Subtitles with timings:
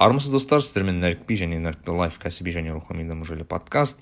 [0.00, 3.98] армысыз достар сіздермен нәрікби және нәрікби лайф кәсіби және рухани даму жайлы подкаст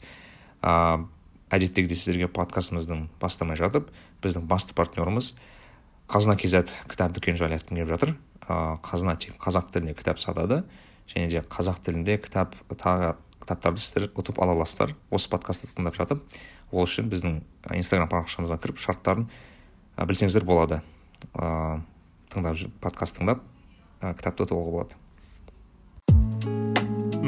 [0.63, 1.03] ә,
[1.51, 3.89] әдеттегідей сіздерге подкастымыздың бастамай жатып
[4.23, 5.33] біздің басты партнерымыз
[6.07, 8.13] қазына kz кітап дүкені жайлы айтқым келіп жатыр
[8.47, 10.61] ә, қазына тек қазақ тілінде кітап сатады
[11.11, 16.23] және де қазақ тілінде кітап тағы кітаптарды сіздер ұтып ала аласыздар осы подкастты тыңдап жатып
[16.71, 17.41] ол үшін біздің
[17.75, 19.27] инстаграм парақшамызға кіріп шарттарын
[19.99, 20.79] білсеңіздер болады
[21.35, 21.83] ә,
[22.31, 23.43] тыңдап подкаст тыңдап
[23.99, 25.08] кітапты ұтып алуға болады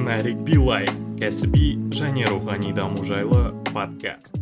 [0.01, 0.87] нарик билай
[1.21, 4.37] кәсіби және рухани даму жайлы подкаст.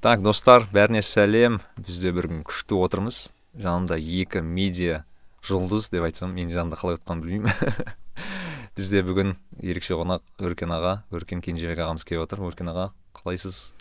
[0.00, 1.58] Так достар бәріне сәлем.
[1.76, 3.18] Бізде бүгін күшті отырмыз.
[3.60, 5.02] Жанымда екі медиа
[5.44, 7.76] жұлдыз деп айтсам менің жанымда қалай отқанын білмеймін.
[8.78, 12.44] Бізде бүгін ерекше қонақ өркен аға өркен кенжебек ағамыз келіп отыр.
[12.48, 13.74] Өркен аға қалайсыз?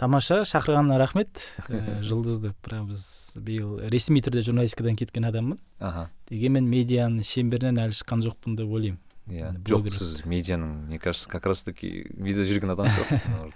[0.00, 1.42] Тамаша шақырғаныңа рахмет.
[1.68, 3.04] Ә, жұлдыз деп бірақ біз
[3.36, 5.60] биыл ресми түрде журналистикадан кеткен адаммын.
[5.78, 6.08] Аха.
[6.30, 9.00] Дегенмен медианың шеңберінен әлі шыққан жоқпын деп ойлаймын.
[9.30, 13.52] Иә жоқ сіз медианың мне кажется как раз таки видео жүрген адам сияқтысыз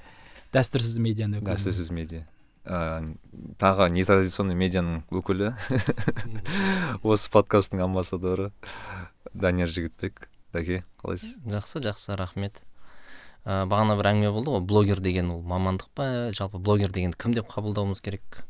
[0.54, 1.48] дәстүрсіз медианы өкілі.
[1.50, 2.26] дәстүрсіз медиа.
[2.64, 3.16] Ә,
[3.58, 5.50] тағы нетрадиционный медианың өкілі.
[7.02, 8.52] Осы подкасттың амбассадоры
[9.34, 10.28] данияр жігітбек.
[10.54, 11.40] Дәке қалайсыз?
[11.50, 12.62] Жақсы жақсы рахмет.
[13.44, 17.36] Ә, бағана бір әңгіме болды ғой блогер деген ол мамандық па жалпы блогер дегенді кім
[17.36, 18.44] деп қабылдауымыз керек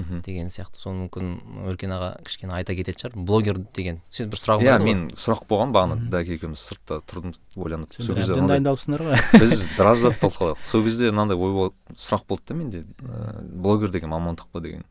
[0.00, 0.20] мхм.
[0.24, 0.80] деген сияқты.
[0.80, 3.24] Соны мүмкін өркен аға кішкене айта кететін шығар.
[3.26, 4.88] Блогер деген сен бір сұрағым иә бар ғой.
[4.88, 7.94] мен сұрақ болған бағана дәке екеуміз сыртта тұрдым ойланып.
[7.98, 9.24] Сол кезде дайындалыпсыңдар ғой.
[9.42, 12.84] Біз біраз зат талқыладық сол кезде мынандай ой сұрақ болды да менде.
[13.02, 14.84] Ә, блогер деген мамандық па деген.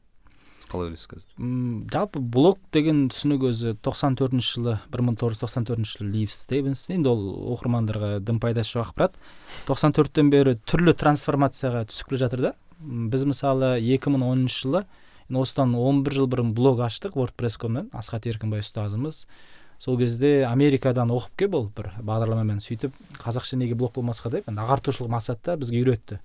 [0.72, 1.26] Қалай ойлайсыз қазір?
[1.40, 7.24] М, жалпы блог деген түсінік өзі 94 төртінші жылы 1994 жылы лив стейвенс енді ол
[7.56, 9.20] оқырмандарға дым пайдасы жоқ ақпарат.
[9.68, 12.54] 94 төрттен бері түрлі трансформацияға түсіп келе жатыр да.
[12.80, 14.86] Біз мысалы 2010 жылы
[15.30, 17.90] енді осыдан 11 жыл бұрын блог аштық wordpress.comнан.
[17.94, 19.26] Асхат еркінбай ұстазымыз.
[19.80, 22.92] Сол кезде америкадан оқып кеп ол бір бағдарламамен сөйтіп
[23.24, 26.18] қазақша неге блог болмасқа деп енді ағартушылық мақсатта бізге үйретті.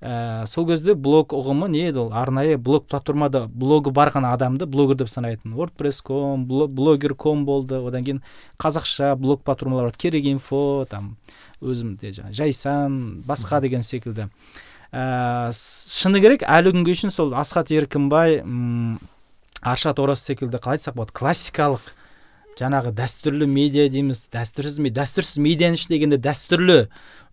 [0.00, 2.12] Ә, сол кезде блог ұғымы не еді ол?
[2.14, 5.54] Арнайы блог платформада блогы бар ғана адамды блогер деп санайтын.
[5.58, 7.80] Wordpress.com бло- блогер.com болды.
[7.82, 8.22] Одан кейін
[8.62, 9.96] қазақша блог платформалар бар.
[9.98, 11.16] Керек инфо там
[11.60, 14.28] өзімде жаңағы жайсан басқа деген секілді.
[14.94, 19.00] Ә, шыны керек әлі күнге шейін сол асхат еркінбай м,
[19.62, 21.10] аршат ораз секілді қалай айтсақ болады?
[21.16, 21.80] Классикалық
[22.60, 26.76] жаңағы дәстүрлі медиа дейміз дәстүрсіз ме дәстүрсіз медианың ішінде дегенде дәстүрлі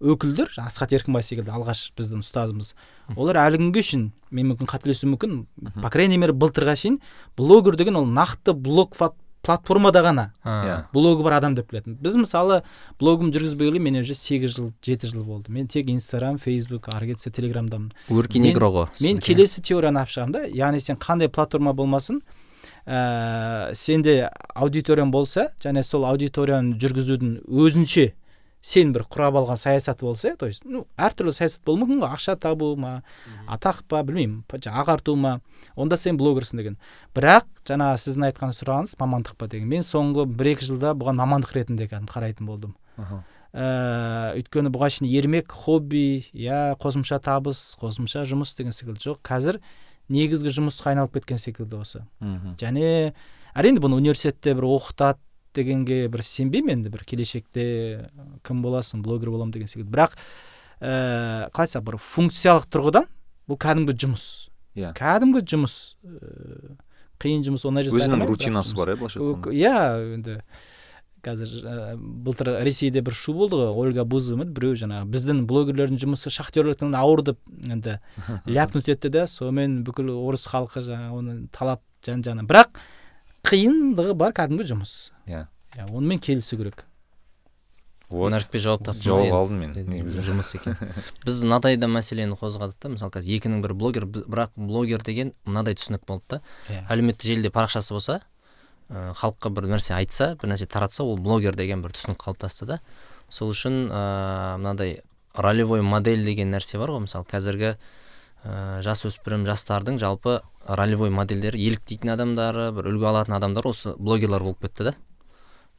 [0.02, 2.74] өкілдер асхат еркінбай секілді алғаш біздің ұстазымыз
[3.16, 5.36] олар әлі күнге шейін мен мүмкін қателесуім мүмкін
[5.84, 6.98] по крайней мере былтырға шейін
[7.38, 8.98] блогер деген ол нақты блог
[9.42, 10.76] платформада ғана А, Иә.
[10.94, 11.96] блогы бар адам деп білетін.
[11.98, 12.62] Біз мысалы
[13.00, 15.50] блогымды жүргізбегелі мен уже сегіз жыл жеті жыл болды.
[15.50, 17.90] Мен тек инстаграм фейсбук ары кетсе телеграмдамын.
[18.10, 18.44] Өркен
[19.02, 22.22] Мен- келесі теорияны алып шығамын да яғни сен қандай платформа болмасын
[22.86, 28.12] ә, сенде аудиторияң болса және сол аудиторияны жүргізудің өзінше
[28.62, 32.14] сен бір құрап алған саясаты болса то есть ну әртүрлі саясат болуы мүмкін ғой.
[32.14, 33.02] Ақша табу ма
[33.50, 35.40] атақ па білмеймін ағарту ма.
[35.76, 36.78] Онда сен блогерсің деген.
[37.16, 39.68] Бірақ жаңағы сіздің айтқан сұрағыңыз мамандық па деген.
[39.68, 42.76] Мен соңғы бір екі жылда бұған мамандық ретінде кәдімгі қарайтын болдым.
[42.98, 43.24] Аха.
[43.52, 49.20] ә, өйткені бұған шейін ермек хобби иә қосымша табыс қосымша жұмыс деген секілді жоқ.
[49.26, 49.60] Қазір
[50.12, 52.04] негізгі жұмысқа айналып кеткен секілді осы.
[52.20, 52.56] Мхм.
[52.60, 53.14] және
[53.56, 55.20] әрине бұны университетте бір оқытады
[55.56, 58.10] дегенге бір сенбеймін енді бір келешекте
[58.48, 59.92] кім боласың блогер боламын деген секілді.
[59.92, 60.16] Бірақ
[60.82, 63.10] ііі қалай айтсақ бір функциялық тұрғыдан
[63.50, 64.28] бұл кәдімгі жұмыс.
[64.76, 64.94] Иә.
[64.98, 66.78] Кәдімгі жұмыс ііі
[67.22, 69.52] қиын жұмыс оңай өзінің рутинасы бар иә былайша айтқанда.
[69.54, 70.38] иә енді.
[71.26, 76.02] Қазір ә, былтыр ресейде бір шу болды ғой ольга бузова ма біреу жаңағы біздің блогерлердің
[76.02, 78.00] жұмысы шахтерліктің ауыр деп енді
[78.48, 82.82] ляпнуть етті да сонымен бүкіл орыс халқы жаңағы оны талап жан жағынан бірақ
[83.48, 84.96] қиындығы бар кәдімгі жұмыс.
[85.30, 85.46] Иә.
[85.78, 86.86] Иә онымен келісу керек.
[88.12, 88.34] Вот.
[88.34, 90.26] Нәрікбе жауап таптым жауап алдым мен негізі.
[90.28, 90.76] жұмыс екен.
[91.24, 95.78] Біз мынадай да мәселені қозғадық та мысалы қазір екінің бірі блогер бірақ блогер деген мынадай
[95.80, 96.84] түсінік болды да иә.
[96.92, 98.20] Әлеуметтік желіде парақшасы болса
[98.92, 102.80] халыққа бір нәрсе айтса бір нәрсе таратса ол блогер деген бір түсінік қалыптасты да.
[103.32, 105.02] Сол үшін ә, мынадай
[105.36, 107.06] ролевой модель деген нәрсе бар ғой.
[107.06, 107.78] Мысалы қазіргі
[108.44, 114.60] ә, жасөспірім жастардың жалпы ролевой модельдері еліктейтін адамдары бір үлгі алатын адамдар осы блогерлар болып
[114.68, 114.96] кетті да.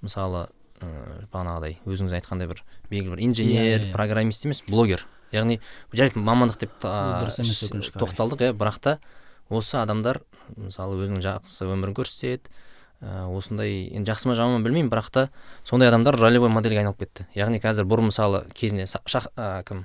[0.00, 0.46] Мысалы
[0.80, 0.88] ә,
[1.32, 3.92] бағанағыдай өзіңіз айтқандай бір белгілі бір инженер Иә, иә.
[3.92, 5.04] программист емес блогер.
[5.32, 5.60] Яғни
[5.92, 7.28] жарайды мамандық деп та-
[8.00, 8.52] тоқталдық иә.
[8.56, 8.98] Бірақ та
[9.48, 10.22] осы адамдар
[10.56, 12.50] мысалы өзінің жақсы өмірін көрсетеді
[13.02, 15.28] ә, осындай енді жақсы ма жаман ма білмеймін бірақ та
[15.68, 17.26] сондай адамдар ролевой модельге айналып кетті.
[17.34, 19.84] Яғни қазір бұрын мысалы кезінде шах, ә, кім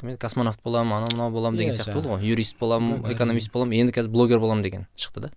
[0.00, 0.20] кім еді?
[0.22, 2.22] Космонавт боламын анау мынау боламын деген Иә, сияқты болды ғой.
[2.22, 5.30] Юрист боламын экономист боламын енді қазір блогер боламын деген шықты да.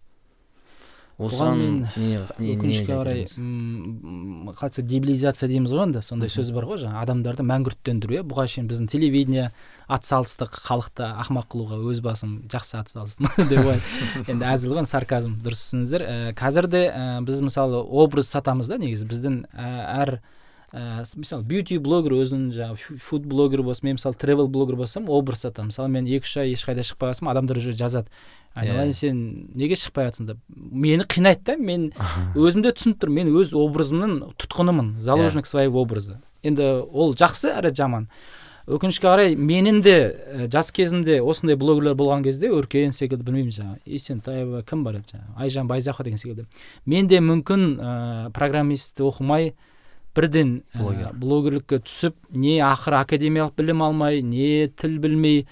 [1.20, 1.62] Осыған
[2.40, 8.20] өкінішке қарай қалай айтса дебилизация дейміз ғой енді сондай сөз бар ғой жаңағы адамдарды мәңгүрттендіру
[8.20, 8.24] иә.
[8.30, 9.50] Бұған шейін біздің телевидение
[9.92, 13.82] атсалыстық халықты ақымақ қылуға өз басым жақсы атсалыстым деп ой
[14.32, 18.80] енді әзіл ғой сарказм дұрыс түсініңіздер ә, қазір де ә, біз мысалы образ сатамыз да
[18.80, 19.10] негізі.
[19.10, 19.70] Біздің ә,
[20.00, 20.20] әр
[20.74, 25.10] ә, с- мысалы бьюти блогер өзінің жаңағы фуд блогер болсын мен мысалы тревел блогер болсам
[25.10, 28.08] образ сатамын мысалы мен екі үш ай ешқайда шықпай қалсам адамдар уже жазады.
[28.56, 30.38] Айналайын сен неге шықпай жатсың деп?
[30.50, 31.92] Мені қинайды да мен
[32.36, 37.74] өзім де түсініп тұрмын мен өз образымның тұтқынымын заложник своего образа енді ол жақсы әрі
[37.76, 38.08] жаман.
[38.70, 43.80] Өкінішке қарай менің де ә, жас кезімде осындай блогерлер болған кезде өркен секілді білмеймін жаңағы
[43.98, 46.46] есентаева кім бар еді жаңағы айжан байзақова деген секілді.
[46.86, 49.56] Мен де мүмкін ә, программист оқымай
[50.20, 51.12] бірден ә, Блогер.
[51.16, 55.46] блогерлікке түсіп не ақыры академиялық білім алмай не тіл білмей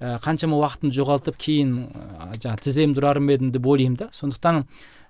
[0.00, 4.08] ә, қаншама уақытын жоғалтып кейін ә, жаңағы тіземді ұрарым едім деп ойлаймын да.
[4.14, 4.64] Сондықтан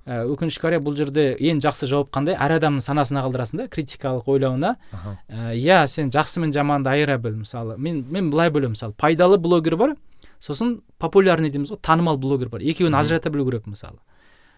[0.04, 2.36] ә, өкінішке қарай бұл жерде ең жақсы жауап қандай?
[2.36, 4.74] Әр адамның санасына қалдырасың да критикалық ойлауына.
[4.92, 5.16] Аха.
[5.28, 7.78] Ә, иә сен жақсы мен жаманды айыра біл мысалы.
[7.78, 8.92] Мен мен былай бөлемін мысалы.
[9.00, 9.96] Пайдалы блогер бар
[10.44, 12.60] сосын популярный дейміз ғой танымал блогер бар.
[12.60, 13.98] Екеуін ажырата білу керек мысалы.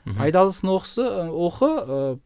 [0.07, 2.19] Пайдалысын оқысы оқы ә,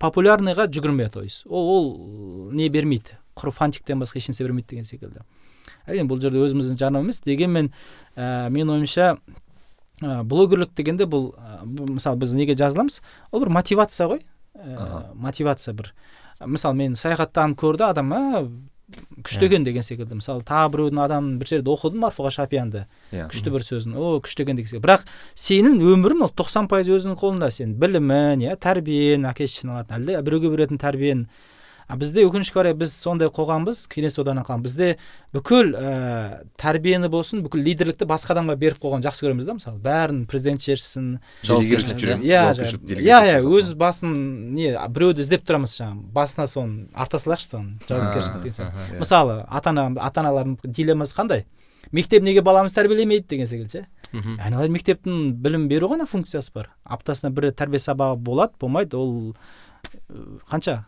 [0.00, 1.44] популярныйға жүгірме то есть.
[1.46, 3.18] Ол, ол не бермейді.
[3.38, 5.24] Құр фантиктен басқа ешнәрсе бермейді деген секілді.
[5.86, 7.20] Әрине бұл жерде өзіміздің жарнама емес.
[7.24, 7.70] Дегенмен
[8.16, 9.12] ә, менің ойымша
[10.00, 13.00] ә, блогерлік дегенде бұл ә, мысалы біз неге жазыламыз?
[13.30, 14.24] Ол бір мотивация ғой.
[14.56, 15.92] Ә, мотивация бір.
[16.40, 18.12] Мысалы мен саяхаттанып көрді адам
[19.26, 20.18] күшті екен деген секілді.
[20.18, 22.86] Мысалы тағы біреудің адамын бір жерде оқыдым марфуға шапиянды?
[23.12, 23.28] Иә.
[23.32, 23.96] Күшті бір сөзін.
[23.96, 24.84] О күшті екен деген секілді.
[24.86, 30.00] Бірақ сенің өмірің ол тоқсан пайыз өзіңнің қолыңда сен білімін иә тәрбиен әке шешеден алатын
[30.00, 31.26] әлде біреуге беретін тәрбиен
[31.90, 34.62] а бізде өкінішке қарай біз сондай қоғамбыз кеңес одағынан қалған.
[34.62, 34.88] Бізде
[35.34, 39.80] бүкіл ә, тәрбиені болсын бүкіл лидерлікті басқа адамға беріп қойған жақсы көреміз да мысалы.
[39.82, 41.18] Бәрін президент шешсін.
[42.22, 42.54] Иә
[43.02, 44.14] иә иә өз басын
[44.54, 46.04] не біреуді іздеп тұрамыз жаңағы.
[46.14, 48.86] Басына соны арта салайықшы соны жауапкершілік деген сияқты.
[48.94, 49.00] Иә.
[49.02, 51.46] мысалы ата ана ата аналардың дилеммасы қандай?
[51.90, 53.86] Мектеп неге баламызды тәрбиелемейді деген секілді ше?
[54.12, 56.70] Айналайын мектептің білім беру ғана функциясы бар.
[56.84, 58.96] Аптасына бір рет тәрбие сабағы болады болмайды.
[59.00, 59.34] Ол
[60.50, 60.84] қанша?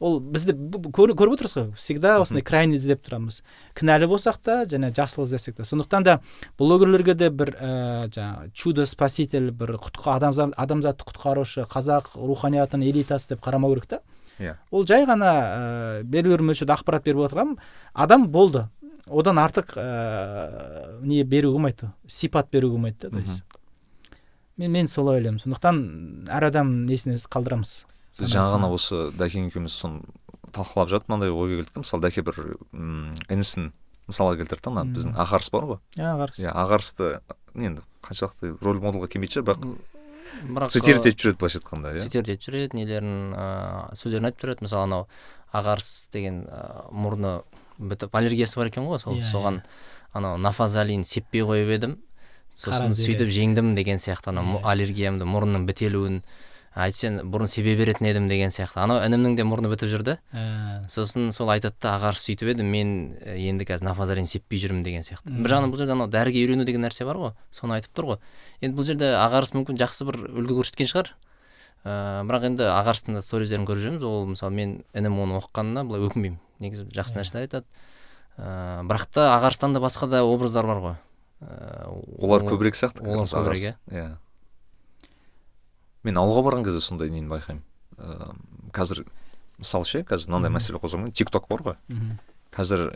[0.00, 1.74] Ол бізде б- б- көріп отырсыз ғой.
[1.76, 3.42] Всегда осындай крайний іздеп тұрамыз.
[3.74, 6.20] Кінәлі болсақ та және жақсылық іздесек те сондықтан да
[6.58, 13.28] блогерлерге де бір ә, жаңағы чудо спаситель бір құтқа адамзат, адамзатты құтқарушы қазақ руханиятының элитасы
[13.34, 14.00] деп қарамау керек та.
[14.38, 14.56] Иә.
[14.72, 17.56] ол жай ғана ә, белгілі бір мөлшерде ақпарат беріп отырған
[17.94, 18.68] адам болды.
[19.06, 21.92] Одан артық ә, не беру болмайды.
[22.06, 23.42] Сипат беру болмайды да то есть.
[24.56, 25.38] Мен мен солай ойлаймын.
[25.40, 27.84] Сондықтан әр адам несіне қалдырамыз.
[28.18, 30.02] Біз жаңа ғана осы дәкең екеуміз соны
[30.54, 31.72] талқылап жатып мынандай ойға келдік.
[31.74, 32.36] Та мысалы дәке бір
[32.72, 33.72] м, інісін
[34.08, 35.78] мысалға келтірді да ана біздің ағарыс бар ғой.
[35.98, 37.08] Иә қарсы иә ағарысты
[37.54, 39.66] енді қаншалықты роль моделға келмейтін шығар бірақ
[40.54, 42.02] бірақ цитировать етіп жүреді былайша айтқанда иә?
[42.04, 44.66] цитировать етіп жүреді нелерін ыыы сөздерін айтып жүреді.
[44.66, 45.06] Мысалы анау
[45.54, 47.34] ағарыс деген ыыы мұрны
[47.78, 49.60] бітіп аллергиясы бар екен ғой сол Иә, соған
[50.12, 51.96] анау нафазалин сеппей қойып едім.
[52.54, 54.64] Сосын сөйтіп жеңдім деген сияқты анау Иә.
[54.74, 56.20] аллергиямды мұрнымның бітелуін.
[56.74, 58.80] Айтып сен бұрын себе беретін едім деген сияқты.
[58.82, 60.16] Анау інімнің де мұрны бітіп жүрді.
[60.34, 65.06] Ә, сосын сол айтады да ағарыс сөйтіп еді мен енді қазір нафазалин сеппей жүрмін деген
[65.06, 65.30] сияқты.
[65.30, 68.18] Бір жағынан бұл жерде анау дәріге үйрену деген нәрсе бар ғой соны айтып тұр ғой.
[68.60, 71.12] Енді бұл жерде ағарыс мүмкін жақсы бір үлгі көрсеткен шығар.
[71.84, 74.04] Ыыы бірақ енді ағарыстың да сторизерін көріп жүрміз.
[74.08, 76.38] Ол мысалы мен інім оны оқығанына былай өкінбеймін.
[76.64, 77.18] Негізі жақсы Иә.
[77.20, 77.66] нәрселер айтады.
[78.40, 80.94] Ыыы бірақ та ағарыстан да басқа да образдар бар ғой.
[81.44, 83.92] Ыыы олар ол- көбірек сияқты олар көбірек, ағарыс.
[83.92, 84.16] иә.
[86.04, 87.62] Мен ауылға барған кезде сондай нені байқаймын?
[87.98, 89.04] Ыыы қазір
[89.58, 91.76] мысалы ше қазір мынандай мәселе қозғаймын тик ток бар ғой.
[92.54, 92.92] Қазір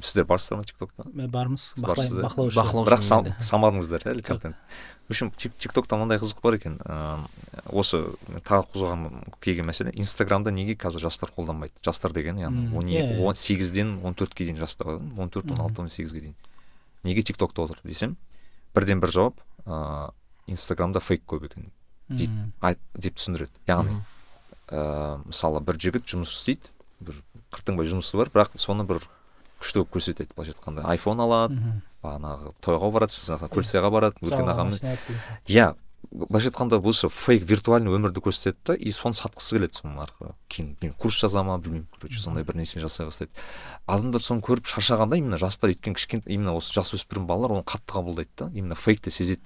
[0.00, 1.72] сіздер барсыздар ма тик токта Мен бармыз.
[1.74, 2.24] Сіз бақылаймын барсыздар.
[2.24, 2.62] бақылау үшін.
[2.62, 2.86] Бақылау.
[2.86, 3.02] бірақ
[3.44, 4.56] самадыңыздар әлі контент.
[5.08, 6.78] В общем тик токта мынандай қызық бар екен.
[6.80, 8.00] Ыыы осы
[8.48, 11.74] тағы қозғаған келген мәселе инстаграмда неге қазір жастар қолданбайды?
[11.84, 15.00] Жастар деген яғни он он сегізден он төртке дейін жастар ғой.
[15.18, 16.34] Он төрт он алты он сегізге дейін.
[17.02, 18.16] Неге тик токта отыр десем
[18.74, 20.10] бірден бір жауап ыыы
[20.46, 21.70] инстаграмда фейк көп екен.
[22.18, 23.52] Дейді деп түсіндіреді.
[23.68, 23.98] Яғни
[24.72, 27.20] ыыы мысалы бір жігіт жұмыс істейді бір
[27.52, 29.02] қыртыңбай жұмысы бар бірақ соны бір
[29.60, 30.86] күшті болып көрсетеді былайша айтқанда.
[30.88, 31.58] айфон алады
[32.02, 35.22] бағанағы тойға барады көлсайға барады ағамен машина алып келген.
[35.46, 35.74] иә.
[36.10, 40.34] Былайша айтқанда осы фейк виртуальный өмірді көрсетеді да и соны сатқысы келеді соның арқылы.
[40.48, 43.30] Кейін білмеймін курс жаза ма білмеймін короче сондай бір нәрсе жасай бастайды.
[43.86, 48.34] Адамдар соны көріп шаршағанда именно жастар өйткені кішкентай именно осы жасөспірім балалар оны қатты қабылдайды
[48.36, 49.42] да именно фейкті сезеді.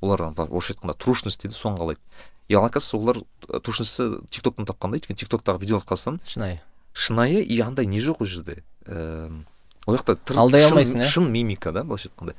[0.00, 2.00] Олар орысша айтқанда трушность дейді соны қалайды.
[2.48, 3.16] И оказывается олар
[3.62, 6.60] трушностьті тик токтан тапқан да өйткені тик токтағы видеоларды қарасаң шынайы.
[6.92, 8.62] шынайы и андай не жоқ ол жерде.
[8.86, 9.44] Ііі
[9.86, 11.08] ол жақта Алдай алмайсың, иә?
[11.08, 12.34] шын мимика да былайша айтқанда.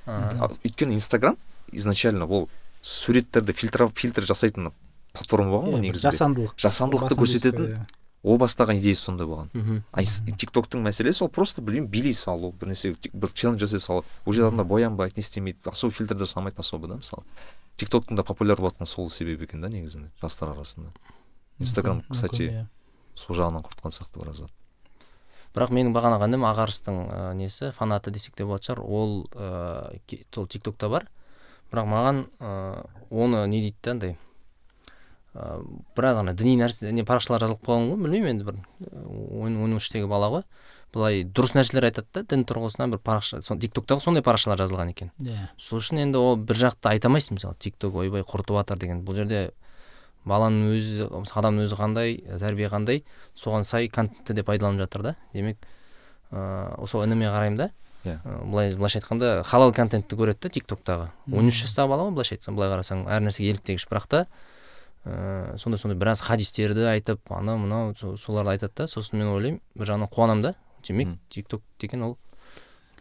[0.64, 1.38] Өйткені инстаграм
[1.72, 2.50] изначально ол
[2.82, 4.72] суреттерді фильтр фильтр жасайтын
[5.14, 6.10] платформа болған ғой Иә, негізінде.
[6.12, 7.86] жасандылық жасандылықты көрсететін ғой,
[8.26, 9.50] о бастаған идеясы сондай болған.
[9.54, 9.84] Мхм.
[9.94, 14.04] А тиктоктың мәселесі ол просто білмеймін билей салу бір нәрсе бір челлендж жасай салу.
[14.26, 17.24] Ол жерде адамдар боянбайды не істемейді особо фильтр жасамайды особо да мысалы.
[17.78, 20.90] Тиктоктың да популяр болыватқан сол себебі екен да негізінде жастар арасында.
[21.60, 22.66] Инстаграм кстати
[23.14, 24.52] сол жағынан құртқан сияқты біраз зат
[25.56, 30.26] бірақ менің бағанағы інім ағарыстың ә, несі фанаты десек те болатын шығар ол ә, ке-
[30.36, 31.06] сол тиктокта бар.
[31.72, 34.18] Бірақ маған ә, оны не дейді да андай
[35.36, 35.60] ә,
[35.96, 38.56] біраз ана діни нәрсе не парақшалар жазылып қалған ғой білмеймін енді бір
[39.44, 40.48] он он үштегі бала ғой.
[40.96, 45.12] Былай дұрыс нәрселер айтады да дін тұрғысынан бір парақша сол тиктоктағы сондай парақшалар жазылған екен.
[45.20, 45.50] Иә.
[45.60, 49.02] Сол үшін енді ол бір жақты айта алмайсың мысалы тикток ойбай құртып жатыр деген.
[49.04, 49.50] Бұл жерде
[50.24, 53.04] баланың өзі адамның өзі қандай тәрбие қандай
[53.36, 55.16] соған сай контентті де пайдаланып жатыр да.
[55.34, 55.60] Демек
[56.32, 57.70] ыыы сол ініме қараймын да.
[58.06, 58.20] Иә.
[58.46, 61.12] Былай былайша айтқанда халал контентті көреді да тиктоктағы.
[61.34, 63.88] Он үш жастағы бала ғой былайша айтсаң былай қарасаң әр нәрсеге еліктегіш.
[63.90, 64.28] Бірақ та
[65.06, 68.88] ыыы сондай сондай біраз хадистерді айтып анау мынау со- соларды айтады да.
[68.88, 70.56] Сосын мен ойлаймын бір жағынан қуанамын да.
[70.88, 71.20] Демек Мгм.
[71.30, 72.18] тикток деген ол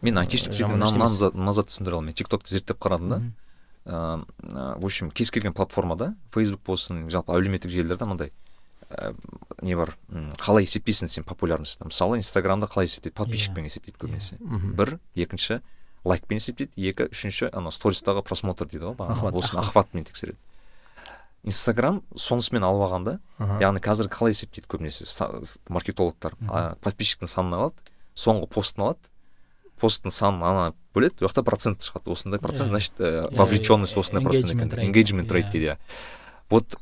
[0.01, 3.21] мен Э, айтишник мына затты түсіндіре аламын мен тиктокты зерттеп қарадым да.
[3.85, 4.25] Ыыы,
[4.79, 8.31] в общем кез келген платформада фейсбук болсын жалпы әлеуметтік желілерде мынандай
[8.89, 9.13] ә,
[9.61, 9.95] не бар
[10.41, 13.13] қалай есептейсің сен популярностьті мысалы инстаграмда қалай есептейді?
[13.15, 14.37] Подписчикпен есептейді көбінесе.
[14.41, 14.73] Мхм.
[14.75, 15.59] бір екінші
[16.03, 16.71] лайкпен есептейді.
[16.77, 19.65] Екі үшінші ана стористағы просмотр дейді ғой осыны охват.
[19.65, 20.37] охватымен тексереді.
[21.45, 23.57] Инстаграм сонысымен алып алғанда Аха.
[23.61, 25.05] яғни қазір қалай есептейді көбінесе?
[25.69, 27.75] Маркетологтар а, подписчиктің санын алады
[28.17, 28.99] соңғы постын алады.
[29.81, 32.71] Посттың санын ана бөледі ол жақта процент шығады осындай процент Иә.
[32.71, 34.69] значит ә, Иә, вовлеченность иә, осындай процент екен.
[34.71, 35.47] engagement rate.
[35.47, 35.51] Иә.
[35.51, 35.77] дейді иә.
[36.49, 36.77] Вот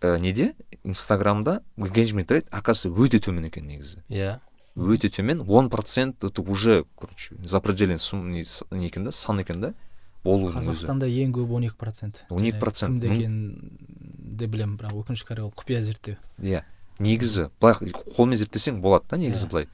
[0.00, 0.54] ә, неде?
[0.84, 4.02] Инстаграмда engagement rate оказывается өте төмен екен негізі.
[4.08, 4.40] Иә.
[4.74, 5.44] Өте төмен.
[5.48, 7.36] он процент это уже короче
[8.44, 9.74] с- не екен да сан екен да.
[10.24, 10.70] Болудың өзі.
[10.72, 12.24] Қазақстанда ең көп он екі процент.
[12.30, 12.86] 12%.
[12.86, 13.78] кімде Мың- екенін
[14.34, 16.16] білемін бірақ өкінішке қарай ол құпия зерттеу.
[16.40, 16.62] Иә.
[16.98, 17.74] Негізі былай
[18.16, 19.50] қолмен зерттесең болады да негізі Иә.
[19.50, 19.68] былай.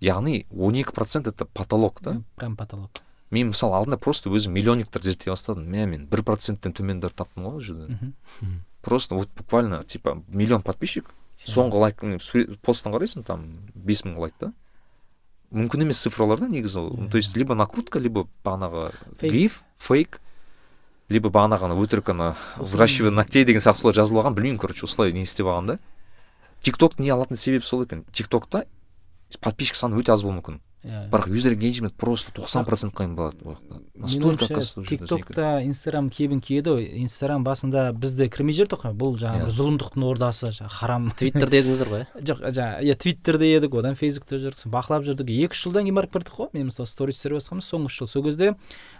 [0.00, 2.22] Яғни он екі процент это потолок та.
[2.36, 2.90] Прям потолок.
[3.30, 5.66] Мен мысалы алдында просто өзім миллионниктер зерттей бастадым.
[5.66, 8.12] Мә мен бір проценттен төмендер таптым ғой ол жерде.
[8.82, 11.10] Просто вот буквально типа миллион подписчик.
[11.44, 11.52] Иә.
[11.52, 12.00] соңғы лайк
[12.62, 14.52] постын қарайсың там бес мың лайк та.
[15.52, 16.90] Мүмкін емес цифралар да негізі ол.
[16.96, 17.10] Иә.
[17.10, 19.62] то есть либо накрутка либо бағанағы Фейк.
[19.78, 20.20] Фейк
[21.08, 25.12] либо бағанағы ана өтірік ана выращивание ногтей деген сияқты солай жазылып алған білмеймін короче осылай
[25.12, 25.78] не істеп алған да
[26.62, 28.04] тикток не алатын себеп сол екен?
[28.12, 28.64] Тиктокта
[29.40, 30.60] подписчик саны өте аз болуы мүмкін.
[30.86, 31.08] Иә.
[31.10, 33.56] Бірақ юзер engagement просто тоқсан процентқа дейін болады ол
[34.06, 36.84] жақта настолько тиктокта инстаграм кебін киеді ғой.
[37.02, 38.94] Инстаграм басында бізді кірмей жүрдік қой.
[38.94, 39.54] Бұл жаңағы Иә.
[39.56, 41.08] зұлымдықтың ордасы жаңағы харам.
[41.18, 42.22] Твиттерде едіңіздер ғой иә?
[42.22, 44.70] Жоқ жаңағы иә твиттерде едік одан фейсбукте жүрдік.
[44.70, 45.26] Бақылап жүрдік.
[45.26, 46.52] Екі үш жылдан кейін барып кірдік қой.
[46.54, 48.54] Мен мысалы сторис түсіре бастағанбыз соңғы үш жыл сол кезде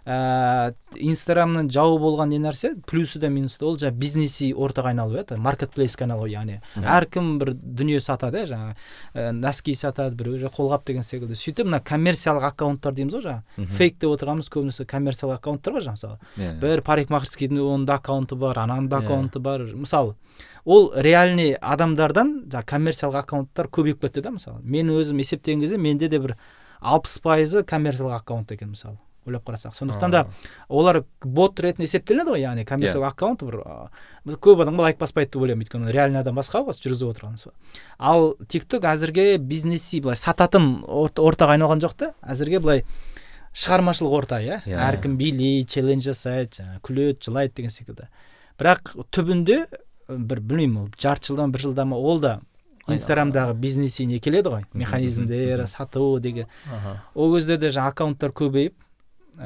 [0.07, 2.77] ііі инстаграмның жауы болған не нәрсе?
[2.87, 7.51] Плюсы да минусы да ол жаңағы бизнеси ортаға айналу иә маркетплейске айналу яғни әркім бір
[7.59, 8.77] дүние сатады иә жаңағы
[9.15, 11.35] ә, носки сатады біреу же қолғап деген секілді.
[11.35, 15.99] Сөйтіп мына коммерциялық аккаунттар дейміз ғой жаңағы фейк деп отырғанымыз көбінесе коммерциялық аккаунттар ғой жаңағы
[15.99, 16.19] мысалы.
[16.39, 16.53] Иә.
[16.61, 19.05] бір парикмахерскийдің оның да аккаунты бар ананың да Иә.
[19.05, 19.67] аккаунты бар.
[19.75, 20.15] Мысалы
[20.65, 24.61] ол реальный адамдардан жаңағы коммерциялық аккаунттар көбейіп кетті да мысалы.
[24.63, 26.37] Мен өзім есептеген кезде менде де бір
[26.81, 28.99] алпыс пайызы коммерциялық аккаунт екен мысалы.
[29.29, 29.75] Ойлап қарасақ.
[29.77, 30.27] Сондықтан да
[30.69, 33.59] олар бот ретінде есептелінеді ғой яғни коммерциялық аккаунт бір
[34.25, 35.65] біз көп адамға лайк баспайды деп ойлаймын.
[35.67, 37.53] Өйткені реальный адам басқа ғой жүргізіп отырған сол
[37.99, 42.13] ал тикток әзірге бизнеси былай сататын орта- ортаға айналған жоқ та.
[42.23, 42.85] Әзірге былай
[43.57, 44.61] шығармашылық орта иә.
[44.67, 44.77] Иә.
[44.91, 48.09] әркім билейді челлендж жасайды жаңағы күледі жылайды деген секілді.
[48.61, 49.67] Бірақ түбінде
[50.09, 52.41] бір білмеймін ол жарты жылдан бір жылда ма ол да
[52.87, 54.65] инстаграмдағы бизнеси не келеді ғой.
[54.75, 56.47] Механизмдер сату деген.
[57.15, 58.75] Ол кезде де жаңағы аккаунттар көбейіп
[59.37, 59.45] ііі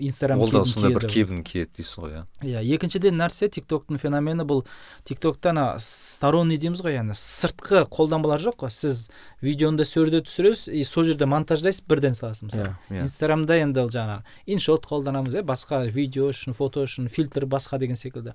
[0.00, 4.44] инстаграм ол да сондай бір кебін киеді дейсіз ғой иә иә екіншіден нәрсе тиктоктың феномені
[4.48, 4.64] бұл.
[5.04, 8.70] Тиктокта ана сторонний дейміз ғой яғни сыртқы қолданбалар жоқ қой.
[8.74, 9.10] Сіз
[9.44, 12.74] видеоны да сол жерде түсіресіз и сол жерде монтаждайсыз бірден саласыз мысалы.
[12.88, 13.02] Иә.
[13.04, 17.96] Инстаграмда енді ол жаңағы иншот қолданамыз иә басқа видео үшін фото үшін фильтр басқа деген
[17.96, 18.32] секілді.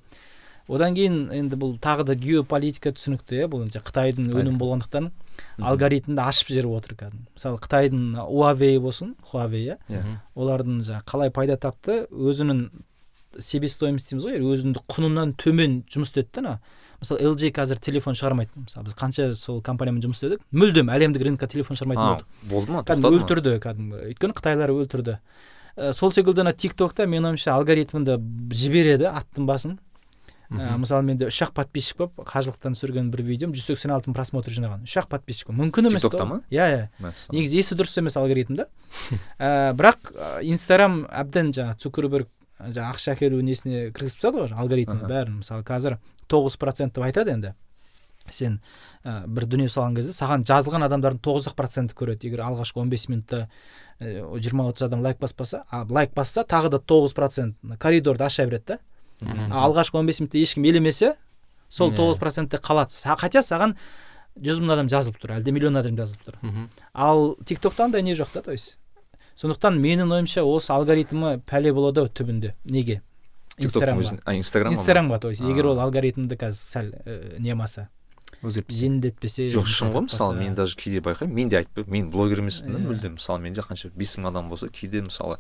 [0.70, 5.12] Одан кейін енді бұл тағы да геополитика түсінікті иә бұл енді қытайдың өнімі болғандықтан
[5.62, 7.28] алгоритмді ашып жіберіп отыр кәдімгі.
[7.36, 9.78] Мысалы қытайдың Huawei болсын Huawei иә.
[10.36, 12.70] Олардың жаңағы қалай пайда тапты өзінің
[13.40, 16.54] себестоимость дейміз ғой өзінің құнынан төмен жұмыс істеді да ана
[17.02, 20.46] мысалы LG қазір телефон шығармайды мысалы біз қанша сол компаниямен жұмыс істедік?
[20.56, 22.26] Мүлдем әлемдік рынокқа телефон шығармайтын болдық.
[22.50, 22.84] болды ма?
[22.88, 24.00] Кәдімгі өлтірді кәдімгі.
[24.14, 25.18] Өйткені қытайлар өлтірді.
[25.76, 28.16] Ә, сол секілді ана тик токта менің ойымша алгоритмді
[28.56, 29.76] жібереді аттың басын.
[30.52, 34.18] Ә, мысалы менде үш ақ подписчик болып қажылықтан түсірген бір видеом жүз сексен алты мың
[34.18, 34.86] просмотр жинаған.
[34.86, 36.30] Үш ақ подписчик мүмкін емес та TikTokта ол.
[36.30, 36.40] ма?
[36.54, 37.12] иә иә.
[37.34, 38.68] Негізі есі дұрыс емес алгоритм да
[39.40, 44.98] ә, бірақ ә, инстаграм әбден жаңағы цукерберг жаңағы ақша әкелу несіне кіргізіп тастады ғой алгоритм
[44.98, 45.12] Аха.
[45.12, 45.40] бәрін.
[45.42, 45.98] Мысалы қазір
[46.32, 47.56] тоғыз процент деп айтады енді.
[48.30, 48.62] Сен
[49.04, 52.26] ә, бір дүние салған кезде саған жазылған адамдардың тоғыз ақ проценті көреді.
[52.30, 53.48] Егер алғашқы 15 минутта
[54.00, 58.66] жиырма отыз адам лайк баспаса а лайк басса тағы да тоғыз процент коридорды аша береді
[58.68, 58.80] да.
[59.22, 61.14] Алғашқы 15 минутта ешкім елемесе
[61.70, 62.92] сол тоғыз процентте қалады.
[63.18, 63.76] Хотя саған
[64.36, 66.68] жүз мың адам жазылып тұр әлде миллион адам жазылып тұр.
[66.94, 68.78] Ал тик токта андай не жоқ та то есть.
[69.36, 73.02] Сондықтан менің ойымша осы алгоритмі пәле болады ау түбінде неге?
[73.60, 74.00] Тиктоктың
[74.40, 75.20] инстаграмға.
[75.20, 75.42] то есть.
[75.42, 77.90] Егер ол алгоритмді қазір сәл ә, немаса
[78.44, 78.80] өзгертпесе.
[78.86, 81.34] жеңілдетпесе жоқ шын ғой мысалы мен даже кейде байқаймын.
[81.34, 82.88] Мен де айтпаймын мен блогер емеспін да Иә.
[82.88, 83.14] мүлдем.
[83.16, 85.38] Мысалы менде қанша бес мың адам болса кейде мысалы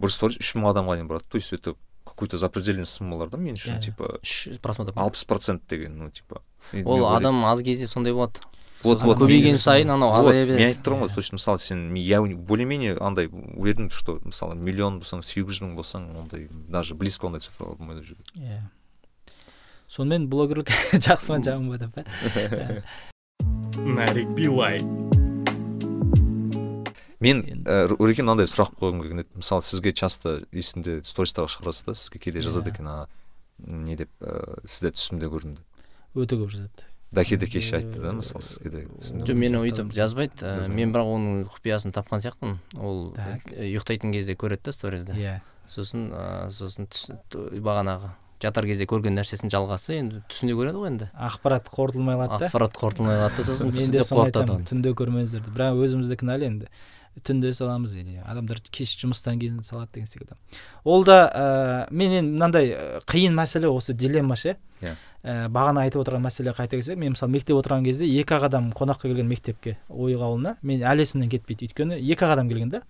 [0.00, 1.24] бір сторис үш мың адамға дейін барады.
[1.28, 1.76] То есть это
[2.18, 6.42] какой то запредельный суммалар да мен үшін типа үш просмотр алпыс процент деген ну типа
[6.72, 8.40] мен- ол мен адам аз кезде сондай болады.
[8.82, 11.58] Вот вот көбейген мен- сайын анау азая мен береді айтып тұрмын ғой то есть мысалы
[11.58, 16.10] сен мен- я более менее андай уверен что мысалы миллион болсаң сегіз жүз мың болсаң
[16.18, 18.02] ондай даже близко ондай цифралар болмайды
[18.34, 18.62] иә.
[19.88, 22.02] Сонымен блогерлік жақсы ма жаман ба деп па
[23.78, 24.82] нарик билай
[27.20, 29.30] мен ә, өреке мынандай сұрақ қойғым келген еді.
[29.40, 31.94] Мысалы сізге часто есімде стористарға шығарасыз да?
[31.98, 32.74] Сізге кейде жазады Иә.
[32.74, 33.08] екен а
[33.58, 35.64] не деп ә, сізде түсімде көрінді
[36.14, 36.86] өте көп жазады.
[37.10, 40.38] Дәке де кеше айтты да мысалы сізге де жоқ мені өйтіп жазбайды.
[40.44, 40.74] Ә, Жазбайды.
[40.76, 42.58] мен бірақ оның құпиясын тапқан сияқтымын.
[42.76, 45.16] Ол ұйықтайтын кезде көреді да сторизді.
[45.16, 45.38] Иә.
[45.68, 46.10] Сосын
[46.52, 46.86] сосын
[47.64, 48.10] бағанағы
[48.42, 51.08] жатар кезде көрген нәрсесінің жалғасы енді түсінде көреді ғой енді.
[51.16, 52.46] Ақпарат қорытылмай қалады да.
[52.46, 54.58] Ақпарат қорытылмай қалады да сосын түсінде қорытады.
[54.68, 55.50] түнде көрмеңіздер деп.
[55.56, 56.68] Бірақ өзімізді кінәлі енді.
[57.24, 60.36] Түнде саламыз или адамдар кеш жұмыстан кейін салады деген секілді.
[60.84, 62.72] Ол да ә, мен енді мынандай
[63.08, 64.56] қиын мәселе осы дилемма ше.
[64.80, 64.94] Иә.
[65.24, 68.70] ә, бағана айтып отырған мәселе қайта келсек мен мысалы мектеп отырған кезде екі ақ адам
[68.70, 71.66] қонаққа келген мектепке ойық ауылына мен әлі есімнен кетпейді.
[71.66, 72.82] Өйткені екі ақ адам келген да.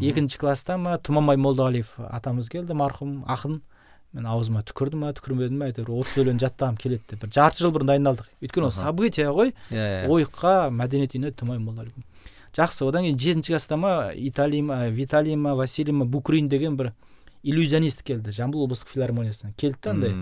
[0.00, 3.60] Екінші класста ма тұманбай молдағалиев атамыз келді марқұм ақын.
[4.16, 7.20] Мен аузыма түкірді ма түкірмедім ба әйтеуір отыз өлең жаттағым келеді деп.
[7.26, 8.30] Бір жарты жыл бұрын дайындалдық.
[8.40, 9.52] Өйткені ол событие ғой.
[9.68, 10.08] Иә иә.
[10.08, 12.06] ойыққа мәдениет үйіне тұмай молдағалиев
[12.56, 12.84] жақсы.
[12.88, 16.92] Одан кейін жетінші класста ма италий ма виталий ма василий ма букрин деген бір
[17.42, 18.32] иллюзионист келді.
[18.32, 20.14] Жамбыл облыстық филармониясынан келді да андай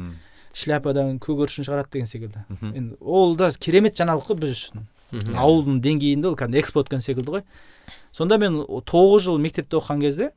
[0.54, 2.44] шляпадан көгершін шығарады деген секілді.
[2.60, 4.86] Енді ол да керемет жаңалық қой біз үшін.
[5.14, 7.42] Ауылдың деңгейінде ол кәдімгі экспо өткен секілді ғой.
[8.14, 10.30] Сонда мен тоғыз жыл мектепте оқыған кезде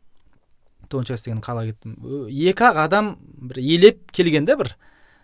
[0.89, 1.95] тоғызыншы класс деген қалаға кеттім.
[2.29, 4.75] Екі ақ адам бір елеп келген да бір.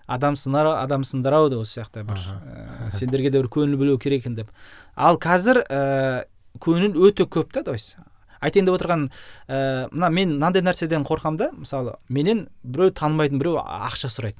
[0.07, 2.19] Адамсыңдар адамсыңдар ау деп осы сияқты бір.
[2.19, 4.49] Ә, сендерге де бір көңіл бөлу керек екен деп.
[4.95, 6.25] Ал қазір ә,
[6.59, 7.97] көңіл өте көп та то есть.
[8.43, 9.07] Айтайын деп отырған
[9.47, 14.37] ә, мына мен мынандай нәрседен қорқамын да мысалы менен біреу танымайтын біреу ақша сұрайды.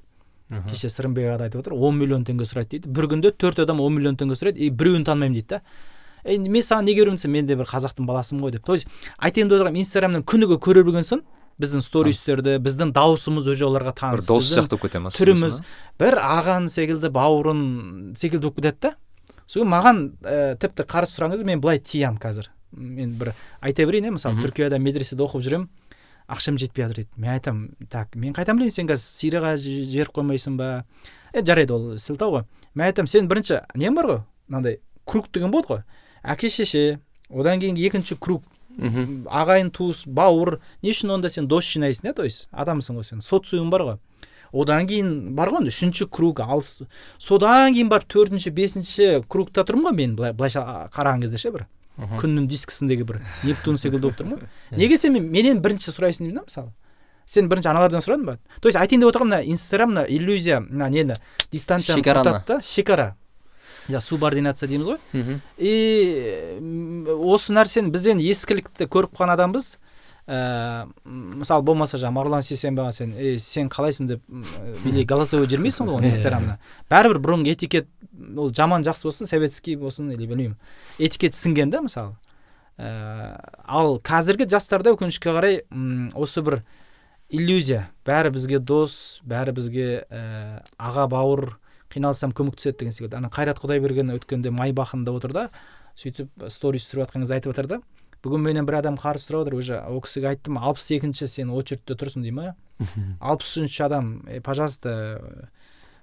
[0.70, 2.92] Кеше сырымбек аға айтып отыр он миллион теңге сұрайды дейді.
[2.92, 5.62] Бір күнде төрт адам он миллион теңге сұрайды и біреуін танымаймын дейді да.
[6.26, 8.66] Ей мен саған неге беремін десем мен де бір қазақтың баласымын ғой деп.
[8.66, 11.24] То есть айтайын деп отырғаным инстаграмнан күніге көре білген соң
[11.62, 15.60] біздің стористерді біздің дауысымыз уже оларға бір таныс дос біздің сияқты болып кете ма түріміз
[16.02, 17.62] бір ағаң секілді бауырын
[18.18, 18.94] секілді болып кетеді да.
[19.54, 22.50] Содан маған ә, тіпті қарыз кезде мен былай тиямын қазір.
[22.74, 25.68] Мен бір айта берейін иә мысалы түркияда медреседе оқып жүремін
[26.28, 27.10] ақшам жетпей жатыр дейді.
[27.18, 30.86] Мен айтамын так мен қайдан білейін сен қазір сирияға жіберіп қоймайсың ба?
[31.34, 32.46] Е жарайды ол сылтау ғой.
[32.74, 34.22] Мен айтамын сен бірінші нең бар ғой?
[34.48, 35.84] Мынандай круг деген болады ғой.
[36.24, 38.44] Әке шеше одан кейін екінші круг.
[38.78, 42.48] Мхм ағайын туыс бауыр не үшін онда сен дос жинайсың иә то есть?
[42.52, 43.98] Адамсың ғой сен социум бар ғой.
[44.54, 46.84] Одан кейін бар ғой үшінші круг ал с-
[47.18, 51.66] содан кейін барып төртінші бесінші кругта тұрмын ғой мен былай былайша қараған кезде ше бір.
[52.22, 54.48] Күннің дискісіндегі бір нептун секілді болып тұрмын ғой.
[54.78, 56.72] Неге сен мен- менен бірінші сұрайсың деймін да мысалы.
[57.26, 58.38] Сен бірінші аналардан сұрадың ба?
[58.62, 61.14] То есть айтайын деп отырғаным мына инстаграм мына иллюзия мына нені
[61.52, 63.16] дистанцияны құртады да шекара.
[63.90, 65.00] Иә субординация дейміз ғой.
[65.58, 66.58] И
[67.14, 69.78] осы нәрсені біз енді ескілікті көріп қалған адамбыз.
[70.28, 74.08] Ә, мысалы болмаса жаңағы марғұлан сейсенбайға сен ей сен қалайсың?
[74.08, 74.44] деп м,
[74.86, 76.12] или голосовой жібермейсің ғой Иә.
[76.14, 76.58] инстаграмына.
[76.90, 77.88] Бәрібір бұрынғы этикет
[78.38, 80.56] ол жаман жақсы болсын советский болсын или білмеймін.
[81.00, 82.16] Этикет сіңген да мысалы
[82.78, 83.36] ә,
[83.68, 86.62] ал қазіргі жастарда өкінішке қарай м, осы бір
[87.30, 87.90] иллюзия.
[88.06, 91.58] Бәрі бізге дос бәрі бізге ә, аға бауыр
[91.94, 93.18] қиналсам көмектеседі деген секілді.
[93.20, 95.44] Ана қайрат құдайберген өткенде майбахында отыр да
[96.00, 97.80] сөйтіп сторис түсіріп жатқан кезде айтып жатыр да.
[98.24, 101.98] Бүгін менен бір адам қарыз сұрап отыр уже ол кісіге айттым алпыс екінші сен очередьте
[102.00, 102.54] тұрсың дей ма
[103.20, 105.48] алпысыншы адам «Е, пожалуйста э,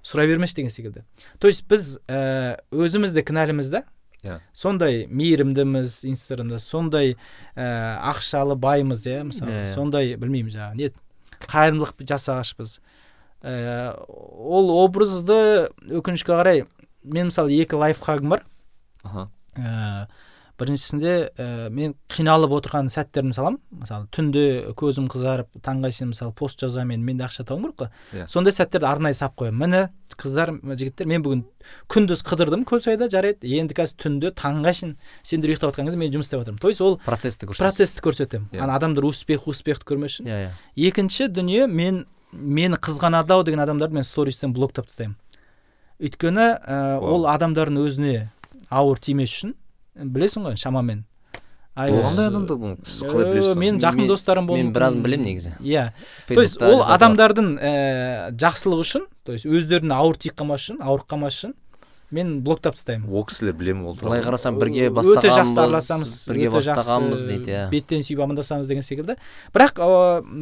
[0.02, 1.04] сұрай бермеші деген секілді.
[1.38, 3.84] То есть біз ә, өзіміз де кінәліміз да?
[4.20, 4.40] Иә.
[4.52, 7.16] сондай мейірімдіміз инстаграмда сондай
[7.56, 9.50] ә, ақшалы баймыз иә мысалы.
[9.50, 9.74] Иә, иә.
[9.74, 10.90] сондай білмеймін жаңағы не
[11.48, 12.80] қайырымдылық жасағашпыз
[13.40, 16.66] ә, ол образды өкінішке қарай
[17.02, 18.44] мен мысалы екі лайфхагым бар.
[19.02, 19.30] Аха.
[19.56, 20.08] Ә,
[20.60, 24.44] біріншісінде ә, мен қиналып отырған сәттерімді саламын мысалы түнде
[24.78, 28.20] көзім қызарып таңға шейін мысалы пост жазамын мен де ақша табуым керек қой.
[28.20, 28.26] Иә.
[28.28, 29.64] сондай сәттерді арнайы салып қоямын.
[29.64, 29.82] Міне
[30.20, 31.44] қыздар жігіттер мен бүгін
[31.88, 33.48] күндіз қыдырдым көлсайда жарайды.
[33.48, 36.80] Енді қазір түнде таңға шейін сендер ұйықтап жатқан кезде мен жұмыс істеп жатырмын то есть
[36.84, 38.50] ол процессті көрсетесіз процессті көрсетемін.
[38.52, 38.60] Иә.
[38.60, 40.50] ана адамдар успех успехті көрмес үшін иә иә.
[40.76, 45.16] Екінші дүние мен мені қызғанады ау деген адамдарды мен стористен блоктап тастаймын.
[46.00, 47.20] Өйткені ә, Вау.
[47.20, 48.30] ол адамдардың өзіне
[48.70, 49.54] ауыр тимес үшін
[49.96, 51.04] білесің ғой шамамен.
[51.76, 52.28] Қандай
[52.84, 55.52] сіз Э, қалай білесіз менің жақын достарым болуы мен біразын білемін негізі.
[55.62, 55.92] иә.
[56.26, 61.06] То есть ол адамдардың ә, жақсылығы үшін то есть өздеріне ауыр тиіп қалмас үшін ауырып
[61.08, 61.54] қалмас үшін
[62.10, 63.08] мен блоктап тастаймын.
[63.08, 67.50] Ол кісілер біле ме ол былай қарасам бірге өте жақсы бастағанбыз араласамыз бірге бастағанбыз дейді
[67.54, 67.70] иә.
[67.70, 69.16] беттен сүйіп амандасамыз деген секілді.
[69.54, 69.78] Бірақ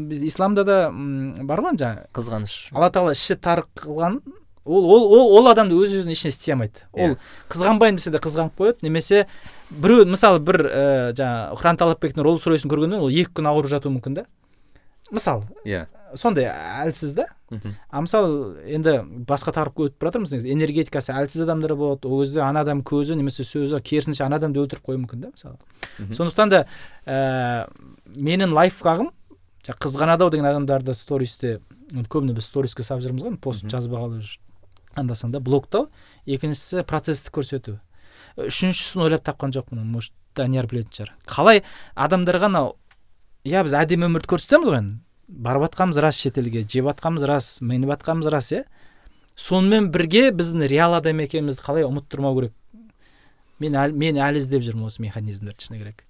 [0.08, 2.72] біз исламда да бар ғой жаңағы қызғаныш.
[2.72, 4.22] алла тағала іші тар қылған
[4.68, 6.84] ол ол ол, ол адамды өз өзіне ешне істей алмайды.
[6.92, 7.18] Ол Иә.
[7.48, 9.26] қызғанбайын десе де қызғанып қояды немесе
[9.70, 13.92] біреу мысалы бір ә, жаңағы құран талапбектің роллс ройсын көргеннен ол екі күн ауырып жатуы
[13.96, 14.24] мүмкін да.
[15.10, 15.86] Мысалы иә.
[16.14, 17.26] сондай әлсіз да.
[17.90, 22.40] А мысалы енді басқа тақырыпқа өтіп бара жатырмыз негізі энергетикасы әлсіз адамдар болады ол кезде
[22.44, 25.56] ана адам көзі немесе сөзі керісінше ана адамды өлтіріп қоюы мүмкін да мысалы
[26.12, 26.66] сондықтан да
[27.06, 27.68] ә,
[28.16, 29.12] менің лайфхагым
[29.68, 31.58] қызғанады ау деген адамдарды стористе
[31.92, 34.20] көбіне біз сториске салып жүрміз ғой пост жазбағалы
[35.00, 35.88] анда санда блоктау
[36.26, 37.78] екіншісі процессті көрсету.
[38.38, 41.12] Үшіншісін ойлап тапқан жоқпын может данияр білетін шығар.
[41.26, 41.62] Қалай
[41.94, 42.74] адамдарға анау
[43.46, 47.92] иә біз әдемі өмірді көрсетеміз ғой енді барып жатқанымыз рас шетелге жеп жатқанымыз рас мініп
[47.94, 48.64] жатқанымыз рас иә?
[49.38, 52.54] Сонымен бірге біздің реал адам екенімізді қалай ұмыттырмау керек?
[53.62, 56.04] Мен әлі, мен әлі іздеп жүрмін осы механизмдерді шыны керек.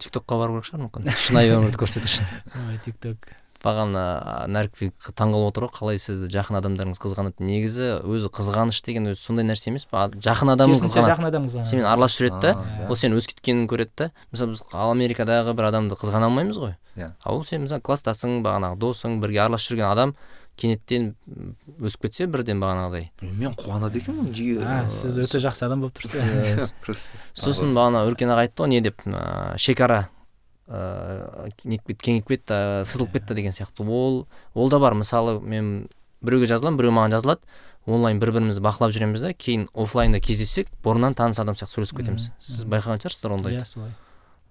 [0.00, 1.10] Тиктокқа бару керек шығар мүмкін.
[1.26, 2.30] Шынайы өмірді көрсету үшін.
[2.70, 3.30] Ой тик ток.
[3.64, 4.04] Маған ә,
[4.52, 7.44] нәрікбек таңқалып отыр ғой қалай сізді жақын адамдарыңыз қызғанады?
[7.44, 11.08] Негізі өзі қызғаныш деген өзі сондай нәрсе емес па жақын адамың қызғанады.
[11.10, 11.70] жақын адам қызғанады.
[11.70, 14.10] Сенімен араласып жүреді да ол сені өз кеткенін көреді да.
[14.30, 16.76] Мысалы біз америкадағы бір адамды қызғана алмаймыз ғой.
[16.94, 17.10] Иә.
[17.24, 20.14] а ол сен мысалы класстасың бағанағы досың бірге араласып жүрген адам
[20.56, 21.14] кенеттен
[21.82, 23.08] өсіп кетсе бірден бағанағыдай.
[23.22, 26.22] Мен қуанады екенмін сіз өте жақсы адам болып тұрсыз.
[26.54, 27.18] Иә, просто.
[27.34, 30.04] Сосын бағана өркен аға айтты ғой не деп ыыы шекара
[30.68, 33.84] ыыы нетіп кетті кеңейіп кетті ә, сызылып кетті деген сияқты.
[33.84, 34.94] Ол ол да бар.
[34.94, 35.88] Мысалы мен
[36.24, 37.44] біреуге жазыламын біреу маған жазылады.
[37.84, 42.30] Онлайн бір бірімізді бақылап жүреміз да кейін оффлайнда кездессек бұрыннан таныс адам сияқты сөйлесіп кетеміз.
[42.40, 43.60] Сіз байқаған шығарсыздар ондайды.
[43.60, 43.92] Иә солай.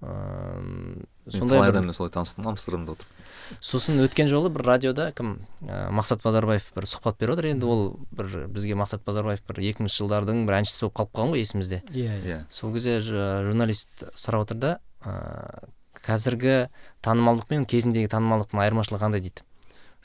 [0.03, 3.09] Ыыы сондай талай бір адаммен солай таныстым амстердамда отырып.
[3.57, 7.65] Сосын өткен жолы бір радиода кім ә, мақсат базарбаев бір сұхбат беріп отыр енді.
[7.65, 11.41] Ол бір бізге мақсат базарбаев бір екі мыңыншы жылдардың бір әншісі болып қалып қалған ғой
[11.41, 11.81] есімізде.
[11.89, 12.21] Иә иә.
[12.21, 14.75] Иә сол кезде журналист сұрап отыр да
[15.07, 15.71] ыыы
[16.05, 16.67] қазіргі
[17.05, 19.43] танымалдық пен кезіндегі танымалдықтың айырмашылығы қандай дейді?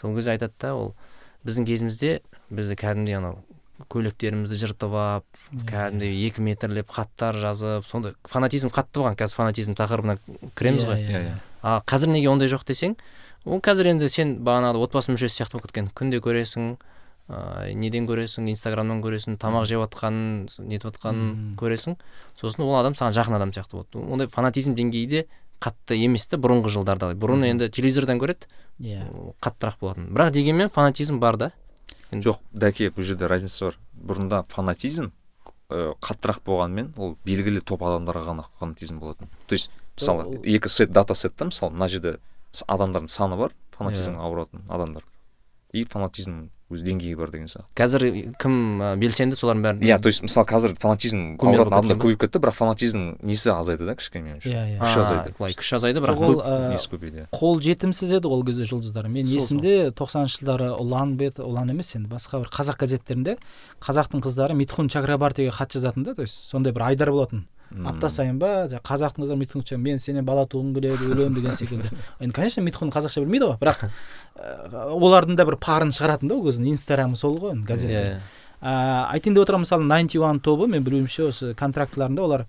[0.01, 0.95] Сол кезде айтады да ол
[1.47, 3.39] біздің кезімізде бізді кәдімгідей анау
[3.93, 5.65] көйлектерімізді жыртып алып Иә.
[5.71, 10.19] кәдімгідей екі метрлеп хаттар жазып сондай фанатизм қатты болған қазір фанатизм тақырыбына
[10.59, 11.03] кіреміз ғой.
[11.07, 11.35] иә иә.
[11.63, 12.97] А қазір неге ондай жоқ десең
[13.47, 16.77] ол қазір енді сен бағанағыдай отбасы мүшесі сияқты болып кеткен күнде көресің
[17.29, 21.97] ыыы неден көресің инстаграмнан көресің тамақ жеп жатқанын нетіп жатқанын көресің.
[22.41, 24.01] Сосын ол адам саған жақын адам сияқты болады.
[24.13, 25.27] Ондай фанатизм деңгейі де
[25.61, 28.47] қатты емес та бұрынғы жылдарда бұрын енді телевизордан көреді
[28.81, 29.09] иә.
[29.13, 30.09] ол қаттырақ болатын.
[30.15, 31.53] Бірақ дегенмен фанатизм бар да.
[32.13, 33.79] Жоқ дәке бұл жерде разница бар.
[33.99, 35.11] Бұрында фанатизм
[35.71, 39.29] ә, қаттырақ болғанымен ол белгілі топ адамдарға ғана фанатизм болатын.
[39.47, 42.19] То есть мысалы екі сет дата сетта мысалы мына жерде
[42.67, 44.23] адамдардың саны бар фанатизмге Иә.
[44.25, 45.05] ауыратын адамдар.
[45.73, 48.03] И фанатизм өз деңгейі бар деген сияқты қазір
[48.37, 48.55] кім
[48.85, 52.59] ә, белсенді солардың бәрі иә то есть мысалы қазір фанатизм ауыратын адамдар көбейіп кетті бірақ
[52.59, 55.35] фанатизм несі азайды да кішкене меніңше иә иә күші азайды.
[55.39, 57.27] былай күш азайды бірақ ол ә, несі көбейді иә.
[57.33, 62.13] қол жетімсіз еді ол кезде жұлдыздар мен есімде тоқсаныншы жылдары ұлан бет ұлан емес енді
[62.13, 63.39] басқа бір қазақ газеттерінде
[63.81, 67.47] қазақтың қыздары митхун чакрабартиге хат жазатын да то есть сондай бір айдар болатын.
[67.85, 71.53] Апта сайын ба жаңағы қазақтың қыздары митхун чак- мен сенен бала туғым келеді өлемін деген
[71.53, 71.91] секілді.
[72.21, 76.47] Енді конечно митхун қазақша білмейді ғой бірақ ә, олардың да бір парын шығаратын да ол
[76.49, 78.21] кездің инстаграмы сол ғой енді газет иә.
[78.61, 82.47] Айтайын деп отырмын мысалы найнти уан тобы мен білуімше осы контрактыларында олар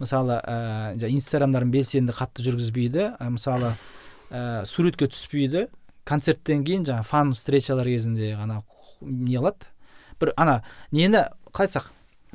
[0.00, 3.74] мысалы ә, жаңағы инстаграмдарын белсенді қатты жүргізбейді ә, мысалы
[4.30, 5.66] ә, суретке түспейді
[6.08, 8.62] концерттен кейін жаңағы фан встречалар кезінде ғана
[9.02, 9.68] не қылады.
[10.20, 11.90] Бір ана нені қалай айтсақ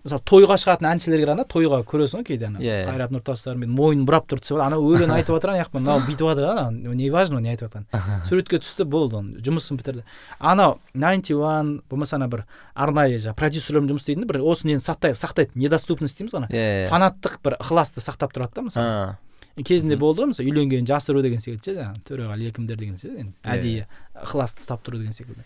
[0.05, 2.59] мысалы тойға шығатын әншілерге ғана тойға көресің ғой кейде ана.
[2.61, 2.89] Иә, иә.
[2.91, 6.45] қайрат нұртастармен мойнын бұрап тұр десе ана өлең айтып жатыр ана жақпен мынау бүйтіп жатыр
[6.51, 10.05] ана не важно не айтып жатқаны суретке түсті болды оның жұмысын бітірді.
[10.37, 15.17] Анау найнти уан болмаса ана бір арнайы жаңағы продюсерлермен жұмыс істейтін бір осы нені сақтай
[15.17, 16.49] сақтайды недоступность дейміз ғой ана.
[16.53, 19.17] Иә фанаттық бір ықыласты сақтап тұрады да мысалы.
[19.55, 23.55] Кезінде болды ғой мысалы үйленгенін жасыру деген секілді ше жаңағы төреғали екімдер деген енді Иә,
[23.55, 23.85] әдейі
[24.21, 25.45] ықыласты ұстап тұру деген секілді.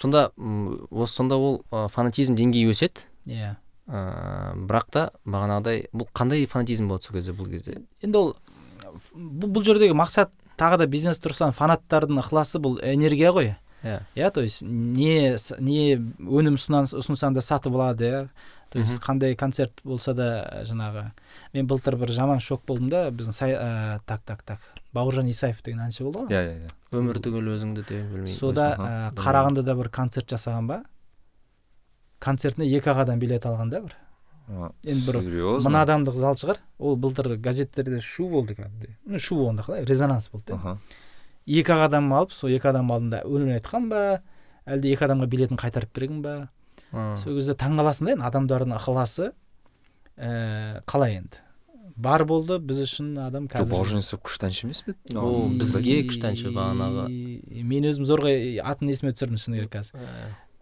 [0.00, 0.28] Сонда
[0.90, 3.06] осы сонда ол ә, фанатизм деңгейі өседі.
[3.26, 3.54] Иә.
[3.88, 4.02] Ә,
[4.68, 7.80] бірақ та бағанағыдай бұл қандай фанатизм болады сол кезде бұл кезде?
[8.02, 8.34] Енді ол
[9.14, 13.56] бұл, бұл жердегі мақсат тағы да бизнес тұрғысынан фанаттардың ықыласы бұл энергия ғой.
[13.82, 14.02] Иә.
[14.16, 18.22] Иә то есть не не өнім ұсынсаң да сатып алады иә
[18.70, 21.10] то есть қандай концерт болса да жаңағы
[21.54, 24.60] мен былтыр бір жаман шок болдым да біздің сай ә, так так так
[24.92, 26.34] бауыржан исаев деген әнші болды ғой.
[26.34, 26.74] Иә иә иә.
[26.98, 30.82] Өмір түгел өзіңді де білмеймін сода ә, қарағандыда бір концерт жасаған ба?
[32.20, 33.96] Концертіне екі ақ адам билет алған да бір.
[34.84, 35.70] Енді бір серьезно?
[35.70, 36.60] мың адамдық зал шығар.
[36.78, 39.84] Ол былтыр газеттерде шу болды кәдімгідей ну шу болғанда қалай?
[39.84, 40.78] Резонанс болды да.
[41.46, 44.22] Екі ақ адам алып сол екі адам алдында өлең айтқан ба?
[44.68, 46.48] Әлде екі адамға билетін қайтарып берген ба?
[46.92, 49.30] Сол кезде таңқаласың да енді адамдардың ықыласы
[50.18, 51.44] ііі қалай енді
[51.98, 55.16] бар болды біз үшін адам жоқ қазір бауыржан исаев күшті әнші емес пе еді?
[55.18, 57.06] Ол бізге күшті әнші бағанағы.
[57.66, 58.30] мен өзім зорға
[58.70, 59.98] атын есіме түсірдім шыны керек қазір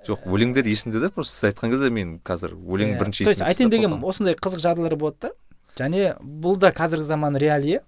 [0.07, 3.69] жоқ өлеңдері есімде да просто сіз айтқан кезде мен қазір өлең бірінші то есть айтайын
[3.69, 4.09] түсті деген потом.
[4.09, 5.33] осындай қызық жағдайлар болады да
[5.77, 7.83] және бұл да қазіргі заман реалия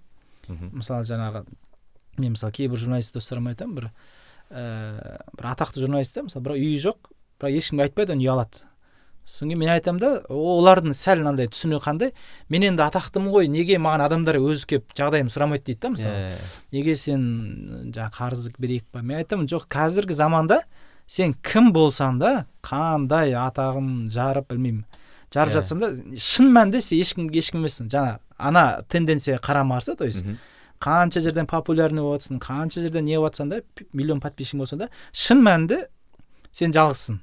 [0.49, 0.69] Мгм.
[0.81, 1.45] мысалы жаңағы
[2.17, 3.89] мен мысалы кейбір журналист достарыма айтамын бір
[4.49, 8.65] ііі бір атақты журналист та мысалы бірақ үйі жоқ бірақ ешкімге айтпайды оны ұялады
[9.29, 12.13] содан кейін мен айтамын да олардың сәл мынандай түсінігі қандай
[12.49, 16.15] мен енді атақтымын ғой неге маған адамдар өзі келіп жағдайымды сұрамайды дейді да мысалы?
[16.33, 17.27] Иә неге сен
[17.93, 19.03] жаңағы қарыз берейік па?
[19.05, 20.63] Мен айтамын жоқ қазіргі заманда
[21.05, 22.33] сен кім болсаң да
[22.65, 24.83] қандай атағын жарып білмеймін
[25.29, 25.59] жарып Иә.
[25.61, 30.25] жатсаң да шын мәнінде сен ешкім ешкім емессің жаңа ана тенденцияға қарама қарсы то есть
[30.81, 33.61] қанша жерден популярный болып жатсың қанша жерден не болып жатсаң да
[33.93, 35.83] миллион подписчик болсаң да шын мәнінде
[36.51, 37.19] сен жалғызсың.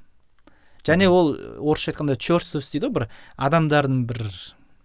[0.87, 4.23] Және ол орысша айтқанда черствость дейді ғой бір адамдардың бір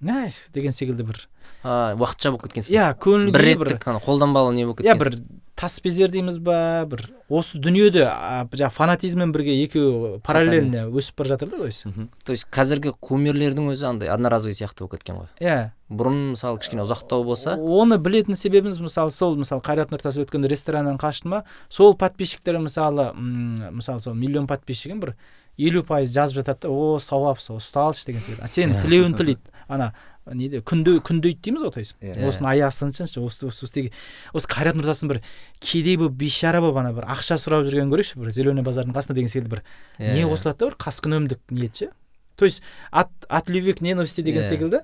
[0.03, 1.29] «Әй» деген секілді бір.
[1.63, 3.69] А, уақытша болып кеткенсің иә көңіл бір бір.
[3.71, 8.75] реттік қолданбалы не болып иә кеткенсің бір тас безер дейміз ба бір осы дүниеде жаңағы
[8.75, 11.85] фанатизммен бірге екеуі параллельно өсіп бара жатыр да то есть.
[12.25, 15.29] То есть қазіргі кумирлердің өзі андай одноразовый сияқты болып кеткен ғой.
[15.39, 15.71] Иә.
[15.93, 17.55] Бұрын мысалы кішкене ұзақтау болса.
[17.55, 23.13] Оны білетін себебіміз мысалы сол мысалы қайрат нұртас өткенде рестораннан қашты ма сол подписчиктер мысалы
[23.15, 25.15] мысалы сол миллион подписчигін бір
[25.59, 29.93] елу пайыз жазып жатады о сауап сол ұсталшы деген секілді а сен тілеуін тілейді ана
[30.27, 31.97] неде күнде күндейді дейміз ғой то есть.
[32.01, 32.15] Иә.
[32.29, 33.91] осыны аяғы сынсыншы осы осы
[34.33, 35.21] осы қайрат нұртастың бір
[35.59, 39.29] кедей болып бейшара болып ана бір ақша сұрап жүрген көрейікші бір зеленый базардың қасында деген
[39.29, 39.63] секілді бір
[39.99, 40.31] Иә, не иә.
[40.31, 41.91] қосылады да бір қаскүнемдік ниет ше?
[42.37, 42.63] То есть
[42.93, 44.49] от, от любви к ненависти деген Иә.
[44.49, 44.81] секілді.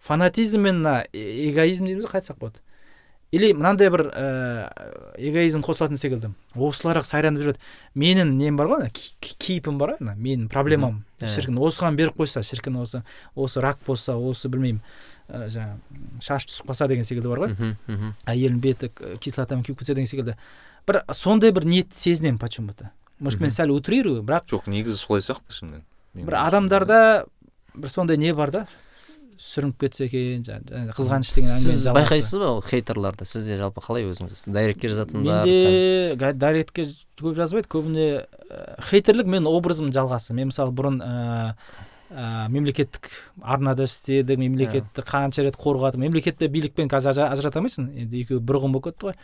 [0.00, 2.58] Фанатизм мен мына э- эгоизм дейміз ғой, қалай айтсақ болады.
[3.32, 4.26] Или мынандай бір ә,
[5.16, 6.32] эгоизм қосылатын секілді.
[6.54, 7.62] Осыларға сайрандап жүреді.
[7.98, 11.02] Менің нем бар ғой ана кейпім бар ғой ана менің проблемам.
[11.20, 13.02] Шіркін осыған беріп қойса шіркін осы
[13.34, 14.82] осы рак болса осы білмеймін
[15.28, 17.76] ә, жаңағы шаш түсіп қалса деген секілді бар ғой.
[18.28, 20.36] Әйелім беті кислотамен күйіп кетсе деген секілді.
[20.86, 22.90] Бір сондай бір ниетті сезінемін почему то
[23.22, 25.84] может мен сәл утрирую бірақ жоқ негізі солай сияқты шынымен.
[26.14, 26.98] Мен бір адамдарда
[27.74, 28.66] бір сондай не бар да?
[29.42, 33.26] Сүрініп кетсе екен жаңа- жаңа қызғаныш деген әңгіменің сіз байқайсыз ба ол хейтерларды?
[33.26, 36.84] Сізде жалпы қалай өзіңіз дайректке жазатындар менде дайректке
[37.18, 40.32] көп жазбайды көбіне ә, хейтерлік менің образымның жалғасы.
[40.38, 41.54] Мен мысалы бұрын ә,
[42.14, 43.10] ә, мемлекеттік
[43.42, 47.90] арнада істедім мемлекетті қанша рет қорғадым мемлекетті билікпен қазір ажырата алмайсың.
[47.98, 49.18] Енді екеуі бір ұғым болып кетті ғой.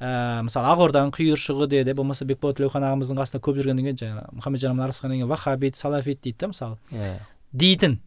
[0.00, 4.80] Ә, мысалы ақорданың құйыршығы деді болмаса бекболат тілеухан ағамыздың қасында көп жүргеннен кейін жаңағы мұхамеджан
[4.80, 6.78] араласқаннан кейін вахабит салафит дейді да мысалы.
[6.90, 7.18] Иә.
[7.52, 7.98] Дейтін.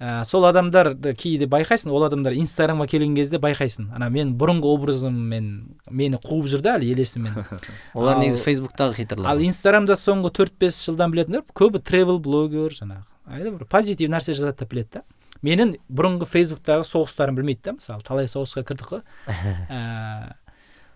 [0.00, 3.90] Ә, сол адамдарды кейде байқайсың ол адамдар инстаграмға келген кезде байқайсың.
[3.94, 5.50] Ана мен бұрынғы образыммен
[5.90, 7.36] мені қуып жүр да әлі елесімен.
[7.98, 13.04] Олар негізі фейсбуктағы хейтерлар ал инстаграмда соңғы төрт бес жылдан білетіндер көбі тревел блогер жаңағы.
[13.30, 15.04] Бір позитив нәрсе жазады деп біледі да.
[15.44, 19.04] Менің бұрынғы фейсбуктағы соғыстарымды білмейді да мысалы талай соғысқа кірдік қой.
[19.72, 20.34] Ә,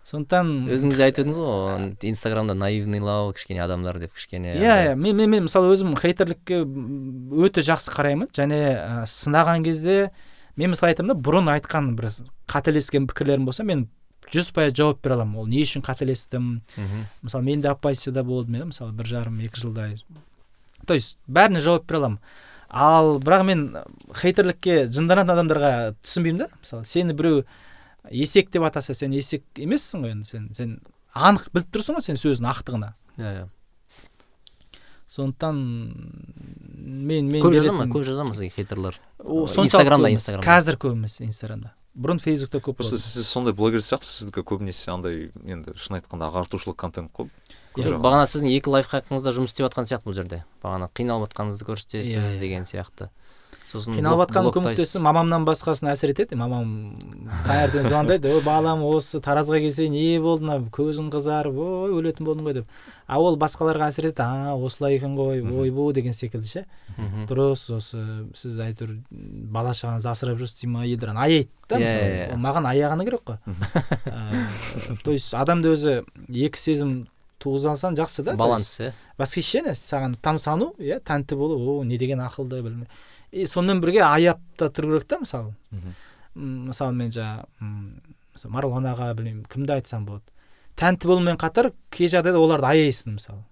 [0.04, 5.16] сондықтан өзіңіз де айтып едіңіз ғой инстаграмда наивныйлау кішкене адамдар деп кішкене иә иә мен,
[5.16, 8.28] мен, мен мысалы өзім хейтерлікке өте жақсы қараймын.
[8.36, 10.10] Және ә, сынаған кезде
[10.60, 12.12] мен мысалы айтамын да бұрын айтқан бір
[12.52, 13.88] қателескен пікірлерім болса мен
[14.28, 15.40] жүз пайыз жауап бере аламын.
[15.40, 16.60] Ол не үшін қателестім?
[16.76, 17.06] Мгм.
[17.22, 19.96] мысалы мен де оппозицияда болдым иә мысалы бір жарым екі жылдай.
[20.86, 22.20] То есть бәріне жауап бере аламын.
[22.68, 23.68] Ал бірақ мен
[24.20, 26.48] хейтерлікке жынданатын адамдарға түсінбеймін да.
[26.60, 27.44] Мысалы сені біреу
[28.10, 30.78] есек деп атаса сен есек емессің ғой енді сен сен
[31.14, 33.46] анық біліп тұрсың ғой сен сөздің ақтығына иә иә
[35.14, 35.58] сондықтан
[37.06, 40.10] мен мен көп жаза ма көп жаза ма сізге хейтерлар Инстаграмда.
[40.10, 40.46] Инстаграмда.
[40.48, 44.90] қазір көп емес инстаграмда бұрын фейсбукта көп просто болды сіз сондай блогер сияқтысыз сіздікі көбінесе
[44.90, 47.30] андай енді шын айтқанда ағартушылық контент қой
[47.74, 47.88] Иә.
[47.90, 48.00] Жоқ.
[48.02, 52.18] бағана сіздің екі лайфхакыңыз да жұмыс істеп жатқан сияқты бұл жерде бағана қиналып жатқаныңызды көрсетесіз
[52.22, 52.38] иә.
[52.38, 53.08] деген сияқты
[53.74, 54.64] сосын қиналып жатқанын блоктайсыз.
[54.64, 56.96] көмектессе мамамнан басқасына әсер етеді мамам
[57.44, 62.46] таңертең звондайды ой балам осы таразға келсе не болды мына көзің қызарып ой өлетін болдың
[62.48, 62.66] ғой деп.
[63.06, 66.64] А ол басқаларға әсер етеді а осылай екен ғой ойбу деген секілді ше.
[67.28, 70.64] Дұрыс осы сіз әйтеуір бала шағаңызды асырап жүрсіз
[71.10, 72.00] ана аяйды да Иә, мысалы.
[72.04, 72.32] иә, иә.
[72.32, 73.38] ол маған аяғаны керек қой.
[75.04, 76.92] То есть адамда өзі екі сезім
[77.42, 78.92] туғыза алсаң жақсы да баланс иә.
[79.18, 82.86] восхищение саған тамсану иә тәнті болу о не деген ақылды білме
[83.34, 85.54] и сонымен бірге аяп та тұру керек та мысалы
[86.34, 90.30] мысалы мен жаңағы марғұлан аға білмеймін кімді айтсам болады
[90.78, 93.42] тәнті болумен қатар кей жағдайда оларды аяйсың мысалы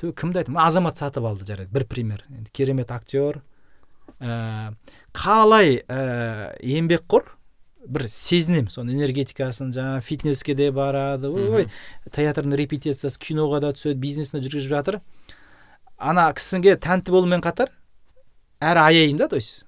[0.00, 3.40] ту кімді айтамын азамат сатып алды жарайды бір пример енді керемет актер
[4.20, 4.72] ә,
[5.16, 7.26] қалай ә, еңбекқор
[7.88, 11.68] бір сезінемін соның энергетикасын жаңағы фитнеске де барады ой
[12.12, 15.00] театрдың репетициясы киноға да түседі бизнесін де жүргізіп жатыр
[15.96, 17.72] ана кісіге тәнті болумен қатар
[18.60, 19.64] әрі аяймын да то есть.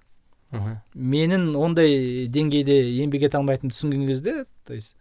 [0.94, 4.32] Менің ондай деңгейде еңбек ете алмайтынымды түсінген кезде
[4.66, 4.96] то есть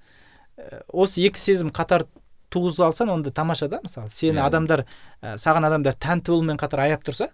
[0.58, 2.06] ә, осы екі сезім қатар
[2.54, 4.10] туғыза алсаң онда тамаша да мысалы.
[4.14, 4.46] Сені Иә.
[4.46, 4.86] адамдар
[5.22, 7.32] ә, саған адамдар тәнті болумен қатар аяп тұрса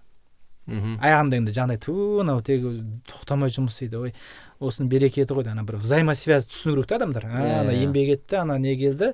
[0.65, 0.95] мхм.
[1.03, 2.71] аяғында енді жаңағыдай ту мынау тегі
[3.11, 4.13] тоқтамай жұмыс істейді ой
[4.59, 7.27] осының берекеті ғой ана бір взаимосвязь түсіну керек та адамдар.
[7.27, 7.83] Иә, ана иә.
[7.83, 9.11] еңбек етті ана не келді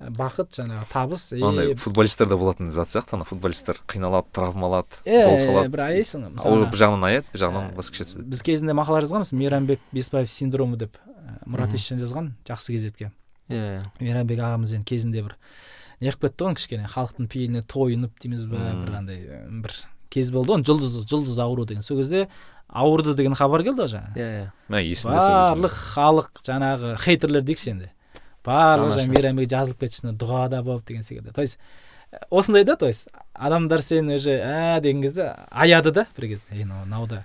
[0.00, 5.36] бақыт жаңағы табыс е, андай футболистерде болатын зат сияқты ана футболисттер қиналады травмалады е, гол
[5.36, 5.72] е, салады.
[5.72, 6.70] бір аяйсың ол мысалы.
[6.72, 10.98] бір жағынан аяйды бір жағынан түседі біз кезінде мақала жазғанбыз мейрамбек бесбаев синдромы деп
[11.46, 13.12] мұрат есжан жазған жақсы кезетке
[13.48, 15.36] иә мейрамбек ағамыз енді кезінде бір
[16.02, 19.22] неғып кетті ғой кішкене халықтың пейіліне тойынып дейміз ба бір андай
[19.62, 19.76] бір
[20.10, 22.26] кез болды ғой жұлдыз жұлдыз ауру деген сол кезде
[22.72, 24.16] ауырды деген хабар келді ғой жаңағы.
[24.16, 27.90] Иә иә барлық халық жаңағы хейтерлер дейікші енді.
[28.44, 31.32] Барлығы жаңағы мейрамбек жазылып кетші дұғада болып деген секілді.
[31.32, 31.58] То есть
[32.12, 36.46] ә, осындай да то есть адамдар сені уже ә деген кезде аяды да бір кезде.
[36.52, 37.24] Ей мынау да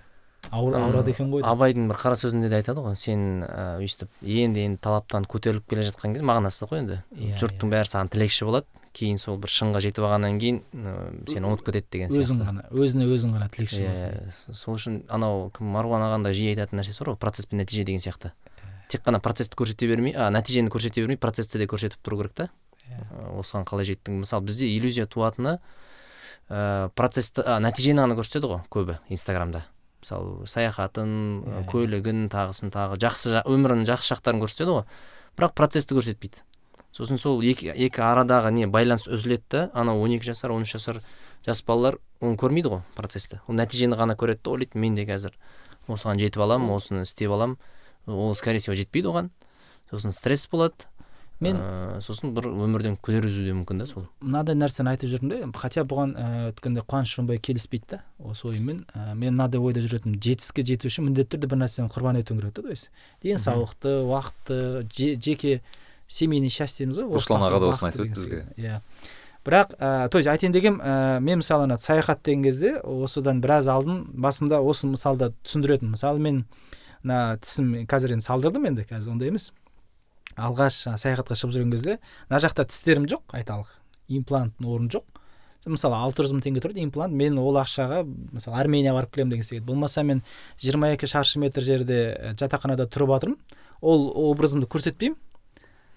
[0.51, 4.79] ауырады екен ғой абайдың бір қара сөзінде де айтады ғой сен ә, өйстіп енді енді
[4.79, 7.01] талаптан көтеріліп келе жатқан кез мағынасы ғой енді.
[7.17, 8.67] Иә, жұрттың бәрі саған тілекші болады.
[8.97, 10.93] Кейін сол бір шыңға жетіп алғаннан кейін ә,
[11.29, 15.03] сені ұмытып кетеді деген өзің сияқты ғана өзіне өзің ғана тілекші иә с- сол үшін
[15.13, 18.31] анау кім марғұлан ағаның да жиі айтатын нәрсесі бар ғой процесс пен нәтиже деген сияқты.
[18.87, 22.49] Тек қана процессті көрсете бермей а нәтижені көрсете бермей процессті де көрсетіп тұру керек та.
[22.87, 24.21] Ә, осыған қалай жеттің?
[24.23, 25.57] Мысалы бізде иллюзия туатыны
[26.49, 29.65] ә, процессті а, нәтижені ғана көрсетеді ғой көбі инстаграмда.
[30.01, 31.11] Мысалы саяхатын
[31.43, 31.67] ә, Иә.
[31.71, 34.85] көлігін тағысын тағы жақсы жа- өмірінің жақсы жақтарын көрсетеді ғой.
[35.37, 36.43] Бірақ процессті көрсетпейді.
[36.95, 40.71] Сосын сол екі, екі арадағы не байланыс үзіледі да анау он екі жасар он үш
[40.77, 41.01] жасар
[41.45, 43.41] жас балалар оны көрмейді ғой процессті.
[43.47, 45.35] Ол нәтижені ғана көреді да ойлайды мен де қазір
[45.87, 47.57] осыған жетіп аламын осыны істеп аламын.
[48.07, 49.29] Ол скорее всего жетпейді оған.
[49.91, 50.73] Сосын стресс болады.
[51.39, 54.07] Мен Ә, сосын бір өмірден күдер үзуі де мүмкін да сол.
[54.21, 58.79] мынадай нәрсені айтып жүрдім де хотя бұған ііі өткенде қуаныш шонбай келіспейді да осы ойыммен.
[58.95, 62.53] Ә, мен мынадай ойда жүретінмін жетістікке жету үшін міндетті түрде бір нәрсені құрбан етуің керек
[62.57, 62.89] та то есть
[63.21, 65.61] денсаулықты уақытты же- жеке
[66.07, 68.45] семейный счастье дейміз ғой руслан аға да осыны айтып еді деген бізге.
[68.57, 68.81] иә.
[69.45, 73.67] Бірақ ә, то есть айтайын дегенім ә, мен мысалы ана саяхат деген кезде осыдан біраз
[73.67, 76.45] алдын басында осы мысалда түсіндіретінмін мысалы мен
[77.07, 79.51] мына тісім қазір енді салдырдым енді қазір ондай емес.
[80.35, 83.71] Алғаш саяхатқа шығып жүрген кезде мына жақта тістерім жоқ айталық
[84.19, 85.05] импланттың орны жоқ.
[85.67, 87.15] Мысалы алты жүз мың теңге тұрады имплант.
[87.17, 89.65] Мен ол ақшаға мысалы арменияға барып келемін деген секілді.
[89.67, 90.21] Болмаса мен
[90.63, 91.97] 22 шаршы метр жерде
[92.39, 95.17] жатақханада тұрып жатырмын ол образымды көрсетпеймін.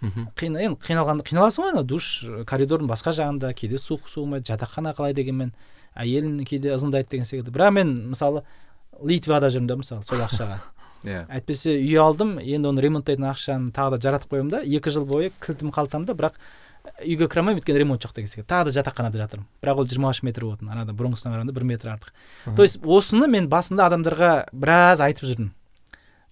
[0.00, 0.26] Мхм.
[0.40, 5.52] Енді қиналған қиналасың ғой ана душ коридордың басқа жағында кейде су суымайды жатақхана қалай дегенмен
[5.94, 7.52] әйелің кейде ызыңдайды деген секілді.
[7.52, 8.42] Бірақ мен мысалы
[9.04, 10.56] литвада жүрмін да мысалы сол ақшаға.
[11.04, 15.06] Иә әйтпесе үй алдым енді оны ремонттайтын ақшаны тағы да жаратып қоямын да екі жыл
[15.08, 16.36] бойы кілтім қалтамда бірақ
[17.00, 18.48] үйге кіре алмаймын өйткені ремонт жоқ деген секілді.
[18.48, 19.46] Тағы да жатақханада жатырмын.
[19.62, 22.12] Бірақ ол жиырма үш метр болатын анада бұрынғысына қарағанда бір метр артық.
[22.56, 25.50] То есть осыны мен басында адамдарға біраз айтып жүрдім.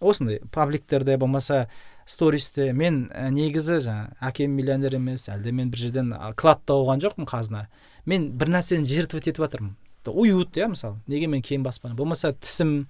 [0.01, 1.69] Осындай пабликтерде болмаса
[2.07, 7.29] стористе мен ә, негізі жаңағы әкем миллионер емес әлде мен бір жерден клад тауған жоқпын
[7.29, 7.67] қазына.
[8.07, 9.77] Мен бір нәрсені жертвовать етіп жатырмын
[10.09, 10.97] уют иә мысалы.
[11.07, 12.87] Неге мен кең баспана болмаса тісім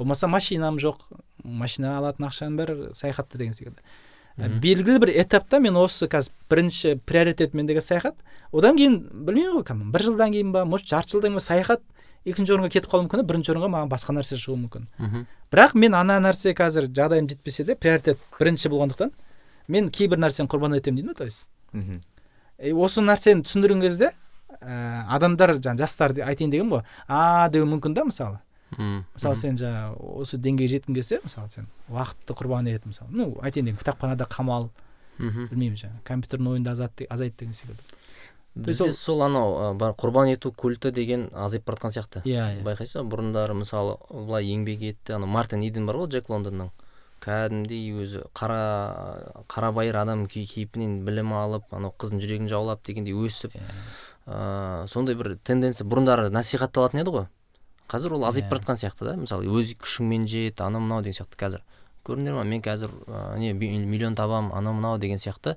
[0.00, 1.04] болмаса машинам жоқ.
[1.44, 3.84] Машина алатын ақшаның бәрі саяхатта деген секілді.
[4.40, 8.16] Ә, белгілі бір этапта мен осы қазір бірінші приоритет мендегі саяхат.
[8.52, 11.82] Одан кейін білмеймін ғой кім бір жылдан кейін ба может жарты жылдан кейін ба саяхат
[12.24, 14.88] екінші орынға кетіп қалуы мүмкін бірінші орынға маған басқа нәрсе шығуы мүмкін.
[15.52, 19.12] Бірақ мен ана нәрсе қазір жағдайым жетпесе де приоритет бірінші болғандықтан
[19.68, 21.44] мен кейбір нәрсені құрбан етемін дейді ма то есть.
[22.60, 24.12] И осы нәрсені түсіндірген кезде
[24.60, 26.84] ә, адамдар жаңағы жастар айтайын дегенім ғой.
[27.08, 28.40] А деуі мүмкін да мысалы.
[28.72, 29.04] Мхм.
[29.14, 33.10] Мысалы сен жаңағы осы деңгейге жеткің келсе мысалы сен уақытты құрбан ет мысалы.
[33.10, 34.70] Ну айтайын дегенім кітапханада қамал.
[35.18, 35.48] Мхм.
[35.50, 37.80] Білмеймін жаңағы компьютердің ойында азат азайт деген секілді.
[38.54, 42.22] Бізде ол- сол анау бар құрбан ету культі деген азайып бара жатқан сияқты.
[42.24, 42.62] Иә иә.
[42.64, 43.16] Байқайсыз ба?
[43.16, 46.70] Бұрындары мысалы былай еңбек етті анау мартин иден бар ғой джек лондонның.
[47.20, 53.52] Кәдімгідей өзі қара қарабайыр адам кей- кейпінен білім алып анау қыздың жүрегін жаулап дегендей өсіп
[54.26, 55.86] ыыы сондай бір тенденция.
[55.86, 57.26] Бұрындары насихатталатын еді ғой.
[57.90, 58.50] Қазір ол азайып Иә.
[58.50, 59.16] бара жатқан сияқты да.
[59.18, 61.62] Мысалы өз күшіңмен жет анау мынау деген сияқты қазір.
[62.06, 65.56] Көрдіңдер ма мен қазір ә, не миллион табам анау мынау деген сияқты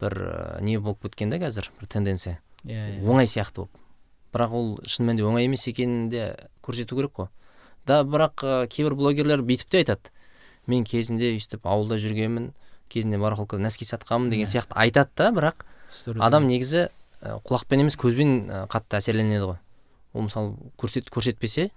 [0.00, 2.38] бір ә, не болып кеткен да қазір бір тенденция.
[2.64, 3.04] Иә иә.
[3.04, 3.76] Оңай сияқты болып.
[4.32, 7.28] Бірақ ол шын мәнінде оңай емес екенін де көрсету керек қой.
[7.86, 10.10] Да бірақ ә, кейбір блогерлер бүйтіп те айтады.
[10.66, 12.52] Мен кезінде өйстіп ауылда жүргенмін
[12.88, 15.64] кезінде барахолкада нәски сатқанмын деген сияқты айтады да бірақ
[16.20, 16.88] адам негізі
[17.22, 19.56] құлақпен емес көзбен қатты әсерленеді ғой.
[20.14, 21.70] Ол мысалы көрсет, көрсетпесе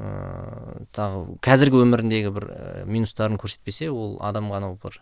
[0.00, 5.00] ыыы тағы қазіргі өміріндегі бір ә, минустарын көрсетпесе ол адамға анау бір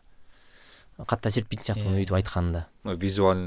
[1.01, 2.05] қатты әсер етпейтін сияқты оны Иә.
[2.05, 2.65] өйтіп айтқанында.
[3.01, 3.45] Визуаль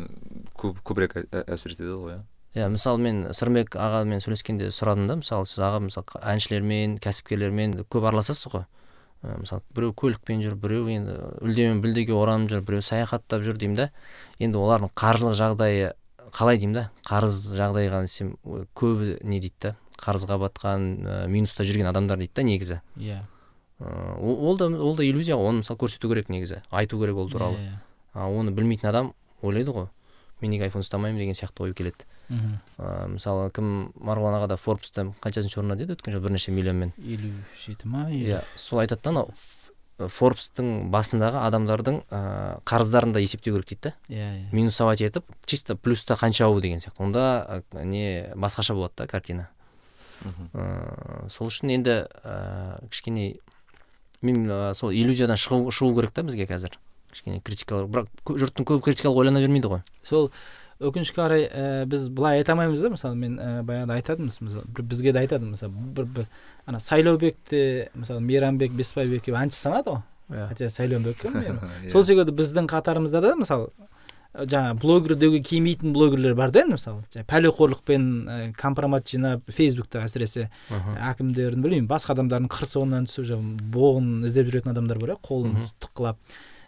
[0.58, 2.22] көп көбірек әсер етеді ғой иә?
[2.56, 8.08] Иә мысалы мен сырымбек ағамен сөйлескенде сұрадым да мысалы сіз аға мысалы әншілермен кәсіпкерлермен көп
[8.10, 8.66] араласасыз ғой.
[9.24, 11.14] Мысалы біреу көлікпен жүр біреу енді
[11.46, 13.90] үлдемен бүлдеге оранып жүр біреу саяхаттап жүр деймін да.
[14.40, 15.94] Енді олардың қаржылық жағдайы
[16.34, 16.84] қалай деймін да?
[17.08, 18.36] Қарыз жағдайға десем
[18.76, 19.76] көбі не дейді да?
[20.04, 22.80] Қарызға батқан ә, минуста жүрген адамдар дейді да негізі.
[22.98, 23.22] Иә.
[23.80, 27.30] Ә, ол да ол да иллюзия ғой оны мысалы көрсету керек негізі айту керек ол
[27.30, 27.58] туралы.
[27.58, 27.82] Иә, иә.
[28.14, 29.88] а оны білмейтін адам ойлайды ғой
[30.42, 32.08] мен неге айфон ұстамаймын деген сияқты ой келеді.
[32.28, 36.92] Мхм ә, мысалы кім марғұлан аға да форбста қаншасыншы орында деді өткен жылы бірнеше миллионмен.
[36.98, 39.32] Елу жеті ма иә сол айтады да анау
[40.12, 42.22] форбстың басындағы адамдардың ә,
[42.68, 43.94] қарыздарын да есептеу керек дейді да?
[44.10, 44.48] Иә иә.
[44.52, 47.04] Минусовать етіп чисто плюста қаншауы деген сияқты.
[47.04, 49.50] Онда ә, не басқаша болады да картина.
[50.54, 53.38] Ә, сол үшін енді ә, кішкене
[54.22, 56.80] мен ә, сол иллюзиядан шығу, шығу керек та бізге қазір.
[57.14, 59.84] Кішкене критикалар бірақ жұрттың көбі критикалық ойлана бермейді ғой.
[60.04, 60.32] Сол
[60.90, 65.14] өкінішке қарай ә, біз былай айта алмаймыз да мысалы мен ә, баяғыда айтатынбыз мысалы бізге
[65.16, 66.28] де айтады мысалы бір, бір
[66.66, 70.04] ана сайлаубек те мысалы мейрамбек бесбайбек екеуі әнші санады ғой.
[70.34, 70.48] Иә.
[70.52, 73.70] Хотя сайлаубек мейрам- сол секілді біздің қатарымызда да мысалы
[74.34, 77.04] жаңағы блогер деуге келмейтін блогерлер бар да енді мысалы.
[77.30, 80.48] Пәлеқорлықпен ә, компромат жинап фейсбукта әсіресе
[81.12, 85.54] әкімдердің білмеймін басқа адамдардың қыр соңынан түсіп жаңағы боғын іздеп жүретін адамдар бар иә қолын
[85.86, 86.18] тыққылап.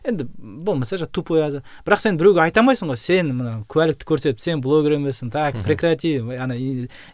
[0.07, 1.43] Енді болмаса жаңағы тупой
[1.85, 6.17] бірақ сен біреуге айта алмайсың ғой сен мына куәлікті көрсетіп сен блогер емессің так прекрати
[6.37, 6.57] ана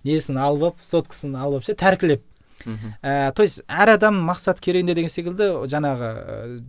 [0.03, 2.25] несін алып алып соткасын алып алып ше тәркілеп.
[2.65, 2.93] Мхм.
[3.01, 6.11] ә, то есть әр адам мақсат керегінде деген секілді жаңағы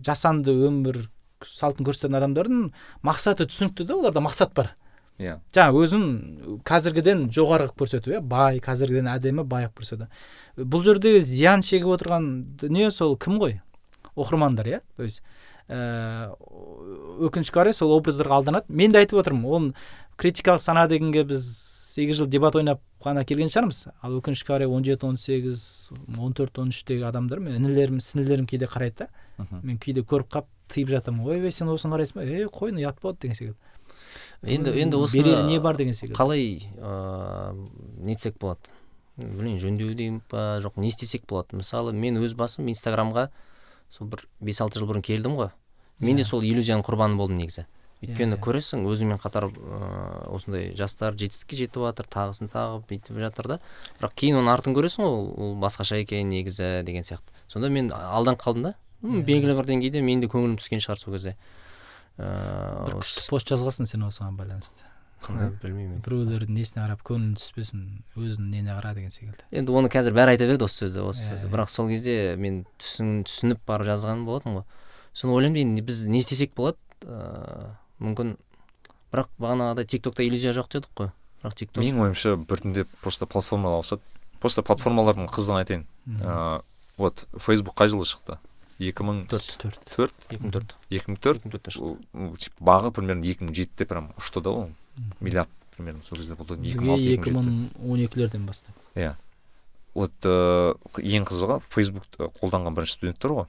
[0.01, 1.03] жасанды өмір
[1.45, 2.63] салтын көрсететін адамдардың
[3.05, 4.71] мақсаты түсінікті да оларда мақсат бар.
[5.21, 5.37] Иә.
[5.53, 6.05] Жаңағы өзін
[6.65, 10.07] қазіргіден жоғары қылып көрсету иә бай қазіргіден әдемі бай қылып көрсету.
[10.57, 13.59] Бұл жерде зиян шегіп отырған дүние сол кім ғой?
[14.15, 15.21] Оқырмандар иә то есть
[15.69, 16.33] ә,
[17.23, 18.65] өкінішке қарай сол образдарға алданады.
[18.67, 19.73] Мен де айтып отырмын оны
[20.17, 21.45] критикалық сана дегенге біз
[21.93, 23.87] сегіз жыл дебат ойнап қана келген шығармыз.
[24.01, 28.47] Ал өкінішке қарай он жеті он сегіз он төрт он үштегі адамдар мен інілерім сіңілерім
[28.49, 29.47] кейде қарайды да.
[29.61, 31.27] Мен кейде көріп қалып тыйып жатамын.
[31.27, 32.25] Ойбай сен осыны қарайсың ба?
[32.25, 33.19] Ей қой ұят болады?
[33.21, 33.57] деген секілді.
[34.43, 35.77] Енді енді берері осыны не бар?
[35.77, 36.17] деген секілді.
[36.17, 37.69] қалай ыыы
[38.09, 38.73] нетсек болады?
[39.17, 41.59] Білмеймін жөндеу деймін ба жоқ не істесек болады?
[41.59, 43.29] Мысалы мен өз басым инстаграмға
[43.93, 45.51] сол бір бес алты жыл бұрын келдім ғой.
[46.01, 46.27] Мен де Иә.
[46.27, 47.65] сол иллюзияның құрбаны болдым негізі.
[48.03, 48.41] Өйткені иә.
[48.43, 53.59] көресің өзіңмен қатар ыыы осындай жастар жетістікке жетіп жатыр тағысын тағып бүйтіп жатыр да.
[54.01, 57.31] Бірақ кейін оның артын көресің ғой ол, басқаша екен негізі деген сияқты.
[57.47, 58.73] Сонда мен алданып қалдым да.
[59.03, 59.25] «М, Иә.
[59.27, 61.37] белгілі бір деңгейде менің де көңілім түскен шығар сол кезде.
[62.17, 64.83] Бір ыыы күшті пост жазғансың сен осыған байланысты.
[65.29, 66.03] Білмеймін енді.
[66.05, 67.83] біреулердің несіне қарап көңілің түспесін
[68.15, 69.45] өзінің неңе қара деген секілді.
[69.51, 71.47] Енді оны қазір бәрі айта береді осы сөзді осы Иә, сөзді.
[71.47, 71.53] иә.
[71.55, 74.63] бірақ сол кезде мен түсін, түсініп барып жазған болатын ғой.
[75.13, 76.77] Соны ойлаймын енді біз не істесек болады?
[77.05, 78.35] Ыыы мүмкін.
[79.13, 81.11] Бірақ бағанағыдай тик токта иллюзия жоқ дедік қой.
[81.43, 84.01] Бірақ тик ток менің ойымша біртіндеп просто платформалар ауысады.
[84.41, 85.85] Просто платформалардың қызығын айтайын.
[86.07, 86.61] Ыыы
[86.97, 88.39] вот фейсбук қай жылы шықты?
[88.79, 89.61] Екі мың төрт.
[89.93, 90.73] Төрт екі мың төрт.
[90.89, 91.37] Екі мың төрт?
[91.39, 91.83] Екі мың төртте шықты.
[91.85, 94.69] Ол, ну, типа бағы примерно екі мың жетіде прям ұшты да ол.
[95.19, 97.49] Миллиард примерно сол кезде болды екі мың бізге алты екі мың
[97.89, 98.75] он екілерден бастап.
[98.95, 99.15] Иә.
[99.93, 103.45] Вот ыыы ең қызығы фейсбукты қолданған бірінші студенттер ғой.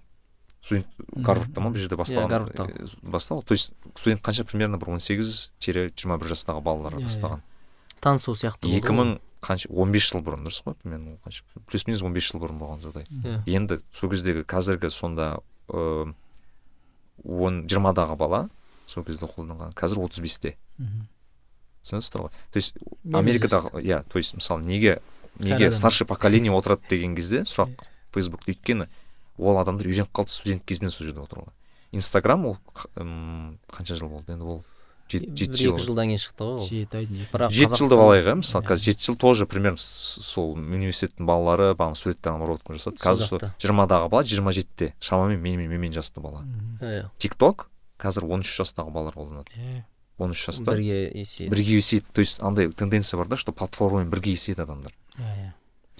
[0.65, 1.71] Студент гарвардта ма?
[1.75, 2.65] Бұл жерде бастаған Гарвардта.
[2.73, 4.45] э, бастаған то есть студент қанша?
[4.45, 7.41] Примерно бір он сегіз тире жиырма бір жастағы балалар Иә, бастаған
[8.01, 9.69] танысу сияқты екі мың қанша?
[9.69, 10.75] он бес жыл бұрын дұрыс қой?
[10.83, 11.45] Примерно қанша?
[11.69, 13.05] Плюс минус он бес жыл бұрын болған жағдай.
[13.25, 13.43] Иә.
[13.47, 16.15] енді сол кездегі қазіргі сонда ыыы
[17.25, 18.49] он жиырмадағы бала
[18.87, 19.73] сол кезде қолданған.
[19.75, 20.57] Қазір отыз бесте.
[21.85, 22.75] Түсінесіздер ғой то есть
[23.13, 25.01] америкадағы иә то есть мысалы неге
[25.39, 28.89] неге старший поколение отырады деген кезде сұрақ фейсбукта өйткені
[29.39, 31.51] ол адамдар үйреніп қалды студент кезінен сол жерде отыруға.
[31.93, 32.57] Инстаграм ол
[32.95, 34.63] қанша жыл болды енді ол?
[35.11, 36.69] Жеті жеті екі жыл жылдан кейін шықты ғой ол.
[36.69, 40.55] Жеті айдың екі бірақ жеті жылды алайық иә мысалы қазір жеті жыл тоже примерно сол
[40.57, 43.03] университеттің балалары бағана суреттен обработка жасады.
[43.03, 44.95] Қазір сол жиырмадағы бала жиырма жетіде.
[45.05, 46.47] Шамамен менімен менімен жасты бала.
[46.81, 47.69] Иә тик ток
[48.01, 49.53] қазір он үш жастағы балалар қолданады.
[49.59, 49.85] Иә.
[50.19, 50.71] Он үш жаста.
[50.71, 51.51] Бірге есейді.
[51.51, 52.07] Бірге есейді.
[52.13, 54.93] То есть андай тенденция бар да что платформамен бірге есейеді адамдар.
[55.19, 55.53] Иә, иә.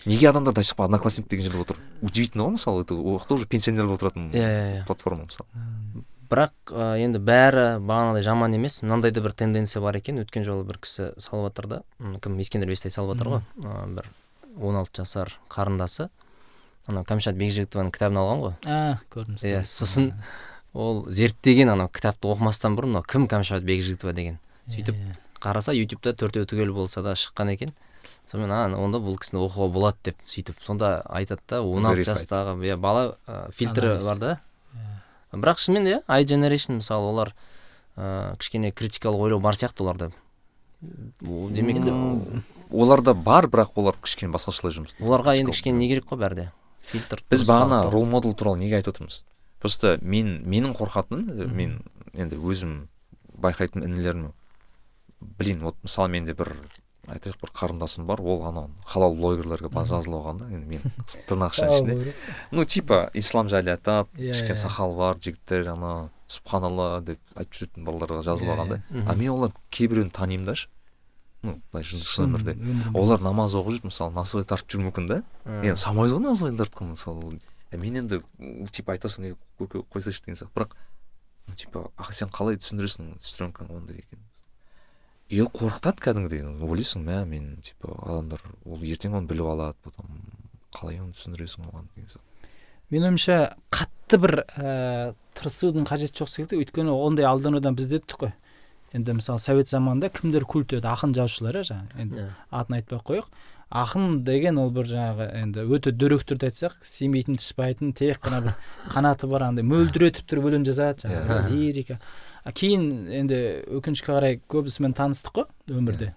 [0.05, 1.79] неге адамдар до сих пор одноклассник деген жерде отыр?
[2.03, 4.87] Удивительно ғой мысалы это ол жақта уже пенсионерлер отыратын иә иә иә.
[4.87, 5.49] платформа мысалы.
[6.31, 8.83] Бірақ ә, енді бәрі бағанағыдай жаман емес.
[8.83, 10.19] Мынандай да бір тенденция бар екен.
[10.23, 11.83] Өткен жолы бір кісі салып жатыр да.
[11.99, 12.39] Кім?
[12.41, 13.43] Ескендір бестай салып жатыр ғой.
[13.61, 14.09] Ә, бір
[14.57, 16.09] он алты жасар қарындасы.
[16.89, 18.57] Анау кәмшат бекжігітованың кітабын алған ғой.
[18.67, 20.11] А көрдім иә сосын
[20.75, 24.39] ол зерттеген анау кітапты оқымастан бұрын мынау кім кәмшат бекжігітова деген.
[24.69, 27.75] Сөйтіп Иә, қараса ютубта төртеу түгел болса да шыққан екен.
[28.31, 30.59] Сонымен а онда бұл кісіні оқуға болады деп сөйтіп.
[30.65, 34.33] Сонда айтады да он алты жастағы иә бала ә, фильтрі бар да.
[35.33, 37.35] Бірақ шынымен иә i generation мысалы олар
[37.97, 40.11] ә, кішкене критикалық ойлау бар сияқты оларда.
[41.23, 41.85] Ол демек
[42.71, 45.07] оларда бар бірақ олар кішкене басқашалай жұмыс істейді.
[45.07, 46.51] оларға енді кішкене не керек қой бәрде
[46.83, 49.23] фильтр біз бағана рол модел туралы неге айтып отырмыз?
[49.65, 51.79] Просто мен менің қорқатыным э, мен
[52.13, 52.73] енді өзім
[53.41, 54.27] байқайтын інілерім
[55.41, 56.53] блин вот мысалы менде бір
[57.09, 60.83] айтайық бір қарындасым бар ол анау халал блогерлерге жазылып алған да енді мен
[61.29, 62.15] тырнақша ішінде.
[62.51, 64.63] ну типа ислам жайлы айтады Иә, кішкене иә.
[64.67, 69.53] сақалы бар жігіттер ана субханалла деп айтып жүретін балаларға жазылып алған да а мен олар
[69.71, 70.69] кейбіреуін танимын дашы
[71.45, 72.55] ну былай шын өмірде.
[72.97, 75.19] Олар намаз оқып жүр мысалы насыбай тартып жүруі мүмкін да.
[75.45, 75.61] М.
[75.61, 77.37] енді самайыз ғой насыбайын тартқан мысалы
[77.73, 78.21] мен енді
[78.73, 80.55] типа айтасың е көке қойсайшы деген сияқты.
[80.55, 80.77] Бірақ
[81.49, 84.23] ну типа а сен қалай түсіндіресің сестренкаң ондай екен
[85.29, 86.45] и ол қорқытады кәдімгідей.
[86.45, 90.11] Ойлайсың мә мен типа адамдар ол ертең оны біліп алады потом
[90.75, 92.51] қалай оны түсіндіресің оған деген сияқты.
[92.93, 93.39] Менің ойымша
[93.73, 96.61] қатты бір ә, тырысудың қажеті жоқ секілді.
[96.61, 98.35] Өйткені ондай алданудан біз де өттік қой.
[98.95, 100.87] Енді мысалы совет заманында кімдер культ еді?
[100.87, 102.01] Ақын жазушылар иә жаңағы.
[102.05, 103.33] Енді атын айтпай ақ қояйық.
[103.75, 108.55] Ақын деген ол бір жаңағы енді өте дөрекі түрде айтсақ семейтін тышпайтын тек қана бір
[108.93, 111.49] қанаты бар андай мөлдіретіп тұрып өлең жазады жаңағы Иә.
[111.51, 111.99] лирика.
[112.45, 113.41] А кейін енді
[113.75, 116.13] өкінішке қарай көбісімен таныстық қой өмірде.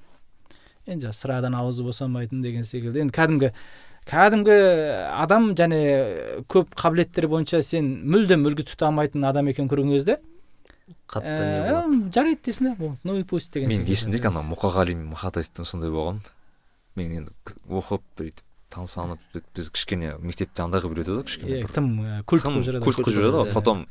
[0.86, 3.02] Енді жаңағы сырадан аузы босамайтын деген секілді.
[3.08, 3.52] Енді кәдімгі
[4.08, 4.58] кәдімгі
[5.18, 5.82] адам және
[6.48, 10.20] көп қабілеттер бойынша сен мүлдем үлгі тұта алмайтын адам екенін көрген кезде
[11.12, 11.98] қатты не ә, болады?
[12.16, 13.92] жарайды дейсің да ну и пусть деген мен секілді.
[13.92, 16.22] есімде ана мұқағали мақатаевпен сондай болған.
[16.98, 18.44] Мен енді оқып бүйтіп
[18.74, 19.20] тамсанып
[19.56, 21.90] біз кішкене мектепте андай қылып үйретеді ғой кішкене иә тым
[22.28, 23.54] культ қылып жүреді жүреді ғой.
[23.54, 23.86] потом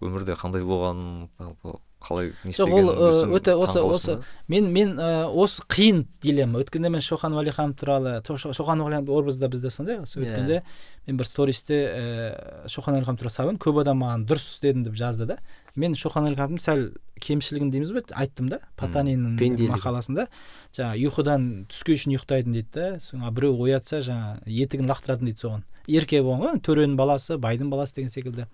[0.00, 2.90] өмірде қандай болғанын жалпы қалай не Жоқ, ол,
[3.34, 4.22] өте осы- осы.
[4.46, 6.60] мен мен осы қиын дилемма.
[6.62, 10.22] Өткенде мен шоқан уәлиханов туралы шоқан уәлиханов образы да бізде сондай осы Иә.
[10.22, 10.62] өткенде
[11.08, 14.94] мен бір стористе ә, шоқан уәлиханов туралы салып едім көп адам маған дұрыс дедің деп
[14.94, 15.38] жазды да.
[15.74, 19.34] Мен шоқан уәлихановтың сәл кемшілігін дейміз бе айттым да потаниннің
[19.74, 20.28] мақаласында.
[20.72, 25.62] Жаңағы ұйқыдан түске шейін ұйықтайтын дейді да соң біреу оятса жаңағы етігін лақтыратын дейді соған.
[25.88, 28.46] Ерке болған ғой төренің баласы байдың баласы деген секілді.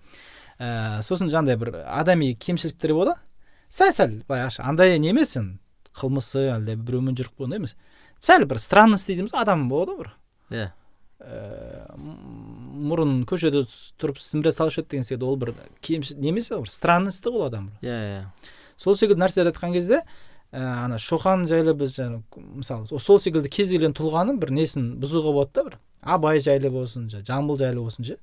[0.59, 3.19] Ә, сосын жаңағыдай бір адами кемшіліктер болады.
[3.69, 5.57] Сәл сәл аш- андай не емес енді
[5.95, 7.75] қылмысы әлде біреумен жүріп ондай емес.
[8.19, 10.11] Сәл бір странность дейміз ғой адам болады ғой бір.
[10.51, 10.67] Иә.
[11.25, 13.63] Ә, мұрын көшеде
[14.01, 15.53] тұрып сіміре салушы еді деген секілді ол бір
[15.85, 18.21] кемші немесе бір странностьті ғой ол адам иә иә.
[18.77, 20.01] Сол секілді нәрселерді айтқан кезде
[20.51, 25.31] ә, ана шоқан жайлы біз мысалы со- сол секілді кез келген тұлғаның бір несін бұзуға
[25.33, 25.77] болады да бір.
[26.03, 28.17] Абай жайлы болсын жа- жамбыл жайлы болсын ше.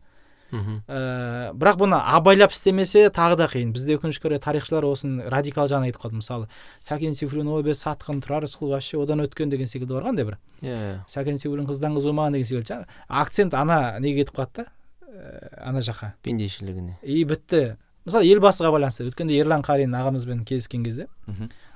[0.53, 3.73] Ә, бірақ бұны абайлап істемесе тағы да қиын.
[3.73, 6.21] Бізде өкінішке орай тарихшылар осыны радикал жағын айтып қалды.
[6.21, 6.49] Мысалы
[6.81, 10.39] сәкен сейфуллин сатқын тұрар рысқұлов вообще одан өткен деген секілді бар ғой андай бір.
[10.61, 10.99] Иә иә.
[11.09, 12.87] Сәкен сейфуллин қыздан қыз болмаған деген секілді.
[13.09, 14.67] Акцент ана неге кетіп қалды да?
[15.09, 16.13] Ә, ана жаққа.
[16.23, 16.99] Пендешілігіне.
[17.03, 17.77] И бітті.
[18.05, 19.07] Мысалы елбасыға байланысты.
[19.09, 21.07] Өткенде ерлан қарин ағамызбен кездескен кезде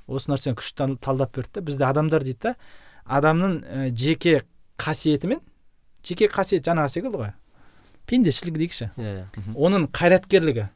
[0.06, 1.60] осы нәрсені күшті тал- талдап берді да.
[1.60, 2.54] Бізде адамдар дейді да
[3.06, 4.42] адамның ә, жеке
[4.78, 5.40] қасиеті мен
[6.02, 7.32] жеке қасиет жаңағы секілді ғой.
[8.06, 8.90] Пендешілік дейікші.
[8.96, 9.26] Иә иә.
[9.54, 10.68] Оның қайраткерлігі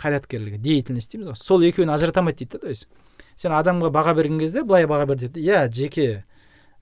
[0.00, 1.36] қайраткерлігі деятельность дейміз ғой.
[1.38, 2.88] Сол екеуін ажырата алмайды дейді да то есть
[3.36, 6.24] сен адамға баға берген кезде былай баға бер дейді иә жеке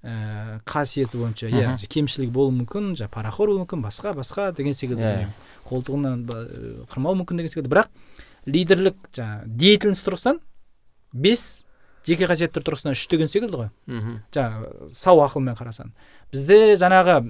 [0.03, 5.03] ә, қасиеті бойынша иә кемшілік болуы мүмкін жаңағы парақор болуы мүмкін басқа басқа деген секілді
[5.03, 5.29] Иә.
[5.69, 7.69] қолтығынан ә, қырмау мүмкін деген секілді.
[7.69, 7.93] Бірақ
[8.47, 10.41] лидерлік жаңағы деятельность тұрғысынан
[11.13, 11.45] бес
[12.09, 13.69] жеке қасиеттер тұрғысынан үш деген секілді ғой.
[13.87, 14.17] Мхм.
[14.33, 15.93] Жаңағы сау ақылмен қарасаң.
[16.33, 17.21] Бізде жаңағы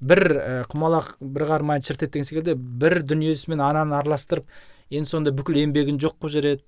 [0.00, 4.44] бір ә, құмалақ бір қармай шіртеді деген секілді бір дүниесімен ананы араластырып
[4.90, 6.64] енді сонда бүкіл еңбегін жоқ қылып жібереді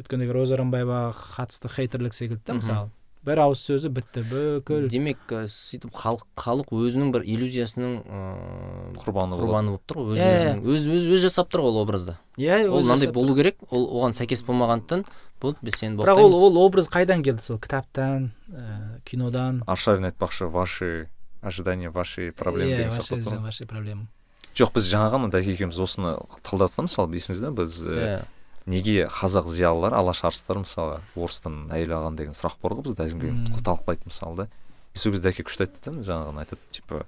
[0.00, 2.90] өткенде роза рымбаеваға қатысты хейтерлік секілді да мысалы
[3.22, 4.88] бір ауыз сөзі бітті бүкіл.
[4.90, 9.44] Демек ә, сөйтіп халық халық өзінің бір иллюзиясының ыыы құрбаны болады.
[9.44, 10.56] құрбаны болып тұр ғой өз Иә, иә.
[10.58, 12.16] өзінің өз өз өз жасап тұр ғой ол образды.
[12.34, 15.06] Иә ол мынандай болу керек ол оған сәйкес болмағандықтан
[15.38, 17.60] болды біз сені бірақ ол ол образ қайдан келді сол?
[17.62, 19.62] Кітаптан ә, кинодан?
[19.70, 21.08] Аршавин айтпақшы ваши
[21.42, 24.06] ожидания ваши проблемы Иә, деген сияқты ваши проблемы.
[24.54, 26.14] Жоқ біз жаңа ғана дәке екеуміз осыны
[26.44, 28.24] талдадық мысалы есіңізде біз ә, иә.
[28.66, 33.32] неге қазақ зиялылар алаш арыстар мысалы орыстан әйел алған деген сұрақ бар ғой бізде
[33.64, 34.48] талқылайды мысалы да.
[34.94, 37.06] И сол кезде әке күшті айтты да жаңа ғана айтады типа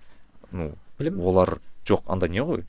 [0.53, 2.65] ну білім олар жоқ андай не ғой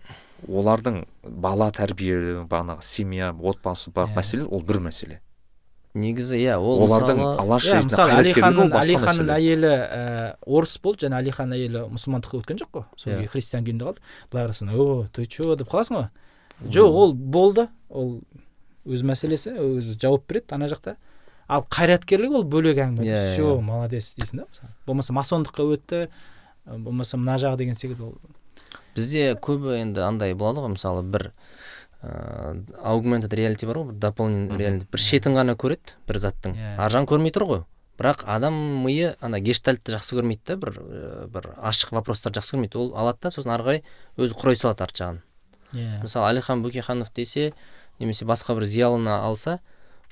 [0.45, 4.20] олардың бала тәрбие бағанағы семья отбасы барлық Иә.
[4.20, 5.22] мәселе ол бір мәселе.
[5.95, 9.31] Негізі иә ол олардың алаш иә мысалы әлиханның мәселе.
[9.35, 12.85] әйелі ә, орыс болды және әлиханның әйелі мұсылмандыққа өткен жоқ қой.
[12.99, 13.21] Сол Иә.
[13.23, 13.31] yeah.
[13.31, 14.03] христиан күйінде қалды.
[14.31, 15.55] Былай қарасаң о ты че?
[15.55, 16.09] деп қаласың ғой.
[16.67, 17.67] Жоқ ол болды.
[17.89, 18.19] Ол
[18.85, 20.95] өз мәселесі өзі жауап береді ана жақта.
[21.47, 23.05] Ал қайраткерлік ол бөлек әңгіме.
[23.05, 23.61] Иә, все иә.
[23.61, 26.07] молодец дейсің да болмаса масондыққа өтті
[26.65, 28.15] болмаса мына жағы деген секілді ол.
[28.95, 31.31] Бізде көбі енді андай болады ғой мысалы бір
[32.05, 34.57] ыыы аугментед реалити бар ғой бір дополнен Мгм.
[34.59, 34.87] реалити.
[34.91, 36.53] Бір шетін ғана көреді бір заттың.
[36.55, 36.77] Иә.
[36.79, 37.63] ар жағын көрмей тұр ғой.
[37.97, 38.53] Бірақ адам
[38.83, 42.75] миы ана гештальтты жақсы көрмейді да бір ыыы, бір ашық вопростарды жақсы көрмейді.
[42.75, 43.83] Ол алады да сосын ары қарай
[44.17, 45.21] өзі құрай салады арт жағын.
[45.73, 46.01] Иә.
[46.03, 47.53] Мысалы әлихан бөкейханов десе
[47.99, 49.59] немесе басқа бір зиялыны алса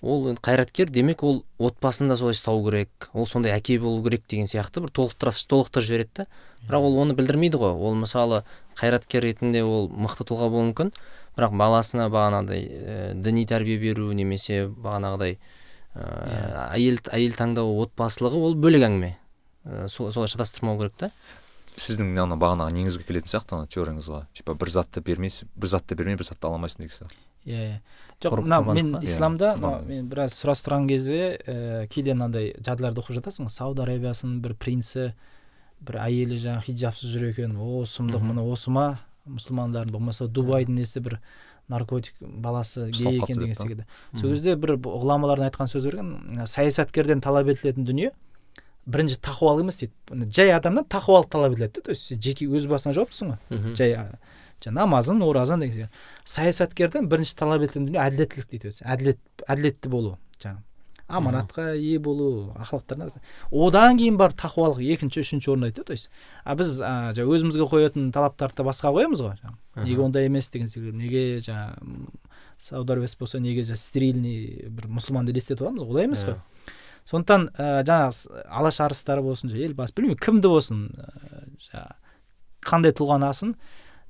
[0.01, 4.23] ол енді қайраткер демек ол отбасын да солай ұстау керек ол сондай әке болу керек
[4.27, 6.25] деген сияқты бір толықтыра толықтырып жібереді да.
[6.67, 7.71] Бірақ ол оны білдірмейді ғой.
[7.75, 8.43] Ол мысалы
[8.79, 10.93] қайраткер ретінде ол мықты тұлға болуы мүмкін.
[11.38, 15.38] Бірақ баласына бағанағыдай ә, діни тәрбие беру немесе бағанағыдай
[15.95, 19.15] ә, әйел әйел таңдау отбасылығы ол бөлек әңгіме.
[19.65, 21.11] Ә, сол- солай шатастырмау керек та.
[21.73, 24.25] Сіздің ана бағанағы неңізге келетін сияқты ана теорияңызға.
[24.38, 27.17] Типа бір затты бермейсің бір затты бермей бір затты ала алмайсың деген сияқты.
[27.49, 27.79] Иә иә.
[28.23, 28.91] Жоқ мына мен?
[28.99, 29.55] Иә, исламда
[29.88, 35.09] мен біраз сұрастырған кезде ііі кейде мынандай жадыларды оқып жатасың сауд арабиясының бір принці
[35.84, 38.86] бір әйелі жаңағы хиджабсыз жүр екен о сұмдық міне осы ма?
[39.30, 41.19] Мұсылмандардың болмаса дубайдың несі бір
[41.71, 43.86] наркотик баласы гей екен деген секілді.
[44.19, 48.11] Сол кезде бір ғұламалардың айтқан сөзі бар екен саясаткерден талап етілетін дүние
[48.86, 50.28] бірінші тақуалық емес дейді.
[50.28, 53.76] Жай адамнан тақуалық талап етіледі да то есть жеке өз басыңа жауаптысың ғой.
[53.80, 53.95] Жай
[54.76, 55.89] намазың оразың деген секілді.
[56.26, 58.84] Саясаткерден бірінші талап ететін дүние әділеттілік дейді өзі.
[58.84, 60.63] Әділет әділетті болу жаңағы
[61.08, 63.10] аманатқа ие болу ақылақтарына
[63.51, 66.10] одан кейін барып тақуалық екінші үшінші орын айтады то есть
[66.43, 70.72] а біз а, жаңа өзімізге қоятын талаптарды басқа қоямыз ғой жаңағы неге ондай емес деген
[70.72, 72.08] секілді неге жаңағы
[72.58, 76.39] сауд арабиясы болса неге жаңағы стерильный бір мұсылманды елестетіп аламыз ғой олай емес қой.
[77.04, 81.95] Сондықтан ә, жаңағы алаш арыстары болсын жаңағы елбасы білмеймін кімді болсын ә, жаңағы
[82.64, 83.58] қандай тұлғаны алсын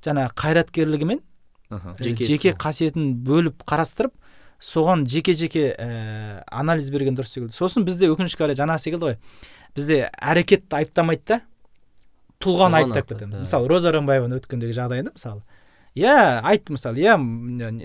[0.06, 1.24] жаңағы қайраткерлігімен
[1.98, 4.14] Жеке қасиетін бөліп қарастырып
[4.64, 7.54] соған жеке жеке ә, анализ берген дұрыс секілді.
[7.58, 9.18] Сосын бізде өкінішке қарай жаңағы секілді ғой.
[9.76, 11.42] Бізде әрекетті айыптамайды да.
[12.44, 13.28] Тұлғаны айыптап иә.
[13.44, 15.44] мысалы роза рымбаеваның өткендегі жағдайында мысалы.
[15.96, 17.16] Иә айтты мысалы иә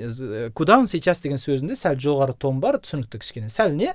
[0.08, 1.20] з- куда он сейчас?
[1.20, 3.50] деген сөзінде сәл жоғары тон бар түсінікті кішкене.
[3.50, 3.92] Сәл не?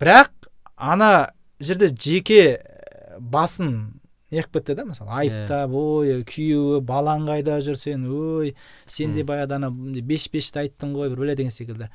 [0.00, 0.30] Бірақ
[0.76, 3.95] ана жерде жеке ә, басын
[4.36, 5.10] неғып кетті да мысалы?
[5.22, 8.04] Айыптап ой күйеуі балаң қайда жүр сен?
[8.06, 8.54] Ой
[8.86, 11.90] сен де баяғыда ана беш бешті айттың ғой бір бәле деген секілді.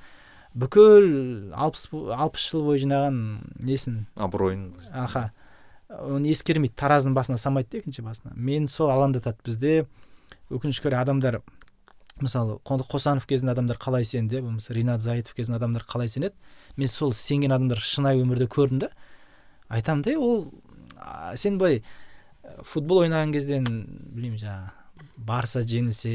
[0.52, 3.22] Бүкіл алпыс алпыс жыл бойы жинаған
[3.64, 4.06] несін?
[4.20, 4.74] Абыройын.
[4.92, 5.30] Аха.
[5.88, 8.34] Оны ескермейді таразының басына салмайды да екінші басына.
[8.36, 9.86] Мен сол алаңдатады бізде.
[10.52, 11.40] Өкінішке орай адамдар
[12.22, 16.36] мысалы қосанов кезінде адамдар қалай сенді болмаса ринат заитов кезінде адамдар қалай сенеді?
[16.78, 18.92] Мен сол сенген адамдар шынайы өмірде көрдім да.
[19.70, 20.52] Айтамын да ол
[21.36, 21.84] сен былай
[22.64, 26.14] футбол ойнаған кезден білмеймін жаңағы барса жеңілсе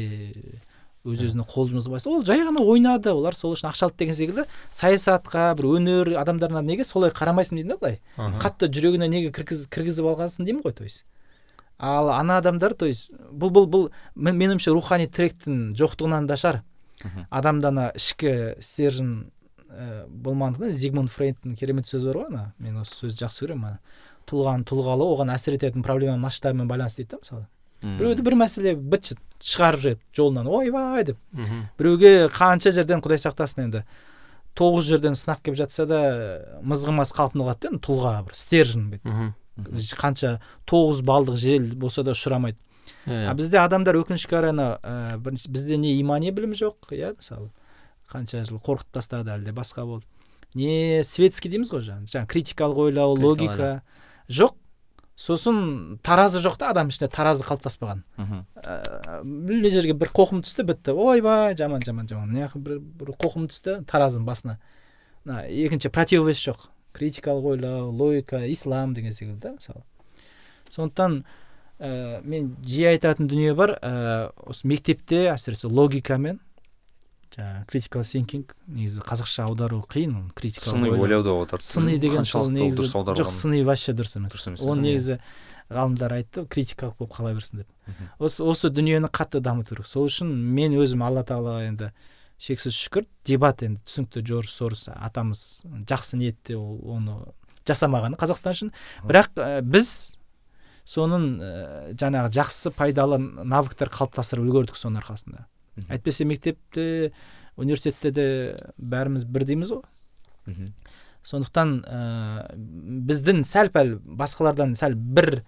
[1.07, 4.43] өз өзіне қол бастаса, ол жай ғана ойнады олар сол үшін ақша алды деген секілді.
[4.75, 7.99] Саясатқа бір өнер адамдарына неге солай қарамайсың деймін да былай?
[8.41, 11.05] Қатты жүрегіне неге кіргіз, кіргізіп алғансың деймін ғой то есть.
[11.79, 16.61] Ал ана адамдар то есть бұл бұл бұл мен- меніңше рухани тіректің жоқтығынан да шығар.
[17.29, 19.31] Адамда ана ішкі стержень
[19.69, 22.53] ә, болмағандықтан зигмунд фрейдтің керемет сөзі бар ғой ана.
[22.57, 23.79] Мен осы сөзді жақсы көремін ана.
[24.27, 27.47] Тұлғаны тұлғалы оған әсер ететін проблема масштабымен байланысты дейді да мысалы.
[27.81, 30.47] Біреуді бір мәселе быт шыт шығарып жібереді жолынан.
[30.49, 31.17] Ойбай деп.
[31.77, 33.83] Біреуге қанша жерден құдай сақтасын енді?
[34.57, 35.99] Тоғыз жерден сынақ келіп жатса да
[36.65, 42.17] мызғымас қалпында қалады да енді тұлға бір стержень бүйтіп қанша тоғыз балдық жел болса да
[42.17, 42.57] ұшырамайды.
[43.05, 47.13] Иә, а бізде адамдар өкінішке қарай ана ә, бірінші бізде не имани білім жоқ иә
[47.17, 47.49] мысалы.
[48.09, 50.05] Қанша жыл қорқытып тастады әлде басқа болды.
[50.55, 53.83] Не светский дейміз ғой жаңағы жаңағы критикалық ойлау логика.
[54.29, 54.55] Жоқ.
[55.17, 58.03] Сосын таразы жоқ та адам ішінде таразы қалыптаспаған.
[59.25, 60.93] Мына жерге бір қоқым түсті бітті.
[60.93, 62.29] Ойбай жаман жаман жаман.
[62.29, 64.59] Мына бір, бір қоқым түсті таразының басына.
[65.25, 66.69] Мына екінші противовес жоқ.
[66.93, 69.81] Критикалық ойлау логика ислам деген секілді да мысалы.
[70.69, 71.23] Сондықтан
[71.79, 73.79] ә, мен жиі айтатын дүние бар.
[73.81, 76.39] Ә, осы мектепте әсіресе логикамен
[77.35, 81.03] жаңағы критикал синкинг негізі қазақша аудару қиын оны критикалық сыни ойлау.
[81.03, 84.31] ойлау деп отырды сыни деген сол негізі жоқ сыни вообще дұрыс емес.
[84.33, 84.81] Дұрыс емес сыни.
[84.87, 85.19] негізі
[85.69, 87.67] ғалымдар айтты критикалық болып қала берсін деп.
[88.19, 89.87] Осы осы дүниені қатты дамыту керек.
[89.87, 91.91] Сол үшін мен өзім алла тағалаға енді
[92.39, 97.17] шексіз шүкір дебат енді түсінікті джордж сорос атамыз жақсы ниетте ол оны
[97.67, 98.71] жасамаған қазақстан үшін.
[99.03, 100.17] Бірақ ә, біз
[100.87, 101.51] соның ә,
[101.99, 105.47] жаңағы жақсы пайдалы навыктар қалыптастырып үлгердік соның арқасында.
[105.89, 107.11] Әйтпесе мектепте
[107.57, 108.25] университетте де
[108.77, 109.83] бәріміз бірдейміз ғой.
[111.27, 111.99] Сондықтан ә,
[112.55, 115.41] біздің сәл пәл басқалардан сәл бір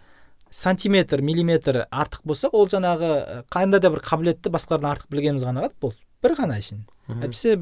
[0.52, 5.64] сантиметр миллиметр артық болсақ ол жаңағы ә, қандай да бір қабілетті басқалардан артық білгеніміз ғана
[5.68, 5.94] ғой бұл
[6.26, 7.22] бір ғана үшін Мгм.
[7.26, 7.56] әйтпесе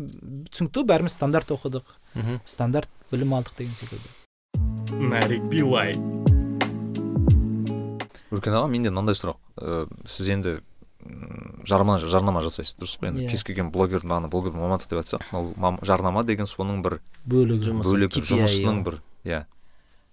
[0.51, 1.86] түсінікті ғой, бәріміз стандарт оқыдық.
[2.15, 2.39] Мгм.
[2.43, 4.09] стандарт білім алдық деген секілді.
[5.07, 5.93] Нарик билай.
[8.34, 9.38] Өркен аға менде мынандай сұрақ.
[9.55, 10.57] Ә, сіз енді
[11.68, 13.26] жарнама жарнама жасайсыз дұрыс қой енді.
[13.26, 13.30] Иә.
[13.32, 17.72] кез келген блогер бағана блогер мамандық деп айтсақ ол жарнама деген соның бір бөлігі.
[17.72, 19.45] Жұмысы, KPI жұмысының бір иә.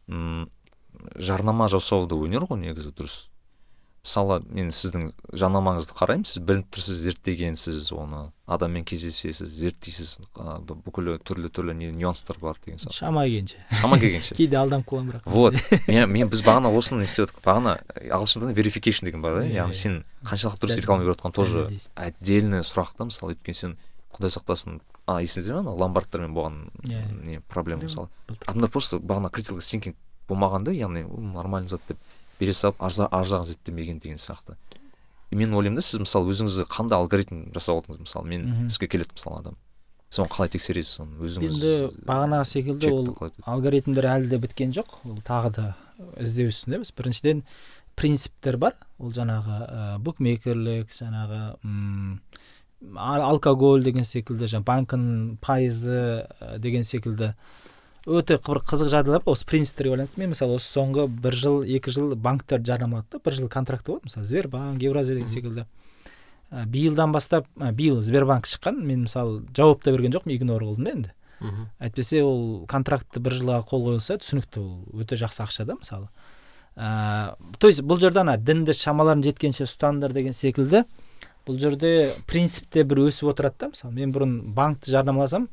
[0.09, 0.49] М,
[1.17, 3.29] жарнама жасау да өнер ғой негізі дұрыс.
[4.05, 6.27] Мысалы мен сіздің жарнамаңызды қараймын.
[6.29, 12.59] Сіз біліп тұрсыз зерттегенсіз оны адаммен кездесесіз зерттейсіз бу- бүкіл түрлі түрлі не- нюанстар бар
[12.65, 12.93] деген сияқты.
[12.99, 13.57] Шама келгенше.
[13.81, 14.35] Шама келгенше.
[14.39, 15.25] Кейде алданып қаламын бірақ.
[15.25, 15.55] Вот.
[15.89, 19.47] Мен, мен біз бағана осыны не істеп едік бағана ағылшын тілінде верификейшн деген бар да.
[19.49, 19.81] Иә, яғни иә.
[19.81, 21.65] сен қаншалықты дұрыс реклама беріп жатқан тоже
[21.97, 23.79] отдельный сұрақ та мысалы өйткені сен
[24.13, 24.81] құдай сақтасын.
[25.07, 28.09] А есіңізде ме ана ломбардтармен болған Иә, не проблема мысалы?
[28.47, 29.97] Адамдар просто бағана критикал синкинг
[30.29, 31.99] болмағанда яғни нормальный зат деп
[32.41, 34.57] бере салып ар жа- ар жағын зерттемеген деген сияқты.
[35.35, 38.29] Мен ойлаймын да сіз мысалы өзіңізге қандай алгоритм жасап алдыңыз мысалы?
[38.29, 39.57] Мен сізге келеді мысалы адам.
[40.15, 45.01] Соны қалай тексересіз соны өзіңіз енді бағанағы секілді ол алгоритмдер әлі де біткен жоқ.
[45.11, 45.65] Ол тағы да
[46.23, 47.43] іздеу үстіндеміз біріншіден
[47.97, 48.75] принциптер бар.
[48.99, 52.21] Ол жаңағы ә, букмекерлік жаңағы м,
[52.97, 56.27] алкоголь деген секілді жаңағы банкінің пайызы
[56.63, 57.35] деген секілді.
[58.07, 61.93] Өте бір қызық жағдайлар бар осы принциптерге байланысты мен мысалы осы соңғы бір жыл екі
[61.95, 64.11] жыл банктерді жарнамаладық та бір жыл контракты болды.
[64.11, 65.67] Мысалы сбербанк евразия деген секілді.
[66.51, 68.83] Ә, биылдан бастап ә, биыл сбербанк шыққан.
[68.85, 70.37] Мен мысалы жауап та берген жоқпын.
[70.37, 71.13] Игнор қылдым да енді.
[71.41, 71.69] Мгм.
[71.81, 74.85] әйтпесе ол контрактты бір жылға қол қойылса түсінікті ол.
[75.01, 76.09] Өте жақсы ақша да мысалы.
[76.77, 80.85] Ә, то есть бұл жерде ана дінді шамаларың жеткенше ұстаңдар деген секілді.
[81.47, 83.69] Бұл жерде принцип те бір өсіп отырады да.
[83.75, 85.49] Мысалы мен бұрын банкті жарнамаласам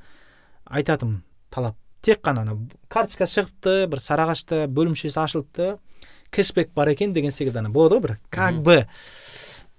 [0.65, 1.80] айтатынмын талап.
[2.01, 5.77] Тек қана ана карточка шығыпты бір сарыағашта бөлімшесі ашылыпты.
[6.31, 8.87] Кэшбэк бар екен деген секілді ана болады ғой бір как бы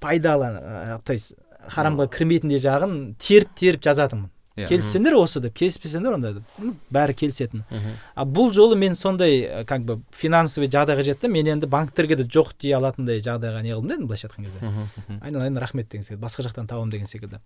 [0.01, 1.35] пайдалы то есть
[1.69, 4.31] харамға кірмейтіндей жағын теріп теріп жазатынмын.
[4.53, 4.67] Иә.
[4.69, 6.65] келіссеңдер осы деп келіспесеңдер онда деп.
[6.93, 7.63] Бәрі келісетін.
[7.71, 7.95] Мгм.
[8.15, 12.53] а бұл жолы мен сондай как бы финансовый жағдайға жетті мен енді банктерге де жоқ
[12.61, 14.59] дей алатындай жағдайға не қылдым да енді былайша айтқан кезде.
[14.61, 15.21] Мгм.
[15.23, 16.23] айналайын рахмет деген секілді.
[16.27, 17.41] Басқа жақтан табамын деген секілді.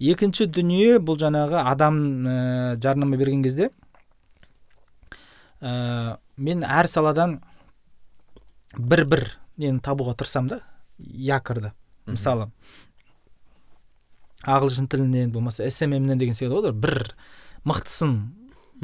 [0.00, 3.68] Екінші дүние бұл жаңағы адам ә, жарнама берген кезде
[5.60, 7.40] ә, мен әр саладан
[8.76, 9.24] бір бір
[9.60, 10.60] нені табуға тырысамын да
[10.98, 11.72] якорды
[12.06, 12.50] мысалы.
[14.40, 17.14] Ағылшын тілінен болмаса сммнен деген секілді ғой бір
[17.68, 18.14] мықтысын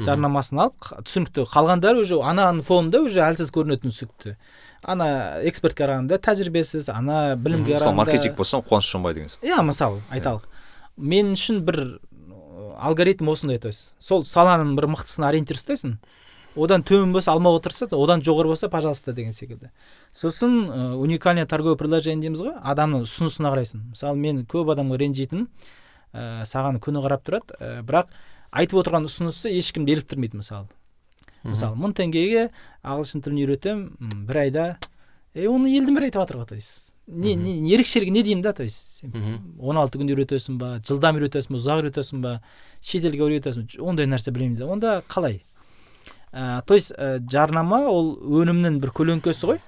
[0.05, 1.47] жарнамасын алып түсінікті.
[1.49, 4.35] Қалғандары уже ананың фонында уже әлсіз көрінетін түсінікті.
[4.85, 5.07] Ана
[5.49, 9.49] экспертке қарағанда тәжірибесіз ана білімге мысалы қарағанда маркетинг болса қуаныш шонбай деген сияқты.
[9.49, 10.45] Иә мысалы айталық.
[10.97, 11.81] Мен үшін бір
[12.77, 15.97] алгоритм осындай то есть сол саланың бір мықтысын ориентир ұстайсың
[16.57, 19.71] одан төмен болса алмауға тырысады одан жоғары болса пожалуйста деген секілді.
[20.13, 22.55] Сосын ә, уникальное торговое предложение дейміз ғой.
[22.61, 23.85] Адамның ұсынысына қарайсың.
[23.93, 25.47] Мысалы мен көп адамға ренжитінім
[26.13, 28.11] ә, саған күні қарап тұрады ә, бірақ
[28.51, 30.67] айтып отырған ұсынысы ешкімді еліктірмейді мысалы.
[31.43, 32.49] Мысалы мың теңгеге
[32.83, 34.67] ағылшын тілін үйретемін бір айда.
[35.37, 38.53] Е оны елдің бәрі айтып жатыр ғой то есть не, не, ерекшелігі не деймін да
[38.53, 39.03] то есть
[39.59, 42.33] он алты күн үйретесің ба жылдам үйретесің ба ұзақ үйретесің ба
[42.81, 45.43] шетелге үйретесің ондай нәрсе білмеймін дейді онда қалай?
[46.33, 49.61] Ә, то есть ә, жарнама ол өнімнің бір көлеңкесі ғой.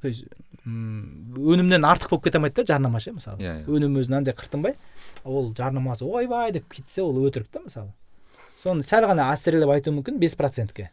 [0.00, 0.24] То есть
[0.66, 3.38] м, өнімнен артық болып кете алмайды да жарнама ше мысалы.
[3.42, 3.66] Иә, иә.
[3.68, 4.76] өнім өзі мынандай қыртынбай
[5.24, 7.92] ол жарнамасы ойбай деп кетсе ол өтірік та мысалы.
[8.56, 10.90] Соны сәл ғана әсірелеп айту мүмкін бес процентке.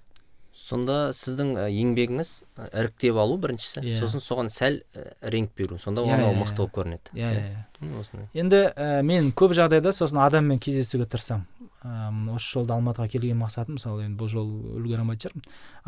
[0.60, 2.30] Сонда сіздің ә, еңбегіңіз
[2.74, 3.80] іріктеп алу біріншісі.
[3.86, 4.00] Иә.
[4.02, 4.82] сосын соған сәл
[5.22, 5.78] реңк беру.
[5.80, 6.58] Сонда анау иә, мықты иә.
[6.58, 7.14] болып көрінеді.
[7.14, 8.00] Иә иә.
[8.02, 8.28] осындай.
[8.34, 11.46] Енді ә, мен көп жағдайда сосын адаммен кездесуге тырысамын.
[11.84, 14.50] Осы жолда алматыға келген мақсатым мысалы енді бұл жол
[14.80, 15.46] үлгере алмайтын шығармын.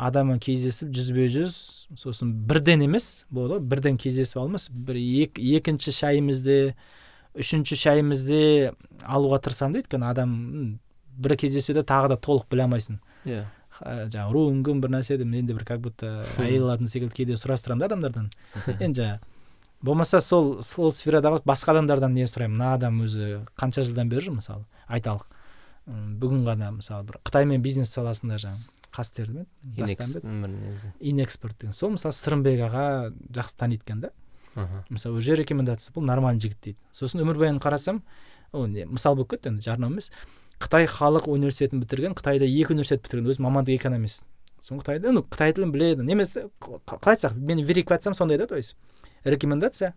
[0.08, 1.56] Адаммен кездесіп жүзбе жүз
[2.00, 4.70] сосын бірден емес болады ғой бірден кездесіп алмас.
[4.72, 6.74] Бір ек, екінші шайымызды
[7.36, 8.72] үшінші шайымызды
[9.04, 10.32] алуға тырысамын да өйткені адам
[11.12, 12.96] бір кездесуде тағы да толық біле алмайсың.
[13.28, 13.44] Иә.
[13.72, 17.36] Ха- жаңағы руынгым бір нәрсе деп мен де бір как будто әйел алатын секілді кейде
[17.40, 18.30] сұрастырамын да адамдардан.
[18.80, 19.20] Енді жаңағы
[19.82, 22.56] болмаса сол сол сферадағы басқа адамдардан не сұраймын?
[22.56, 24.64] Мына адам өзі қанша жылдан бері жүр мысалы?
[24.88, 25.24] Айталық.
[25.86, 29.46] Бүгін ғана мысалы бір қытаймен бизнес саласында жаңағы қастерлі ме?
[31.00, 32.84] Инэкспорт деген сол мысалы сырымбек аға
[33.32, 34.12] жақсы таниды екен да
[34.88, 36.78] мысалы уже рекомендация бұл нормальный жігіт дейді.
[36.92, 38.02] Сосын өмірбаянын қарасам
[38.52, 40.12] ол не мысал болып кетті енді жарнама емес.
[40.60, 44.22] Қытай халық университетін бітірген қытайда екі университет бітірген өзі мамандығы экономист.
[44.60, 48.56] Соны қытайда ну қытай тілін біледі немесе қалай айтсақ мен верификация етсем сондай да то
[48.56, 48.76] есть
[49.24, 49.94] рекомендация.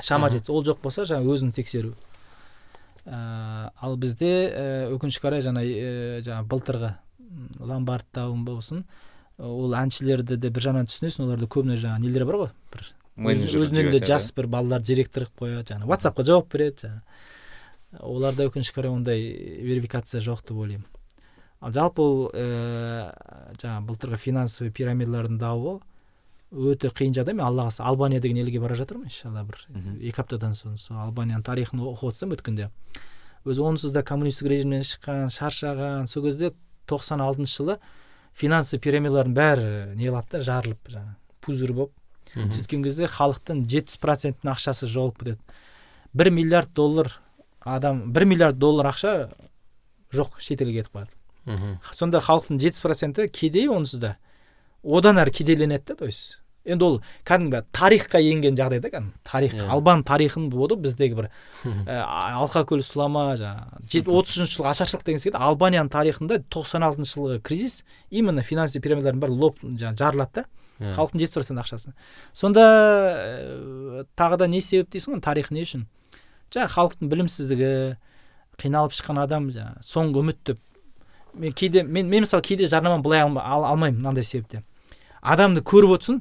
[0.00, 1.94] Шама жетсе ол жоқ болса жаңағы өзін тексеру.
[3.06, 6.92] Ә, ал бізде ә, өкінішке қарай жаңа ә, жаңағы былтырғы
[7.60, 8.84] ломбард тауын болсын
[9.38, 12.52] ол әншілерді де бір жағынан түсінесің оларда көбіне жаңағы нелер бар ғой.
[12.72, 12.86] Бір
[13.62, 18.80] өзінен де жас бір балалар директор қылып қояды жаңағы ватсапқа жауап береді жаңағы оларда өкінішке
[18.80, 19.26] қарай ондай
[19.62, 20.86] верификация жоқ деп ойлаймын.
[21.60, 23.12] Ал жалпы ол ә,
[23.60, 25.78] жаңағы былтырғы финансовый пирамидалардың дауы
[26.52, 27.34] өте қиын жағдай.
[27.34, 29.60] Мен алла қаласа албания деген елге бара жатырмын иншалла бір
[30.00, 30.76] екі аптадан соң.
[30.78, 32.70] Сол албанияның тарихын оқып отырсам өткенде.
[33.46, 36.06] Өзі онсыз да коммунистік режимнен шыққан шаршаған.
[36.06, 36.52] Сол кезде
[36.86, 37.78] тоқсан алтыншы жылы
[38.34, 41.92] финансовый пирамидалардың бәрі не қылады да жарылып жаңағы пузырь болып.
[42.36, 45.38] Сөйткен кезде халықтың жетпіс процентінің ақшасы жоғалып кетеді.
[46.12, 47.12] Бір миллиард доллар
[47.64, 49.30] адам бір миллиард доллар ақша
[50.12, 51.78] жоқ шетелге кетіп қалады.
[51.94, 54.16] Сонда халықтың жетпіс проценті кедей онсыз да.
[54.86, 56.38] Одан әрі кедейленеді да то есть.
[56.66, 59.68] енді ол кәдімгі тарихқа енген жағдай да кәдімгі тарих Иә.
[59.70, 61.28] албан тарихын болды біздегі бір
[61.86, 62.02] ә,
[62.42, 68.42] алқакөл сұлама жаңағы отызыншы жылғы ашаршылық деген секілді албанияның тарихында тоқсан алтыншы жылғы кризис именно
[68.42, 70.44] финансовый пирамидалардың бәрі лоп жаңағы жарылады да
[70.76, 70.92] Иә.
[70.98, 71.92] халықтың жетпіс процент ақшасы.
[72.34, 75.86] Сонда ә, тағы да не себеп дейсің ғой тарих не үшін?
[76.52, 77.70] Жаңағы халықтың білімсіздігі
[78.60, 80.58] қиналып шыққан адам жаңағы соңғы үміт деп.
[81.32, 84.64] мен кейде мен, мен мысалы кейде жарнаманы былай алма- ал, алмаймын мынандай себептен
[85.26, 86.20] адамды көріп отырсын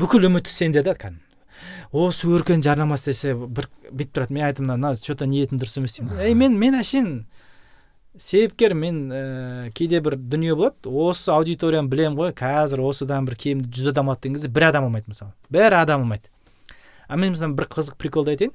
[0.00, 1.22] бүкіл үміті сенде да кәдімгі.
[1.92, 4.34] Осы өркен жарнама істесе бір бүйтіп тұрады.
[4.34, 6.20] Мен айтамын мына че то ниетің дұрыс емес деймін.
[6.22, 7.24] Ей мен мен әшейін.
[8.18, 10.86] Себепкер мен ә, кейде бір дүние болады.
[10.86, 12.32] Осы аудиторияны білемін ғой.
[12.36, 15.34] Қазір осыдан бір кемінде жүз адам алады деген кезде бір адам алмайды мысалы.
[15.50, 16.30] Бәрі адам алмайды.
[17.08, 18.54] А мен мысалы бір қызық приколды айтайын.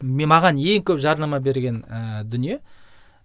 [0.00, 2.60] Маған ең көп жарнама берген ә, дүние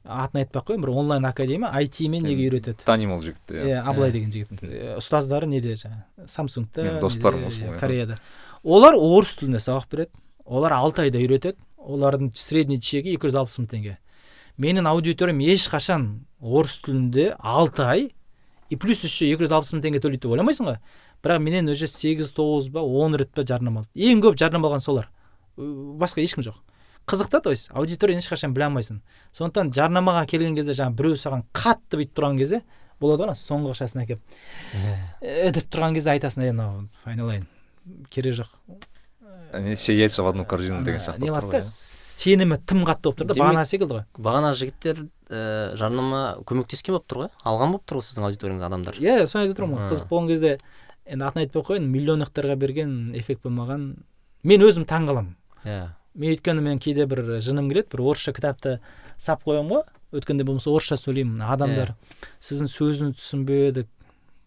[0.06, 2.86] атын айтпай ақ қояйын бір онлайн академия IT мен неге үйретеді?
[2.86, 3.66] танимын ол жігітті иә.
[3.66, 4.62] Иә абылай деген жігіт.
[5.00, 7.50] Ұстаздары неде жаңағы самсунгта достарым
[7.80, 8.20] кореяда.
[8.64, 10.12] Олар орыс тілінде сабақ береді.
[10.46, 11.58] Олар алты айда үйретеді.
[11.78, 13.98] Олардың средний чегі екі жүз алпыс мың теңге.
[14.58, 18.12] Менің аудиториям ешқашан орыс тілінде алты ай
[18.70, 20.80] и плюс еще екі жүз алпыс мың теңге төлейді деп ойламайсың ғой.
[21.22, 23.90] Бірақ менен уже сегіз тоғыз ба он рет па жарнама алды.
[23.98, 25.10] Ең көп жарнама алған солар.
[25.58, 26.58] Басқа ешкім жоқ.
[27.06, 29.02] Қызық та то есть аудиторияны ешқашан біле алмайсың.
[29.36, 32.64] Сондықтан жарнамаға келген кезде жаңағы біреу саған қатты бүйтіп тұрған кезде
[33.00, 34.22] болады ғой ана соңғы ақшасын әкеліп
[35.22, 37.48] «Э», деп тұрған кезде айтасың ей мынау айналайын
[38.10, 38.54] керек жоқ
[39.60, 43.10] не все яйца в одну корзину деген сияқты не қылады да ғой, сенімі тым қатты
[43.10, 44.06] болып тұр да бағана секілді ғой.
[44.18, 47.30] бағанағы жігіттер ә, жарнама көмектескен болып тұр ғой.
[47.44, 49.00] Алған болып тұр ғой сіздің аудиторияңыз адамдар.
[49.00, 49.92] Иә соны айтып отырмын ғой.
[49.92, 50.58] Қызық болған кезде
[51.06, 53.88] енді атын айтпай ақ қояйын миллионниктарға берген эффект болмаған
[54.44, 55.36] мен өзім таң қаламын.
[55.64, 55.94] Иә.
[56.16, 58.80] Мен өйткені мен кейде бір жыным келеді бір орысша кітапты
[59.18, 59.84] сап қоямын ғой.
[60.16, 61.96] Өткенде болмаса орысша сөйлеймін адамдар.
[62.40, 63.92] Сіздің сөзіңізді түсінбедік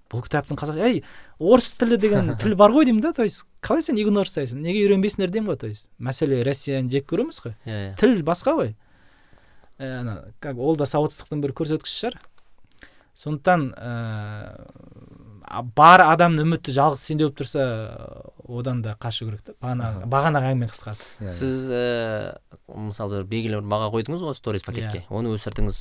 [0.09, 1.03] бұл кітаптың қазақ ей
[1.39, 4.87] орыс тілі деген тіл бар ғой деймін да то есть қалай сен игнор жасайсың неге
[4.87, 7.57] үйренбейсіңдер деймін ғой то есть мәселе россияны жек көреміз ғой.
[7.67, 7.93] Иә иә.
[8.01, 8.75] Тіл басқа ғой.
[9.79, 12.19] Ә, ана как ол да сауатсыздықтың бір көрсеткіші шығар.
[13.19, 13.93] Сондықтан ә,
[15.77, 17.63] бар адамның үміті жалғыз сенде болып тұрса
[18.49, 19.55] одан да қашу керек та.
[19.63, 21.07] Бағана бағанағы әңгіме қысқасы.
[21.23, 21.31] Иә.
[21.33, 22.39] сіз ә,
[22.69, 25.05] мысалы бір белгілі бір баға қойдыңыз ғой сторис пакетке.
[25.09, 25.81] Оны өсірдіңіз.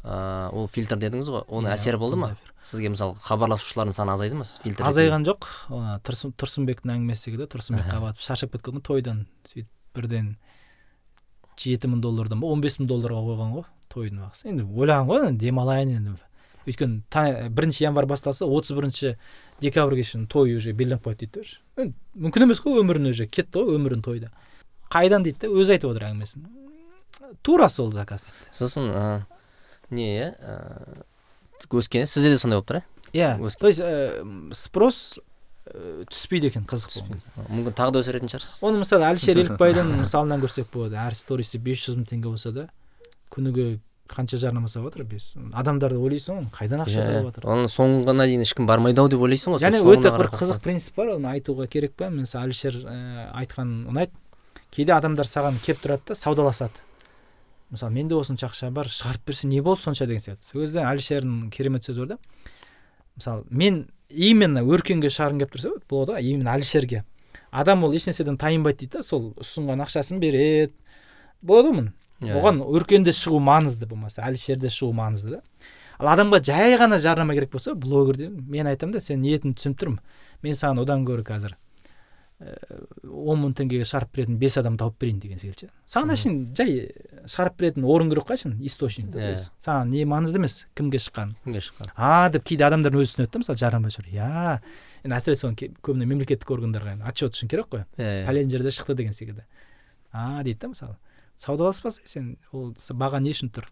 [0.00, 1.42] Ә, ол фильтр дедіңіз ғой.
[1.48, 2.30] Оның Иә, әсері болды ма?
[2.64, 4.44] сізге мысалы хабарласушылардың саны азайды ма?
[4.48, 5.48] Сіз фильтр азайған жоқ.
[6.06, 10.34] Тұрсын тұрсынбектің әңгімесі секілді тұрсынбек қабатов шаршап кеткен ғой тойдан сөйтіп бірден
[11.60, 14.48] жеті мың доллардан ба он бес мың долларға қойған ғой тойдың бағасы.
[14.48, 16.16] Енді ойлаған ғой енді демалайын енді.
[16.66, 19.16] Өйткені та- бірінші январь басталса отыз бірінші
[19.60, 23.26] декабрьге шейін той уже белгіленіп қояды дейді да уже мүмкін емес қой өмірін уже.
[23.26, 24.30] Кетті ғой өмірін тойда.
[24.90, 26.46] Қайдан дейді да өзі айтып отыр әңгімесін.
[27.42, 29.04] Тура сол заказ дейді сосын ә,
[29.90, 31.02] не иә ә,
[31.70, 32.80] өскен сізде де сондай болып тұр
[33.12, 33.38] иә?
[33.38, 33.60] Өскен.
[33.60, 35.18] то есть ә, спрос
[35.66, 38.58] ә, түспейді екен қызық иә мүмкін тағы да өсіретін шығарсыз?
[38.66, 40.98] Оны мысалы әлішер елікбайдың мысалынан көрсек болады.
[40.98, 42.66] Әр сторисі бес жүз мың теңге болса да
[43.30, 43.78] күніге
[44.10, 48.26] қанша жарнама салып жатыр бес адамдарды ойлайсың ғой қайдан ақша Иә, тауып жатыр оның соңғына
[48.26, 51.68] дейін ешкім бармайды ау деп ойлайсың ғой және өте бір қызық принцип бар оны айтуға
[51.70, 52.96] керек па мысалы әлішер ә,
[53.42, 54.12] айтқан ұнайды.
[54.70, 56.82] Кейде адамдар саған келіп тұрады да саудаласады.
[57.70, 60.46] Мысалы менде осынша ақша бар шығарып берсе не болды сонша деген сияқты.
[60.46, 62.18] Сол кезде әлішердің керемет сөзі бар да.
[63.16, 67.04] Мысалы мен именно өркенге шығарғым келіп тұрса болады ғой именно әлішерге.
[67.50, 70.74] Адам ол ешнәрседен тайынбайды дейді да сол ұсынған ақшасын береді.
[71.42, 71.90] Болады ғой
[72.20, 72.36] Иә.
[72.36, 75.42] оған өркенде шығу маңызды болмаса әлішерде шығу маңызды да.
[75.98, 79.98] Ал адамға жай ғана жарнама керек болса блогерде мен айтамын да сен ниетіңді түсініп тұрмын.
[80.42, 81.56] мен саған одан гөрі қазір
[82.40, 85.72] он мың теңгеге шығарып беретін бес адам тауып берейін деген секілді ше.
[85.84, 86.70] Саған әшейін жай
[87.28, 89.34] шығарып беретін орын керек қой әшейін источник Иә.
[89.60, 93.42] саған не маңызды емес кімге шыққан кімге шыққан а деп кейде адамдардың өзі түсінеді да
[93.44, 94.60] мысалы жарнама жүр иә
[95.04, 97.84] енді әсіресе оны көбіне мемлекеттік органдарға отчет үшін керек қой.
[98.00, 99.44] Иә пәлен жерде шықты деген секілді.
[100.12, 100.96] А дейді да мысалы.
[101.40, 103.66] Саудаласпаса сен ол баға не үшін тұр?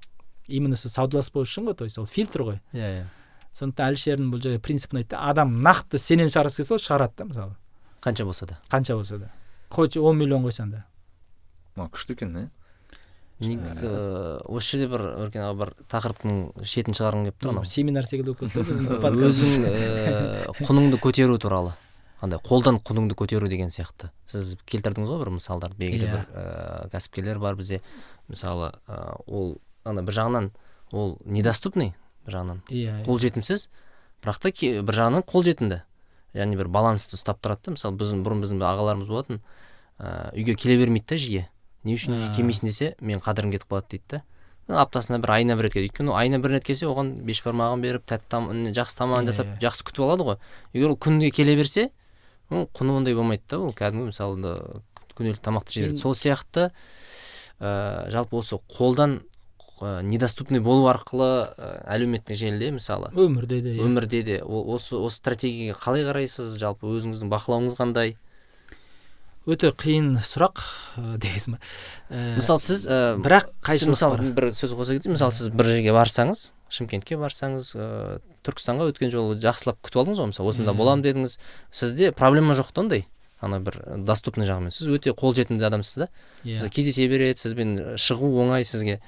[0.49, 2.61] Именно сол саудаласпау үшін ғой то есть ол фильтр ғой.
[2.73, 3.07] Иә иә.
[3.53, 5.17] Сондықтан әлішердің бұл жерде принципін айтты.
[5.17, 7.57] Да адам нақты сенен шығарғысы келсе ол шығарады да мысалы.
[8.01, 8.61] Қанша болса да?
[8.71, 9.33] Қанша болса да.
[9.71, 10.85] Хоть он миллион қойсаң да.
[11.77, 12.49] Мына күшті екен иә
[13.39, 17.69] негізі ыыы, осы жерде бір өркен аға бір тақырыптың шетін шығарғым келіп тұр анау.
[17.71, 21.77] Семинар секілді болып кетті өзің ііі құныңды көтеру туралы.
[22.21, 24.11] Андай қолдан құныңды көтеру деген сияқты.
[24.27, 26.13] Сіз келтірдіңіз ғой бір мысалдар белгілі Иә.
[26.13, 27.81] бір ііі кәсіпкерлер бар бізде.
[28.29, 30.51] Мысалы ыыы, ол ана бір жағынан
[30.93, 31.95] ол недоступный
[32.27, 32.63] бір жағынан.
[32.69, 33.69] Иә қолжетімсіз.
[34.23, 35.83] Бірақ та ке- бір жағынан қолжетімді.
[36.35, 37.77] Яғни бір балансты ұстап тұрады да.
[37.79, 39.41] Мысалы біздің бұрын біздің ағаларымыз болатын
[39.99, 41.47] ыыы үйге келе бермейді да жиі.
[41.85, 42.35] Не үшін үйге А.
[42.37, 44.23] келмейсің десе мен қадірім кетіп қалады дейді да.
[44.69, 45.89] Аптасына бір айына бір рет келеді.
[45.95, 49.61] Өйткені ол айына бір рет келсе оған бешбармағын беріп тәтті жақсы тамағын Иә, жасап иә.
[49.65, 50.37] жақсы күтіп алады ғой.
[50.75, 51.91] Егер ол күніге келе берсе
[52.51, 54.53] ол құны ондай болмайды да ол кәдімгі мысалы
[55.19, 56.71] күнделікті тамақты жей береді сол сияқты.
[57.59, 59.19] Ыыы жалпы осы қолдан
[59.83, 63.83] ы, недоступный болу арқылы ы, әлеуметтік желіде мысалы өмірде де иә.
[63.83, 64.39] өмірде де.
[64.45, 66.55] Осы осы стратегияға қалай қарайсыз?
[66.61, 68.15] Жалпы өзіңіздің бақылауыңыз қандай?
[69.49, 70.61] Өте қиын сұрақ
[71.01, 71.17] ә,
[72.11, 75.95] Ә, мысалы сіз ә, бірақ қайшылық мысалы бір сөз қоса кетейін мысалы сіз бір жерге
[75.97, 77.87] барсаңыз шымкентке барсаңыз ә,
[78.47, 80.77] түркістанға өткен жолы жақсылап күтіп алдыңыз ғой мысалы осында Иә.
[80.79, 81.39] боламын дедіңіз.
[81.73, 83.07] Сізде проблема жоқ та ондай?
[83.41, 84.71] Ана бір доступный жағымен.
[84.75, 86.09] Сіз өте қолжетімді адамсыз да?
[86.45, 86.59] Иә.
[86.59, 89.01] Мысалы кездесе береді сізбен шығу оңай сізге.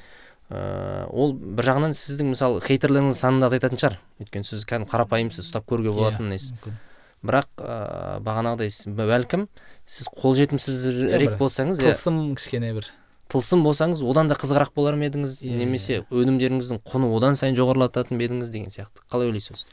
[0.50, 3.98] Ыыы ол бір жағынан сіздің мысалы хейтерлеріңіздің санын да азайтатын шығар.
[4.22, 6.78] Өйткені сіз кәдімгі қарапайымсыз ұстап көруге болатын несі мүмкін.
[7.22, 9.44] бірақ ыыы бағанағыдай бәлкім
[9.86, 11.90] сіз қолжетімсізірек бір болсаңыз иә.
[11.92, 12.88] тылсым кішкене бір.
[13.31, 15.37] Тылсым болсаңыз одан да қызығырақ болар ма едіңіз?
[15.47, 19.05] Иә, немесе өнімдеріңіздің құны одан сайын жоғарылататын ба едіңіз деген сияқты.
[19.12, 19.64] Қалай ойлайсыз?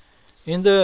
[0.47, 0.75] Енді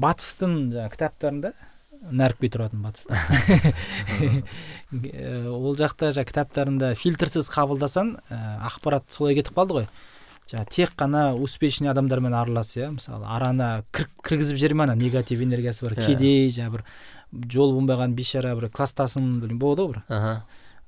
[0.00, 1.52] батыстың жаңағы кітаптарында
[1.98, 3.18] нәрікпей тұратын батыста.
[4.88, 8.38] Э, ол жақта жаңағы кітаптарында фильтрсіз қабылдасаң ә,
[8.70, 9.88] ақпарат солай кетіп қалды ғой.
[10.48, 12.88] Жаңағы тек қана успешный адамдармен аралас иә.
[12.94, 14.94] Мысалы арана кір, кіргізіп жібере ма ана?
[14.96, 16.06] Негатив энергиясы бар Иә.
[16.06, 20.00] кедей жаңағы бір жолы болмаған бейшара бір класстасың білмеймін болады ғой бір.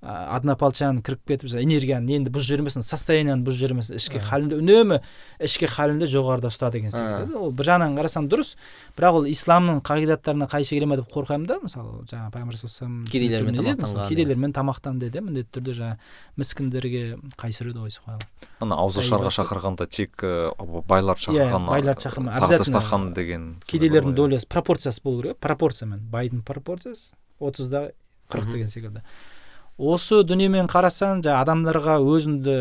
[0.01, 3.99] Однополчан кіріп кетіп энергияны енді бұзып жібермесін состояниені бұзып жібермесін.
[4.01, 4.29] Ішкі Ага.
[4.31, 4.99] халіңді үнемі
[5.45, 8.55] ішкі халіңді жоғарыда ұста деген секілді ол бір жағынан қарасаң дұрыс
[8.97, 13.55] бірақ ол исламның қағидаттарына қайшы келе ма деп қорқамын да мысалы жаңағы пайғамбар саллаллаху Кедейлермен
[13.61, 15.97] тамақтанған, кедейлермен тамақтан деді міндетті түрде жаңағы
[16.41, 17.03] міскіндерге
[17.37, 18.25] қайсыр еді ғой субханалла
[18.65, 20.53] ана ауызашарға шақырғанда тек ә,
[20.89, 22.37] байлар шақырған Иә, байларды шақырма.
[22.41, 26.01] Обязательно деген кедейлердің долясы пропорциясы болу керек пропорциямен.
[26.13, 27.93] Байдың пропорциясы отызда
[28.31, 28.53] қырық Мгм.
[28.53, 29.03] деген секілді.
[29.81, 32.57] Осы дүниемен қарасаң жаңағы адамдарға өзіңді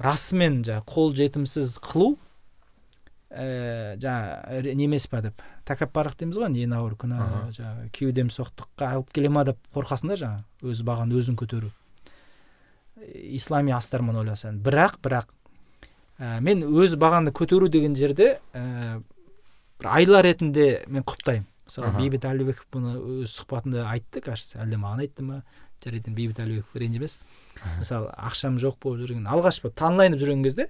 [0.00, 2.14] расымен жаңағы қол жетімсіз қылу
[3.30, 7.20] ә, жаңағы ре- не емес па деп тәкаппарлық дейміз ғой не ауыр күнә
[7.58, 11.70] жаңағы кеудем соқтыққа алып келе ма деп қорқасың да жаңағы өз бағаны өзің көтеру.
[13.00, 14.58] Ислами астармен ойласаң.
[14.64, 15.28] Бірақ бірақ
[16.20, 19.00] ә, мен өз бағаны көтеру деген жерде ә,
[19.80, 21.46] бір айла ретінде мен құптаймын.
[21.70, 25.42] Мысалы бейбіт әлібеков бұны өз сұхбатында айтты кажется әлде маған айтты ма?
[25.84, 27.18] Жарайды енді бейбіт әлібеков ренжімес
[27.80, 30.66] мысалы ақшам жоқ болып жүрген алғаш бір танлайнып жүрген кезде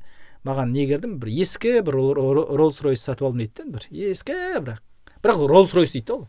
[0.46, 1.14] маған не келді?
[1.20, 1.98] Бір ескі бір
[2.56, 4.80] роллс ройс сатып алдым дейді бір ескі бірақ
[5.22, 6.28] бірақ роллс ройс дейді да ол.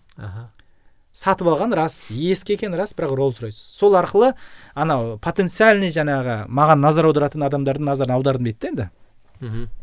[1.13, 4.33] Сатып алған рас ескі екені рас бірақ роллс ройс сол арқылы
[4.75, 8.89] анау потенциальный жаңағы маған назар аударатын адамдардың назарын аудардым дейді да енді.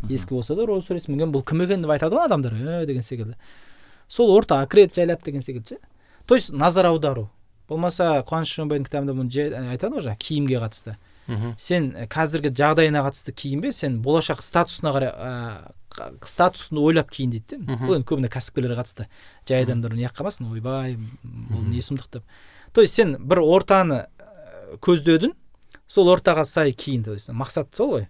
[0.09, 2.55] Ескі болса да роллс ройс мінген бұл кім екен деп айтады ғой адамдар.
[2.55, 3.35] Е деген секілді.
[4.09, 5.81] Сол ортаға кіреді жайлап деген секілді ше.
[6.27, 7.31] То есть назар аудару.
[7.69, 10.97] Болмаса қуаныш шөнбайдың кітабында бұны же- айтады ғой жаңағы киімге қатысты.
[11.29, 11.55] Мхм.
[11.61, 15.73] Сен ә, қазіргі жағдайына қатысты киінбе сен болашақ статусына қарай ә,
[16.25, 17.85] статусын ойлап киін дейді Мгм.
[17.87, 19.07] бұл енді көбіне кәсіпкерлерге қатысты.
[19.47, 22.23] Жай адамдар не қалмасын ойбай бұл не сұмдық деп.
[22.73, 25.35] То есть сен бір ортаны ә, көздедің
[25.87, 28.09] сол ортаға сай киін то есть мақсат сол ғой.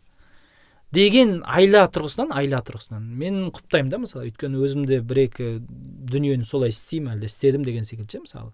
[0.93, 3.03] Деген айла тұрғысынан айла тұрғысынан.
[3.03, 8.09] Мен құптаймын да мысалы өйткені өзімде бір екі дүниені солай істеймін әлде істедім деген секілді
[8.17, 8.53] ше мысалы.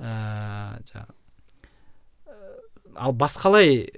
[0.00, 1.04] Ә,
[2.96, 3.88] ал басқалай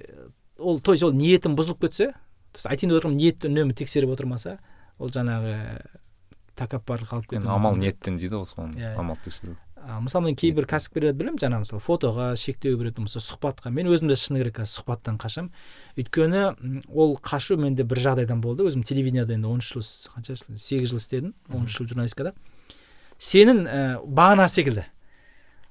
[0.59, 2.11] ол то есть ол ниетім бұзылып кетсе
[2.53, 4.59] то есть айтайын деп отырмын ниетті үнемі тексеріп отырмаса
[4.99, 5.55] ол жаңағы
[6.59, 8.99] тәкаппарлық алып кетуі енді амал ниеттен дейді ғой соны Иә, иә.
[8.99, 9.55] амал тексеру.
[9.83, 13.67] Мысалы мен кейбір кәсіпкерлерді білемін жаңағы мысалы фотоға шектеу береді болмаса сұхбатқа.
[13.73, 15.49] Мен өзім де шыны керек қазір сұхбаттан қашамын.
[15.99, 18.63] Өйткені ол қашу менде бір жағдайдан болды.
[18.63, 19.83] Өзім телевидениеда енді он үш жыл
[20.13, 22.31] қанша жыл сегіз жыл істедім он үш жыл журналистикада.
[23.19, 24.85] Сенің ә, бағана секілді.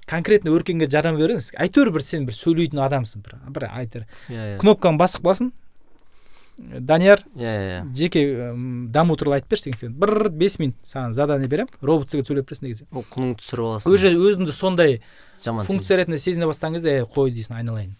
[0.07, 1.53] Конкретно өркенге жарнама беріңіз.
[1.59, 4.07] Әйтеуір бір сен бір сөйлейтін адамсың бір бір айтар.
[4.29, 4.59] Иә иә.
[4.63, 5.53] Кнопканы басып қалсын.
[6.59, 8.23] Данияр иә иә жеке
[8.53, 9.99] м, даму туралы айтып берші деген секілді.
[10.03, 11.71] Бір бес минут саған задание беремін.
[11.81, 12.99] Робот сізге сөйлеп берсін деген секілді.
[13.01, 13.95] Ол құныңды түсіріп аласың.
[13.97, 14.99] Уже өзіңді сондай
[15.43, 17.97] жаман функция ретінде сезіне бастаған кезде «Е, қой дейсің айналайын.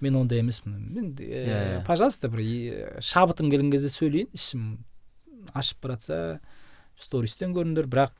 [0.00, 1.84] Мен ондай емеспін мен э, Иә, иә.
[1.86, 4.78] пожалуйста бір шабытым келген кезде сөйлейін ішім
[5.58, 6.38] ашып баратса
[7.02, 8.14] стористен көріңдер бірақ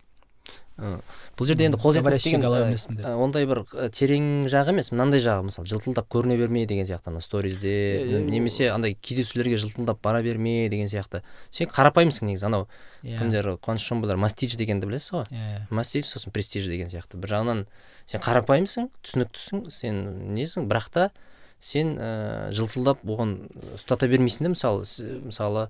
[0.79, 6.07] бұл жерде енді қолжетімділік говорящий деген ондай бір терең жағы емес мынандай жағы мысалы жылтылдап
[6.07, 11.25] көріне берме деген сияқты ана сторизде немесе андай кездесулерге жылтылдап бара берме деген сияқты.
[11.51, 12.69] Сен қарапайымсың негізі анау
[13.03, 13.19] иә.
[13.19, 15.27] кімдер қуаныш шомбалар мастич дегенді білесіз ғой?
[15.35, 17.19] Иә массив сосын престиж деген сияқты.
[17.19, 17.67] Бір жағынан
[18.07, 20.03] сен қарапайымсың түсініктісің сен
[20.39, 21.11] несің бірақ та
[21.59, 24.87] сен ә, жылтылдап оған ұстата бермейсің де мысалы
[25.27, 25.69] мысалы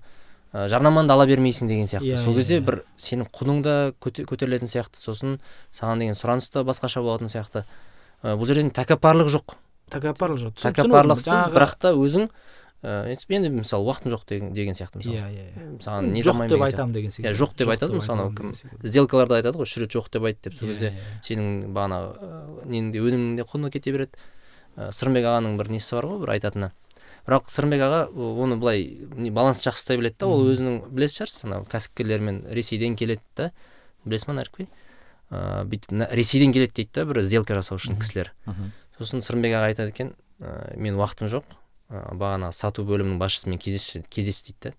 [0.53, 2.09] ә, жарнаманы да ала бермейсің деген сияқты.
[2.09, 2.65] Иә, сол иә, кезде иә.
[2.65, 4.97] бір сенің құның да көте- көтерілетін сияқты.
[4.97, 5.39] Сосын
[5.73, 7.65] саған деген сұраныс та басқаша болатын сияқты.
[8.23, 9.55] Ә, бұл жерде тәкаппарлық жоқ.
[9.89, 10.55] Тәкаппарлық жоқ.
[10.61, 12.29] тәкаппарлықсыз бірақ та өзің
[12.83, 15.15] ә, енді мысалы уақытым жоқ деген, деген сияқты мысалы.
[15.15, 16.65] Иә иә саған не жоқ деп сияқты.
[16.65, 17.29] айтамын деген секілді.
[17.29, 20.41] Иә, жоқ деп айтады ғой мысалы кім сделкаларда айтады ғой үш рет жоқ деп айт
[20.43, 20.53] деп.
[20.53, 20.93] Сол кезде
[21.25, 24.11] сенің бағанағы ә, ненің де өнімің де құны кете береді.
[24.77, 26.71] Сырымбек ағаның бір несі бар ғой бір айтатыны.
[27.29, 31.45] Бірақ сырымбек аға оны былай не, балансты жақсы ұстай біледі да ол өзінің білесіз шығарсыз
[31.45, 33.51] анау кәсіпкерлермен ресейден келеді да.
[34.03, 34.67] Білесіз ма нәрікбей
[35.29, 38.33] ыыы бүйтіп «Мына ресейден келеді дейді да бір сделка жасау үшін кісілер.
[38.97, 41.45] Сосын сырымбек аға айтады екен ә, мен уақытым жоқ
[41.89, 44.73] ә, бағана сату бөлімінің басшысымен кездес кездес дейді да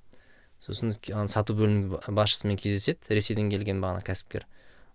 [0.60, 0.92] сосын
[1.30, 4.44] сату бөлімінің ба- басшысымен кездеседі ресейден келген бағана кәсіпкер.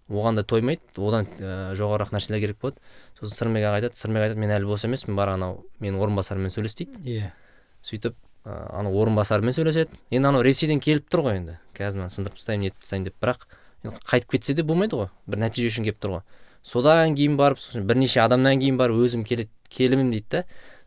[0.09, 2.77] Оған да тоймайды одан ә, жоғарырақ нәрселер керек болады.
[3.17, 6.77] Сосын сырымбек аға айтады сырымбек айтады мен әлі бос емеспін бар анау менің орынбасарыммен сөйлес
[6.77, 7.01] дейді.
[7.01, 7.31] Иә.
[7.85, 8.15] Сөйтіп
[8.45, 9.93] ә, анау орынбасарымен сөйлеседі.
[10.09, 11.59] Енді анау ресейден келіп тұр ғой енді.
[11.77, 13.17] Қазір мынаны сындырып тастаймын нетіп тастаймын деп.
[13.21, 13.45] Бірақ
[13.85, 15.09] енді қайтып кетсе де болмайды ғой.
[15.27, 16.23] бір нәтиже үшін келіп тұр ғой.
[16.65, 20.43] Содан кейін барып сосын бірнеше адамнан кейін барып өзім келеді келемін дейді да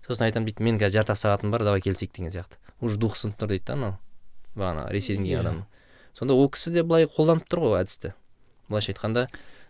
[0.06, 2.58] сосын айтамын дейді мен қазір жарты сағатым бар давай келісейік деген сияқты.
[2.80, 3.94] Уже дух сынып тұр дейді да анау.
[4.56, 5.40] Бағана ресейден келген Иә.
[5.40, 5.66] адам
[6.18, 8.14] сонда ол кісі де былай қолданып тұр ғой әдісті.
[8.68, 9.28] Былайша айтқанда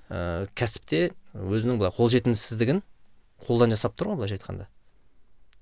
[0.08, 2.82] ә, кәсіпте өзінің былай қолжетімсіздігін
[3.44, 4.68] қолдан жасап тұр ғой былайша айтқанда.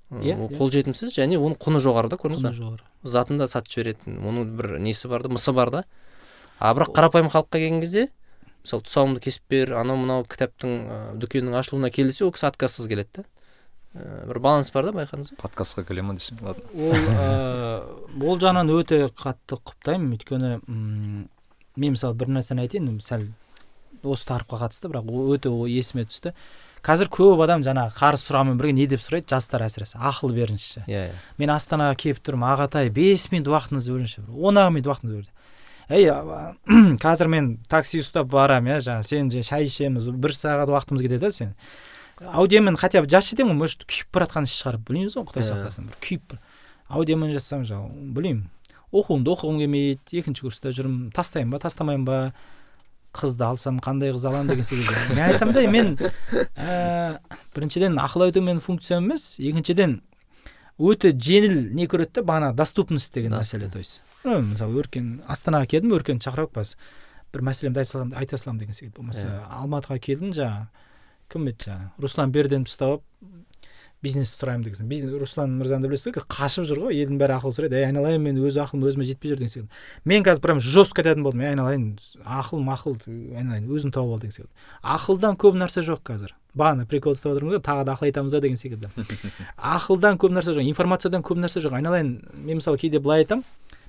[0.07, 0.57] Иә, ол иә.
[0.59, 2.85] қолжетімсіз және оның құны жоғары да көрдіңіз құны ба жоғары.
[3.03, 5.85] Затын да сатып жібереді оның бір несі бар да мысы бар да.
[6.61, 8.05] А бірақ қарапайым халыққа келген кезде
[8.63, 12.87] мысалы тұсауымды кесіп бер анау мынау кітаптың ә, дүкеннің ашылуына кел десе ол кісі отказсыз
[12.91, 13.25] келеді да.
[13.97, 15.41] Ә, бір баланс бар да байқадыңыз ба?
[15.43, 16.63] Подкастқа келе ма десең ладно.
[16.75, 16.95] Ол
[18.23, 20.15] ыыы ол жағынан өте қатты құптаймын.
[20.17, 21.27] Өйткені м,
[21.77, 23.27] мен мысалы бір нәрсені айтайын сәл
[24.07, 26.35] осы тақырыпқа қатысты бірақ ол өте ол есіме түсті.
[26.87, 29.99] Қазір көп адам жаңағы қарыз сұрағымен бірге не деп сұрайды жастар әсіресе.
[29.99, 30.85] Ақыл беріңізші.
[30.87, 31.17] Иә иә.
[31.41, 32.47] Мен астанаға келіп тұрмын.
[32.55, 34.39] Ағатай бес минут уақытыңызды бөліңізші бір.
[34.39, 35.33] Он ақ минут уақытыңызды бер
[35.89, 36.11] ей
[37.03, 41.21] қазір мен такси ұстап барамын иә жаңағы сен же шай ішеміз бір сағат уақытымыз кетеді
[41.23, 41.53] да сен.
[42.19, 45.45] Аудиомен хотя бы жазшы деймін ғой может күйіп бара жатқан іс шығар білмейміз ғой құдай
[45.45, 45.51] Иә.
[45.53, 46.37] сақтасын бір күйіп
[46.89, 48.49] аудиомен жазсам жаңағы білмеймін.
[48.91, 51.13] Оқуымды оқығым келмейді екінші курста жүрмін.
[51.15, 52.19] Тастаймын ба тастамаймын ба?
[53.17, 55.15] Қызды алсам қандай қыз аламын деген секілді.
[55.15, 55.95] Мен айтамын да мен
[56.57, 57.19] ә,
[57.57, 59.37] біріншіден ақыл айту менің функциям емес.
[59.41, 60.01] Екіншіден
[60.79, 64.03] өте жеңіл не көреді да бағана доступность деген мәселе то есть.
[64.25, 66.77] Мысалы өркен астанаға келдім өркен шақырып бас
[67.33, 69.27] бір мәселемді айта саламын айта саламын деген секілді болмаса.
[69.27, 69.43] Иә.
[69.61, 70.67] алматыға келдім жаңағы
[71.33, 73.05] кім еді жаңағы руслан берденді ұстап алып
[74.07, 77.81] бизнес сұраймын деген бизнес руслан мырзаны білесіз ғой қашып жүр ғой елдің бәрі ақыл сұрайды.
[77.81, 81.27] Ей айналайын мен өз ақылым өзіме жетпей жүр деген секілді мен қазір прям жестко айтатын
[81.27, 81.43] болдым.
[81.43, 81.87] Ей айналайын
[82.23, 86.37] ақыл мақыл айналайын өзің тауып ал деген секілді ақылдан көп нәрсе жоқ қазір.
[86.57, 88.89] Бағана прикол ұстап отырмыз ғой тағы да ақыл айтамыз ба деген секілді.
[89.77, 91.77] Ақылдан көп нәрсе жоқ информациядан көп нәрсе жоқ.
[91.77, 92.15] Айналайын
[92.47, 93.45] мен мысалы кейде былай айтамын.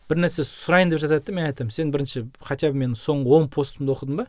[0.09, 1.71] Бір нәрсе сұрайын деп жатады да мен айтамын.
[1.71, 4.27] Сен бірінші хотя бы мен соңғы он постымды оқыдың ба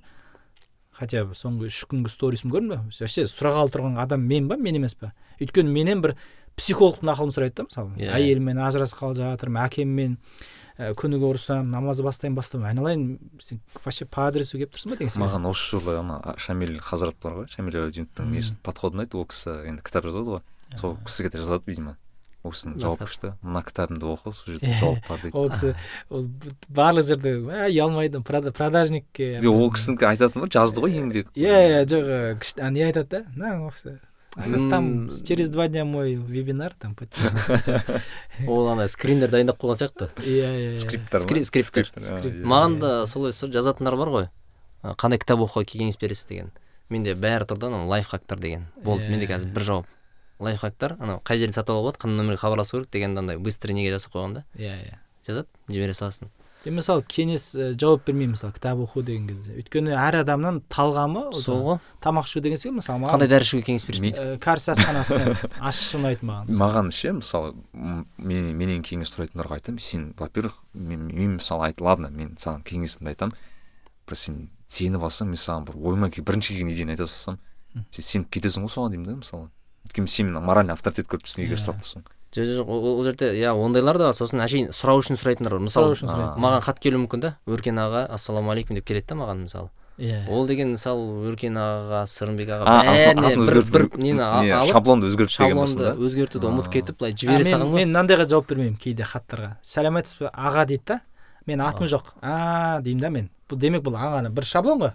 [0.98, 4.80] хотя бы соңғы үш күнгі сторисімді көрдің ба вообще сұрағалы тұрған адам мен ба мен
[4.80, 6.16] емес па өйткені менен бір
[6.58, 7.92] психологтың ақылын сұрайды да мысалы.
[7.98, 8.10] Иә.
[8.18, 10.16] әйеліммен ажырасып қалып жатырмын әкеммен
[10.78, 13.04] ә, күніге ұрысамын намаз бастаймын бастаймын айналайын
[13.42, 17.18] сен вообще по адресу келіп тұрсың ба деген секілді маған осы жылы ана шамиль хазрат
[17.22, 19.18] бар ғой шамиль несін подходын айтты.
[19.22, 20.42] Ол кісі енді кітап жазады ғой.
[20.76, 21.96] Сол кісіге де жазады видимо.
[22.48, 25.74] Ол кісінің Мына жауап күшті мына кітабымды оқы сол жерде жауап бар дейді ол кісі
[26.10, 26.26] ол
[26.80, 31.56] барлық жерде ә, ұялмайды прода- продажникке Жоқ, ол кісінікі айтатын ғой жазды ғой еңбек иә
[31.78, 32.12] иә жоқ
[32.42, 33.98] күшті не айтады да мына осы
[34.70, 36.94] там через два дня мой вебинар там
[38.46, 41.88] ол ана скриндер дайындап қойған сияқты иә иә скрипттер Скри- скриптер.
[41.90, 42.44] Скрипт.
[42.46, 44.28] маған да солай жазатындар бар ғой
[45.00, 46.52] қандай кітап оқуға кеңес бересіз деген
[46.88, 48.68] менде бәрі тұр да анау лайфхактар деген.
[48.84, 49.86] Болды менде қазір бір жауап
[50.40, 50.97] лайфхактар.
[50.98, 54.15] Анау қай жерден сатып алуға болады қандай номерге хабарласу керек дегенді андай быстрый неге жасап
[54.16, 54.44] қойған да.
[54.55, 55.01] Иә иә.
[55.27, 56.31] Жазады жібере саласың
[56.69, 57.44] мен мысалы кеңес
[57.78, 59.55] жауап бермеймін мысалы кітап оқу деген кезде.
[59.60, 61.78] Өйткені әр адамның талғамы сол ғой.
[62.02, 65.36] тамақ ішу деген секілді мысалы қандай маған дәрі ішуге кеңес ә, кәріс асханасында
[65.70, 66.51] аш ұнайды маған.
[66.59, 67.55] Маған ше мысалы
[68.19, 69.78] мен менен кеңес сұрайтындарға айтамын.
[69.81, 73.36] Сен во первых мен, мысалы айт ладно мен саған кеңесімді айтамын.
[74.09, 77.39] Бір сен сеніп алсаң мен саған бір ойыма бірінші келген идеяны айта салсам
[77.94, 79.48] сен сеніп кетесің ғой соған деймін да мысалы.
[79.89, 83.32] Өйткені сен мені моральный авторитет көріп тұрсың егер сұрап тұрсың жоқ жоқ жоқ, ол жерде
[83.40, 85.65] иә ондайлар да сосын әшейін сұрау үшін сұрайтындар бар.
[85.65, 85.97] Мысалы
[86.36, 90.28] маған хат келуі мүмкін да өркен аға ассалаумағалейкум деп келеді да маған мысалы иә.
[90.28, 93.32] Ол деген мысалы өркен ағаға сырымбек аға бәріне
[93.73, 97.89] бір нені алып шаблонды өзгертіп шаблонды өзгертуді ұмытып кетіп былай жібере мен, салған ғой мен
[97.94, 99.56] мынандайға жауап бермеймін кейде хаттарға.
[99.65, 101.01] Сәлеметсіз бе аға дейді да.
[101.48, 103.31] Мен атым жоқ а деймін да мен.
[103.48, 104.93] Бұл демек бұл ағаны бір шаблон ғой.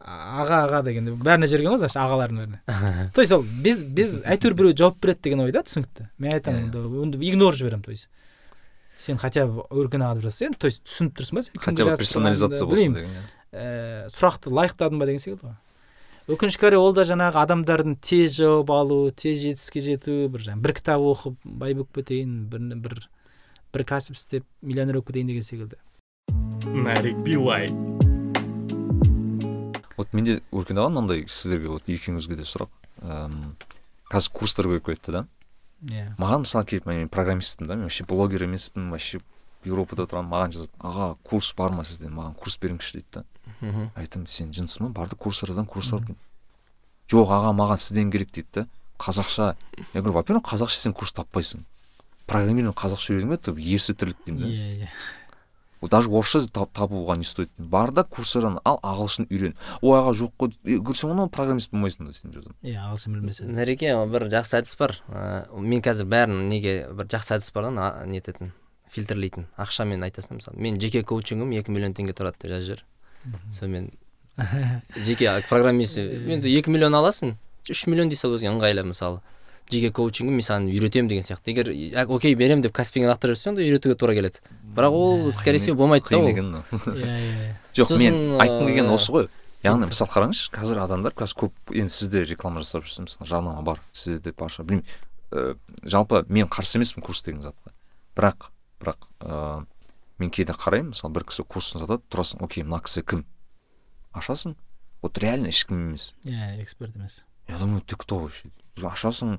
[0.00, 2.60] Аға аға деген бәріне жіберген ғой значит ағалардың бәріне.
[3.14, 6.08] То есть ол без без әйтеуір біреу жауап береді деген ойда түсінікті.
[6.18, 8.08] Мен айтамын онда игнор жіберемін то есть.
[8.96, 11.96] Сен хотя бы өркен аға деп жазсаң то есть түсініп тұрсың ба сен хотя бы
[11.96, 13.22] персонализация болсын деген иә.
[13.52, 15.56] ә, сұрақты лайықтадың ба деген секілді ғой.
[16.30, 20.76] Өкінішке орай ол да жаңағы адамдардың тез жауап алу тез жетістікке жету бір жаңағы бір
[20.76, 23.00] кітап оқып бай болып кетейін бір бір
[23.72, 25.80] бір кәсіп істеп миллионер болып кетейін деген секілді.
[26.70, 27.72] Нарик билай.
[30.00, 32.72] Вот менде өркен аға мынандай сіздерге вот екеуіңізге де сұрақ?
[33.04, 33.54] Эм,
[34.10, 35.26] қазір курстар көп кетті да?
[35.84, 36.06] Иә.
[36.20, 39.20] Маған мысалы келіп мен программистпін да мен вообще блогер емеспін вообще
[39.64, 42.08] еуропада тұрамын маған жазады аға курс бар ма сізде?
[42.08, 43.24] Маған курс беріңізші дейді да.
[43.60, 43.88] Мхм.
[43.96, 45.02] Айтамын сен жынсың ба?
[45.02, 46.20] Барды курсерден курс ал деймін
[47.10, 48.66] жоқ аға маған сізден керек дейді да.
[49.00, 49.54] Қазақша
[49.94, 51.64] я говорю во первых қазақша сен курс таппайсың.
[52.26, 54.90] Программирование қазақша үйрену ма ерсі тірлік деймін да иә иә.
[55.88, 57.50] Даже орысша та- табуға не стоит.
[57.56, 59.54] Бар да курсерден ал ағылшын үйрен.
[59.80, 60.52] Ой аға жоқ қой.
[60.64, 63.46] Е, көрсең анау программист болмайсың да сен жазамын иә ағылшын білмесе.
[63.46, 63.52] Де.
[63.52, 64.98] нәреке бір жақсы әдіс бар.
[65.08, 68.52] Ә, мен қазір бәрін неге бір жақсы әдіс бар да нететін
[68.90, 69.46] фильтрлейтін.
[69.56, 70.56] Ақшамен айтасың да мысалы.
[70.60, 72.84] Мен жеке коучингім екі миллион теңге тұрады деп жазып жібер
[73.54, 73.90] сонымен
[75.06, 75.96] жеке программист.
[75.98, 77.36] Енді екі миллион аласың
[77.70, 79.20] үш миллион дей сал өзіңе ыңғайлы мысалы.
[79.70, 81.50] Жеке коучингім мен саған үйретемін деген сияқты.
[81.52, 84.40] егер «Я- окей беремін деп каспиңе лақтырып жіберсең онда үйретуге тура келеді.
[84.74, 86.28] Бірақ ол скорее всего болмайды да ол.
[86.30, 86.64] иә
[86.94, 87.54] иә.
[87.74, 89.28] Жоқ мен айтқым келгені осы ғой.
[89.62, 93.80] Яғни мысалы қараңызшы қазір адамдар қазір көп енді сізде реклама жасап жүрсіз мысалы жарнама бар
[93.92, 94.86] сізде де барша білмеймін
[95.32, 97.74] ә, жалпы мен қарсы емеспін курс деген затқа
[98.16, 98.48] бірақ
[98.80, 99.66] бірақ ә,
[100.18, 103.26] мен кейде қараймын мысалы бір кісі курсын сатады тұрасың окей мына кісі кім?
[104.16, 104.56] Ашасың.
[105.02, 106.14] Вот реально ешкім емес.
[106.24, 107.24] Иә эксперт емес.
[107.48, 108.48] Я думаю ты кто вообще?
[108.76, 109.38] Ашасың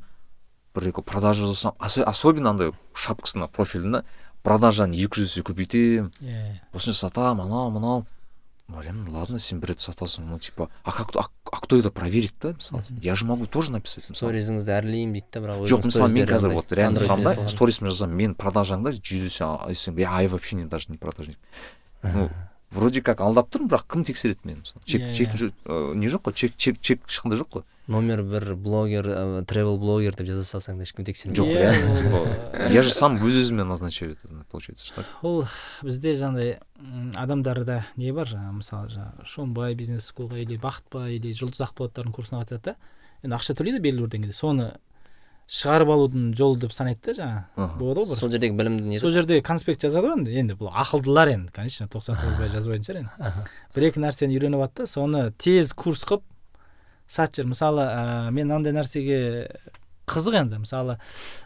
[0.76, 4.03] бір екі продажа жасасам ос- особенно андай шапкасына профилінде
[4.43, 6.60] продажаны екі жүз есе көбейтемін иә.
[6.73, 8.06] Осынша сатамын анау мынау.
[8.72, 12.34] Ойлаймын ладно сен бір рет сатасың ну типа а как а, а кто это проверит
[12.39, 12.81] да мысалы?
[13.02, 16.72] Я же могу тоже написать сторизіңізді әрлеймін дейді да бірақ жоқ мысалы мен қазір вот
[16.72, 19.27] реально тұрамын да сторисмен жазамын мен продажаңда жүз
[19.68, 21.38] есе я вообще не даже не продажник.
[22.02, 22.30] Ну
[22.72, 24.81] вроде как алдап тұрмын бірақ кім тексереді мені мысалы?
[24.85, 25.38] Чек Иә, чек иә.
[25.38, 26.34] жö- ә, не жоқ қой?
[26.34, 27.64] Чек чек чек ешқандай жоқ қой.
[27.88, 31.41] Номер бір блогер ә, тревел блогер деп жаза салсаң да ешкім тексермейді.
[31.41, 35.45] Жоқ Иә, типа я же сам өз өзіме назначаю это получается что ол
[35.81, 36.60] бізде жаңағыдай
[37.15, 38.27] адамдарда не бар?
[38.30, 42.76] Жаңағы мысалы жаңағы шонбай бизнес скулға или бақытбай или жұлдыз ақболаттардың курсына қатысады да.
[43.23, 44.34] Енді ақша төлейді белгілі бір деңгейде.
[44.38, 44.72] Соны
[45.52, 48.19] шығарып алудың жолы деп санайды да жаңағы болады ғой бір.
[48.22, 50.36] Сол жердегі білімді не сол жерде конспект жазады ғой енді.
[50.40, 53.45] Енді бұл ақылдылар енді конечно тоқсан тоғызбай жазбайтын шығар енді.
[53.76, 56.23] Бір екі нәрсені үйреніп алады да соны тез курс қылып
[57.11, 59.19] сатып жүр мысалы ә, мен андай нәрсеге
[60.07, 60.61] қызық енді.
[60.64, 60.95] Мысалы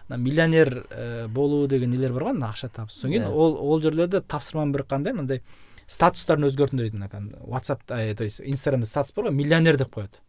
[0.07, 3.33] мына миллионер ә, болу деген нелер бар ғой ақша табыс содан кейін Иә.
[3.33, 5.41] ол ол жерлерде тапсырманың бірі қандай мынандай
[5.87, 10.21] статустарын өзгертіңдер дейді мына ватсапта то есть инстаграмда статус бар ғой миллионер деп қояды.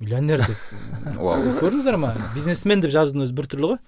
[0.00, 0.68] Миллионер деп.
[1.62, 2.14] Көрдіңіздер ма?
[2.34, 3.80] Бизнесмен деп жазудың өзі біртүрлі ғой.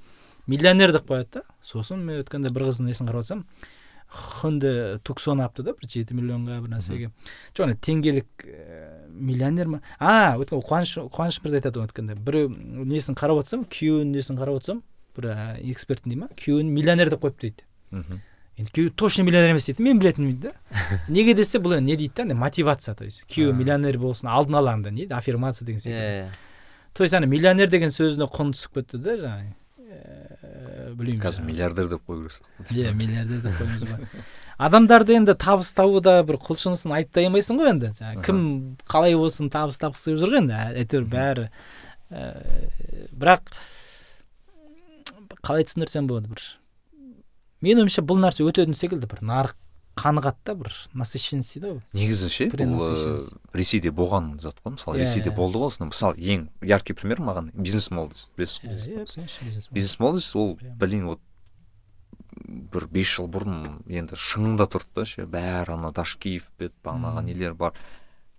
[0.51, 1.47] Миллионер деп қояды да.
[1.65, 3.47] Сосын мен өткенде бір қыздың несін қарап отырсам
[4.13, 7.09] хонде туксон алыпты да бір жеті миллионға бір нәрсеге
[7.57, 9.81] жоқ ана теңгелік ә, миллионер ма?
[9.99, 12.17] А өткен қуаныш қуаныш мырза айтады ғой өткенде.
[12.21, 14.83] Біреу несін қарап отырсам күйеуінің несін қарап отырсам
[15.17, 15.39] бір ә,
[15.73, 16.29] эксперттің дей ма?
[16.37, 17.67] Күйеуін миллионер деп қойыпты дейді.
[17.93, 18.21] Мгм.
[18.63, 21.99] Енді күйеуі точно миллионер емес дейді мен білетінмін дейді да неге десе бұл енді не
[22.01, 25.67] дейді да андай мотивация то есть күйеуі миллионер болсын алдын ала андай не дейді аффирмация
[25.67, 26.31] деген секілді иә
[26.93, 29.53] то есть ана миллионер деген сөзіне құн түсіп кетті да жаңағы
[30.97, 33.99] білмеймін қазір миллиардер деп қою керек иә миллиардер деп қойыңыз ба
[34.67, 38.43] адамдарды енді табыс табуда бір құлшынысын айыптай алмайсың ғой енді жаңағы кім
[38.89, 41.49] қалай болсын табыс тапқысы келіп жүр ғой енді әйтеуір бәрі
[42.13, 43.53] ііі бірақ
[45.43, 46.45] қалай түсіндірсем болады бір
[47.63, 49.09] менің ойымша бұл нәрсе өтетін секілді.
[49.11, 49.57] бір нарық
[49.99, 51.81] қанығады да бір насыщенность дейді ғой.
[51.93, 53.19] Негізі ше бұл э,
[53.53, 54.97] ресейде болған зат қой мысалы.
[54.97, 55.37] Иә, ресейде иә.
[55.37, 55.91] болды ғой осыны.
[55.91, 58.33] Мысалы ең яркий пример маған бизнес молодость.
[58.37, 59.05] Білесіз иә
[59.71, 60.35] бизнес молодость?
[60.35, 61.21] ол блин вот
[62.73, 65.27] бір бес жыл бұрын енді шыңында тұрды да ше.
[65.29, 67.77] Бәрі ана дашкиев бет бағанағы нелер бар.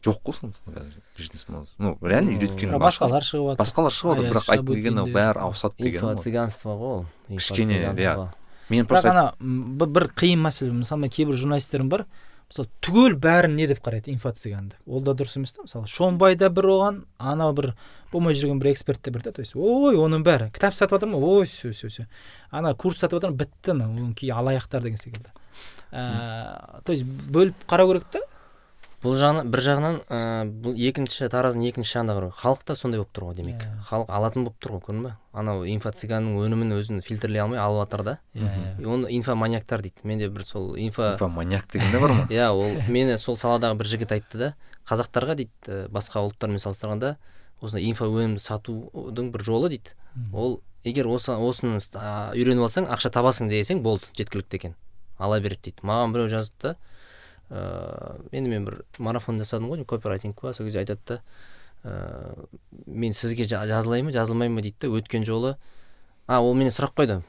[0.03, 1.77] Жоқ қой сонысын қазір бизнес молодость.
[1.77, 6.01] Ну реально үйреткен басқалар шығып жатыр басқалар шығып жатыр бірақ айтқым келгені бәрі ауысады деген
[6.01, 7.05] инфо цыганство ғой ол.
[7.29, 8.33] Кішкене, иә.
[8.73, 10.73] Мен просто ана бір, қиын мәселе.
[10.75, 12.07] Мысалы кейбір журналистерім бар
[12.53, 15.63] мысалы түгел бәрін не деп қарайды инфо цыганды ол да дұрыс емес та.
[15.65, 17.71] Мысалы шонбай да бір оған анау бір
[18.11, 19.31] болмай жүрген бір эксперт те бір да.
[19.31, 20.51] То есть ой оның бәрі.
[20.53, 21.17] Кітап сатып жатыр ма?
[21.17, 22.07] Ой все все все.
[22.51, 23.41] Ана курс сатып жатыр ма?
[23.41, 25.33] Бітті анау оның кей алаяқтар деген секілді.
[25.91, 28.21] Ә, то есть бөліп қарау керек та.
[29.03, 30.17] Бұл жағынан бір жағынан ә,
[30.63, 33.65] бұл екінші тараздың екінші жағына қарау халық та сондай болып тұр ғой демек.
[33.65, 33.81] Иә.
[33.89, 37.83] халық алатын болып тұр ғой көрдің ба анау инфо цыганның өнімін өзін фильтрлей алмай алып
[37.83, 38.17] жатыр да.
[38.33, 39.99] И оны инфоманьяктар дейді.
[40.03, 43.91] Менде бір сол инфо инфоманьяк деген де бар ма иә ол мені сол саладағы бір
[43.91, 44.53] жігіт айтты да.
[44.87, 47.17] Қазақтарға дейді ә, басқа ұлттармен салыстырғанда
[47.59, 49.97] осындай инфо өнімді сатудың бір жолы дейді.
[50.31, 54.75] Ол егер осы осыны үйреніп алсаң ақша табасың десең болды жеткілікті екен.
[55.17, 55.87] Ала береді дейді.
[55.87, 56.75] Маған біреу жазды да
[57.53, 61.21] ыыы енді мен бір марафон жасадым ғой копирайтинг па сол кезде айтады да
[61.83, 62.47] ыыы
[62.87, 65.55] мен сізге жа- жазылайын ба жазылмай ма дейді да өткен жолы
[66.27, 67.19] а ол менен сұрақ қойды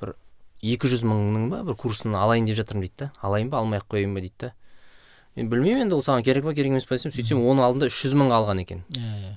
[0.00, 0.14] бір
[0.62, 3.86] екі жүз мыңның ба бір курсын алайын деп жатырмын дейді да алайын ба алмай ақ
[3.92, 4.20] қояйын ба?
[4.20, 4.52] дейді да.
[5.36, 8.00] Мен білмеймін енді ол саған керек па керек емес па десем сөйтсем оның алдында үш
[8.02, 8.80] жүз мыңға алған екен.
[8.96, 9.34] Иә иә.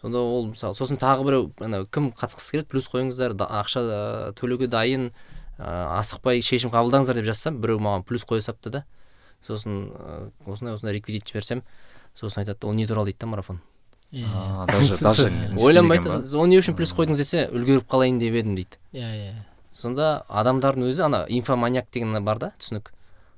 [0.00, 4.32] Сонда ол мысалы сосын тағы біреу ана кім қатысқысы келеді плюс қойыңыздар да- ақша ә,
[4.38, 5.08] төлеуге дайын
[5.58, 8.84] ә, асықпай шешім қабылдаңыздар деп жазсам біреу маған плюс қоя салыпты да.
[9.46, 11.62] Сосын ә, осындай осындай реквизит жіберсем
[12.14, 13.60] сосын айтады ол не туралы дейді да марафон?
[14.12, 16.38] А, даже даже не ойланбай істемеген ба?
[16.38, 18.78] оны не үшін плюс қойдыңыз десе үлгеріп қалайын деп едім дейді.
[18.92, 19.34] Иә иә
[19.74, 22.92] сонда адамдардың өзі ана инфоманьяк деген бар да түсінік.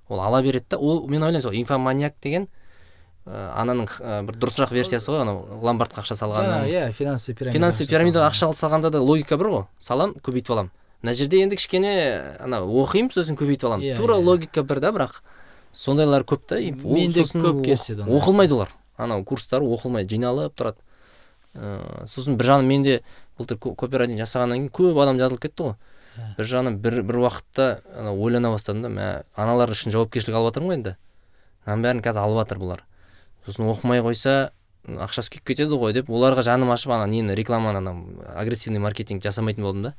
[0.09, 0.78] Ол ала береді да.
[0.78, 2.49] Ол мен ойлаймын сол инфоманьяк деген
[3.24, 7.89] ә, ананың ә, бір дұрысырақ версиясы ғой анау ломбардқа ақша салғанның иә финансовый пирамида финансовый
[7.89, 9.65] пирамидаға ақша салғанда да логика бір ғой.
[9.78, 10.70] Салам көбейтіп аламын.
[11.03, 11.97] Мына жерде енді кішкене
[12.41, 13.97] ана оқимын сосын көбейтіп аламын.
[13.97, 15.23] Тура логика бір да бірақ
[15.77, 16.57] сондайлар көп та.
[16.61, 18.73] Менде көп кездеседі оқылмайды олар.
[18.97, 20.81] Анау курстар оқылмайды жиналып тұрады.
[21.57, 23.03] Ыыы сосын бір жағынан менде
[23.39, 25.74] былтыр ко- копирайтинг жасағаннан кейін көп адам жазылып кетті ғой.
[26.16, 26.35] Иә.
[26.39, 30.69] бір жағынан бір бір уақытта ана ойлана бастадым да мә аналар үшін жауапкершілік алып жатырмын
[30.70, 30.94] ғой енді.
[31.66, 32.85] Мынаның бәрін қазір алып жатыр бұлар.
[33.44, 34.51] Сосын оқымай қойса
[34.86, 37.93] ақшасы күйіп кетеді ғой деп оларға жаным ашып ана нені рекламаны ана
[38.36, 39.94] агрессивный маркетинг жасамайтын болдым да.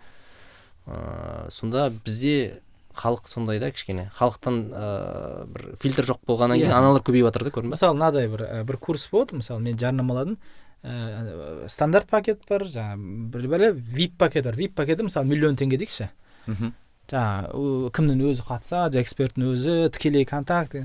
[0.87, 2.61] Ыыы сонда бізде
[2.97, 4.09] халық сондай да кішкене.
[4.17, 6.77] Халықтан ыыы бір фильтр жоқ болғаннан кейін Иә.
[6.79, 7.75] аналар көбейіп жатыр да көрдің ба?
[7.77, 10.37] Мысалы мынадай бір ә, бір курс болады мысалы мен жарнамаладым
[10.83, 14.55] ә, стандарт пакет бар жаңағы бір бәле вип пакет бар.
[14.55, 16.09] Вип пакеті мысалы миллион теңге дейікші.
[16.47, 16.73] Мгм.
[17.07, 20.75] жаңағы кімнің өзі қатысады эксперттің өзі тікелей контакт.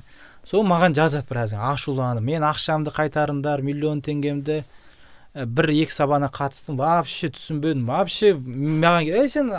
[0.46, 4.62] Сол маған жазады біраз ашуланып мен ақшамды қайтарыңдар миллион теңгемді
[5.34, 6.76] бір екі сабағына қатыстым.
[6.78, 7.86] Вообще түсінбедім.
[7.86, 9.50] Вообще маған ей сен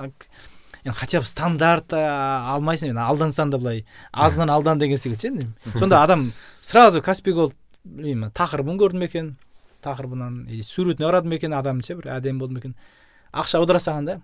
[0.85, 5.47] енді хотя бы стандарт алмайсың енді алдансаң да былай азынан алдан деген секілді ше енді.
[5.79, 6.31] сонда адам
[6.61, 7.53] сразу каспий голд
[7.83, 9.35] білмеймін тақырыбын көрді ме екен
[9.83, 12.75] тақырыбынан или суретіне қарады ма екен адамның ше бір әдемі болды ма екен.
[13.33, 14.21] Ақша аудара салған да.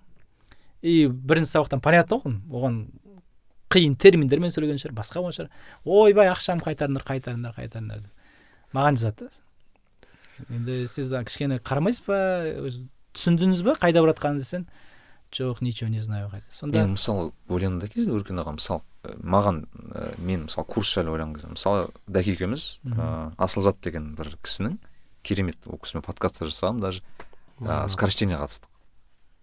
[0.82, 2.78] И бірінші сабақтан понятно ғой оған
[3.70, 5.50] қиын терминдермен сөйлеген шығар басқа болған шығар.
[5.86, 8.12] Ойбай ақшамды қайтарыңдар қайтарыңдар қайтарыңдар деп.
[8.74, 9.32] Маған жазады да.
[10.50, 12.20] Енді сіз кішкене қарамайсыз ба
[13.14, 14.66] түсіндіңіз ба қайда бара десең
[15.32, 19.16] жоқ ничего не знаю қайда сонда мен мысалы ойландым да кезде өркен аға мысалы ә,
[19.22, 24.36] маған ә, мен мысалы курс жайлы ойлаған кезде мысалы дәке екеуміз ә, асылзат деген бір
[24.42, 24.80] кісінің
[25.24, 27.04] керемет ол кісімен подкаст жасағанмын даже
[27.62, 28.70] ә, скорочтениеге қатыстық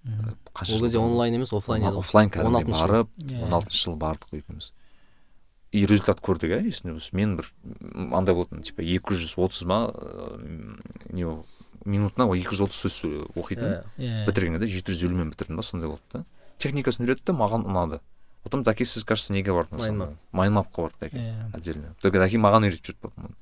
[0.06, 2.02] ол кезде онлайн емес офлайн еді ғой.
[2.02, 2.86] офлайн кәдімгідей 16 жыл.
[2.86, 3.44] барып Иә.
[3.46, 4.72] он алтыншы жылы бардық екеуміз
[5.72, 7.50] и результат көрдік иә есімде болса мен бір
[8.14, 10.78] андай болатын типа екі жүз отыз ма ыыы,
[11.12, 11.26] не
[11.86, 14.26] минутына екі жүз отыз сөз сө- оқитын Иә.
[14.26, 16.24] бітіргенде жеті жүз елумен бітірдім ба сондай болды да.
[16.58, 18.00] Техникасын үйретті маған ұнады.
[18.42, 19.82] Потом дәке сіз кажется неге бардыңыз?
[20.32, 21.94] Майнмапқа бардық дәке отдельно.
[22.02, 23.34] Только дәке маған үйретіп жүрді потом.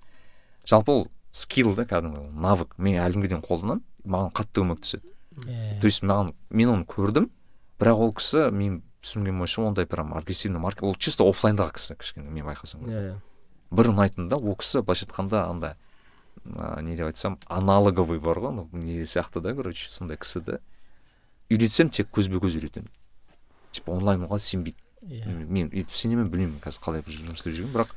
[0.66, 2.75] Жалпы ол скилл да кәдімгі навык.
[2.79, 5.03] Мен әлі күнге дейін қолданамын маған қатты көмектеседі
[5.45, 7.29] иә то есть маған мен оны көрдім
[7.81, 12.31] бірақ ол кісі мен түсінгенім бойынша ондай прям агрессивный маркет ол чисто оффлайндағы кісі кішкене
[12.31, 12.85] мен байқасам.
[12.87, 13.15] Иә иә
[13.75, 15.75] бір ұнайтыны да ол кісі былайша айтқанда андай
[16.57, 20.61] а, не деп айтсам аналоговый бар ғой анау не сияқты да короче сондай кісі да
[21.51, 22.91] үйретсем тек көзбе көз үйретемін.
[23.73, 24.79] Типа онлайнға сенбейді.
[25.05, 25.27] Иә.
[25.27, 27.95] Мен мен сене ме білмеймін қазір қалай жұмыс істеп жүргенін бірақ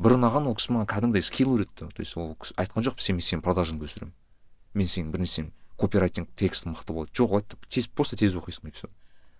[0.00, 1.90] бір ұнаған ол кісі маған кәдімгідей скилл үйретті.
[1.92, 4.14] То есть ол кісі айтқан жоқ сен мен сенің продажыңды өсіремін.
[4.74, 7.12] Мен сенің бір нәрсең копирайтинг текст мықты болады.
[7.12, 8.88] Жоқ олайды тез просто тез оқисың и все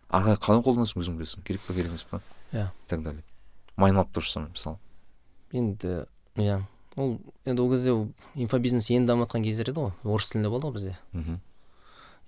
[0.08, 2.20] ары қарай қалай қолданасың өзің білесің керек па керек емес па
[2.52, 2.68] иә.
[2.68, 3.24] И так далее.
[3.76, 4.78] Самое мысалы.
[5.52, 6.06] Енді
[6.36, 6.62] иә.
[6.96, 9.92] Ол енді ол кезде ол инфобизнес енді дамып жатқан кездер еді ғой.
[10.04, 10.96] орыс тілінде болды ғой бізде.
[11.12, 11.40] Мхм.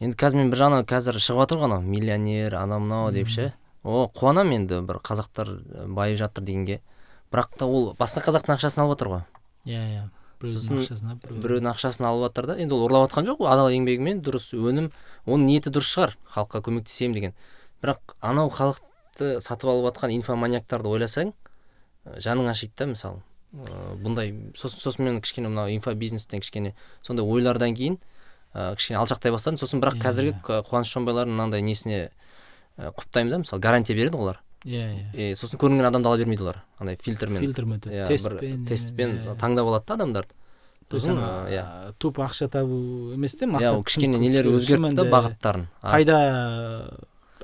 [0.00, 3.54] Енді қазір мен бір жағынан қазір шығып жатыр ғой анау миллионер анау мынау деп ше.
[3.82, 5.50] О қуанамын енді бір қазақтар
[5.88, 6.80] байып жатыр дегенге.
[7.32, 9.22] Бірақ та ол басқа қазақтың ақшасын алып жатыр ғой.
[9.64, 10.04] Иә иә.
[10.38, 12.58] Біреудің ақшасын алып біреу біреудің ақшасын алып жатыр да.
[12.62, 13.50] Енді ол ұрлап жатқан жоқ қой.
[13.50, 14.90] Адал еңбегімен дұрыс өнім
[15.26, 16.14] оның ниеті дұрыс шығар.
[16.30, 17.34] Халыққа көмектесемін деген.
[17.82, 21.34] Бірақ анау халықты сатып алып жатқан инфоманьяктарды ойласаң
[22.22, 23.22] жаның ашиды да мысалы.
[23.54, 27.98] Ә, бұндай сосын сосын мен кішкене мынау инфобизнестен кішкене сондай ойлардан кейін
[28.54, 29.58] ә, кішкене алшақтай бастадым.
[29.60, 30.62] Сосын бірақ Иә, қазіргі иә.
[30.68, 32.10] қуаныш шонбайлардың мынандай несіне
[32.76, 34.42] ә, құптаймын да мысалы гарантия береді олар?
[34.64, 35.32] Иә иә.
[35.32, 39.86] И сосын көрінген адамды ала бермейді олар андай фильтрмен фильтрмен иә, тестпен тестпен таңдап алады
[39.86, 40.34] да адамдарды.
[40.90, 41.92] Сосын иә.
[41.98, 46.18] туп ақша табу емес те мақсат кішкене нелері өзгертті да бағыттарын пайда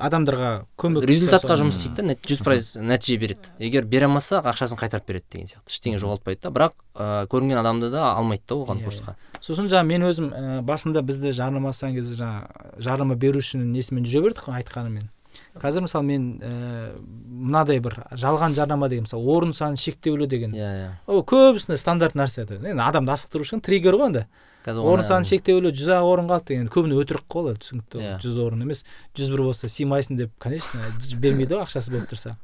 [0.01, 0.51] адамдарға
[0.81, 3.51] көмек результатқа жұмыс істейді да жүз пайыз нәтиже береді.
[3.63, 5.71] Егер бере алмаса ақшасын қайтарып береді деген сияқты.
[5.71, 6.53] Ештеңе жоғалтпайды да.
[6.55, 9.15] Бірақ ә, көрінген адамды да алмайды да оған Иә, курсқа.
[9.41, 12.49] сосын жаңа мен өзім ә, басында бізді жарнамастаған кезде жаңа
[12.79, 15.11] жарнама берушінің несімен жүре бердік қой айтқанымен.
[15.59, 20.55] Қазір мысалы мен ә, мынадай бір жалған жарнама деген мысалы орын саны шектеулі деген.
[20.55, 20.91] Иә иә.
[21.07, 24.27] Ол көбісінде стандарт нәрсе енді адамды асықтыру үшін триггер ғой енді
[24.65, 28.15] қазір орын саны шектеулі жүз ақ орын қалды деген көбіне өтірік қой ол түсінікті Иә.
[28.23, 28.81] жүз орын емес
[29.15, 30.81] жүз бір болса сыймайсың деп конечно
[31.21, 32.37] бермейді ғой ақшасы болып тұрса.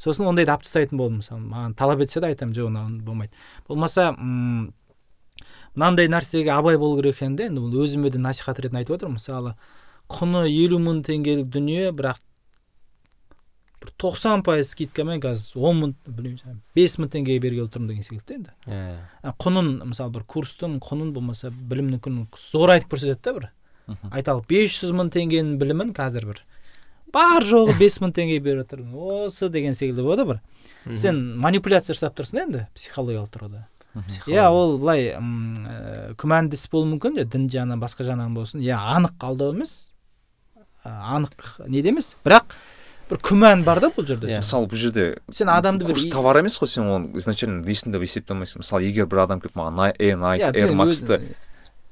[0.00, 3.32] Сосын ондайды алып тастайтын болдым мысалы маған талап етсе де айтамын жоқ мынау болмайды.
[3.68, 4.08] Болмаса
[5.76, 9.18] мынандай нәрсеге абай болу керек екен да енді өзіме де насихат ретінде айтып отырмын.
[9.20, 9.54] Мысалы
[10.08, 12.20] құны елу мың теңгелік дүние бірақ
[13.86, 18.36] бір тоқсан пайыз скидкамен қазір он мың білмеймін бес мың теңгеге бергелі тұрмын деген секілді
[18.40, 18.54] енді.
[18.66, 19.32] Иә.
[19.42, 23.48] Құнын мысалы бір курстың құнын болмаса білімнің құнын зорайтып көрсетеді да бір.
[24.10, 26.42] Айталық бес жүз мың теңгенің білімін қазір бір
[27.16, 30.42] бар жоғы бес мың теңге беріп жатыр осы деген секілді болады бір.
[30.98, 33.64] Сен манипуляция жасап тұрсың енді психологиялық тұрғыда.
[34.28, 35.20] Иә ол былай ә,
[36.20, 38.60] күмәнді іс болуы мүмкін иә дін жағынан басқа жағынан болсын.
[38.64, 39.92] Иә анық алдау емес.
[40.84, 41.32] Анық
[41.66, 42.14] неде емес.
[42.26, 42.52] Бірақ
[43.10, 44.26] бір күмән бар да бұл жерде.
[44.32, 44.40] Иә.
[44.42, 47.62] мысалы бұл жерде сен адамды бір товар емес қой сен оны изначально
[47.92, 49.76] деп есептемейсің мысалы егер бір адам келіп маған
[50.40, 51.34] иә, Air сен Maxты өзің-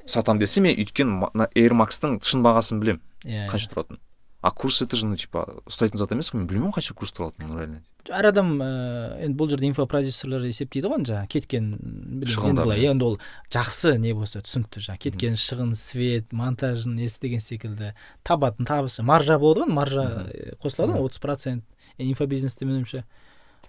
[0.07, 3.01] сатамын десе мен өйткені ма- на Air Maxтың шын бағасын білемін.
[3.25, 3.99] Иә, қанша тұратынын
[4.45, 7.57] а курс это же ну типа ұстайтын зат емес қой мен білмеймін қанша курс тұратынын
[7.57, 7.79] реально.
[8.13, 8.67] Әр адам ә,
[9.25, 12.91] енді бұл жерде инфопродюсерлер есептейді ғой жаңағы кеткен енді былай иә.
[12.93, 13.17] енді ол
[13.49, 19.39] жақсы не болса түсінікті жаңағы кеткен шығын свет монтажын несі деген секілді табатын табысы маржа
[19.41, 21.65] болады ғой маржа ә, қосылады ғой отыз процент
[21.97, 23.05] инфобизнесте менің ойымша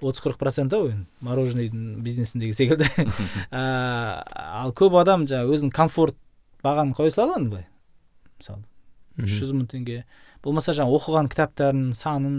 [0.04, 2.92] отыз қырық процент ау енді мороженыйдың бизнесіндегі секілді.
[3.56, 6.20] Ал көп адам жаңағы өзінің комфорт
[6.68, 7.68] бағаны қоя салады ғой енді былай
[8.44, 10.04] мысалы үш жүз мың теңге
[10.46, 12.38] болмаса жаңағы оқыған кітаптардың санын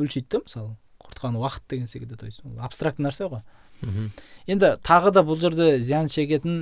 [0.00, 0.72] өлшейді да мысалы
[1.04, 3.42] құртқан уақыт деген секілді то есть ол абстрактный нәрсе ғой
[3.84, 4.12] Мгм.
[4.48, 6.54] енді тағы да бұл жерде зиян шегетін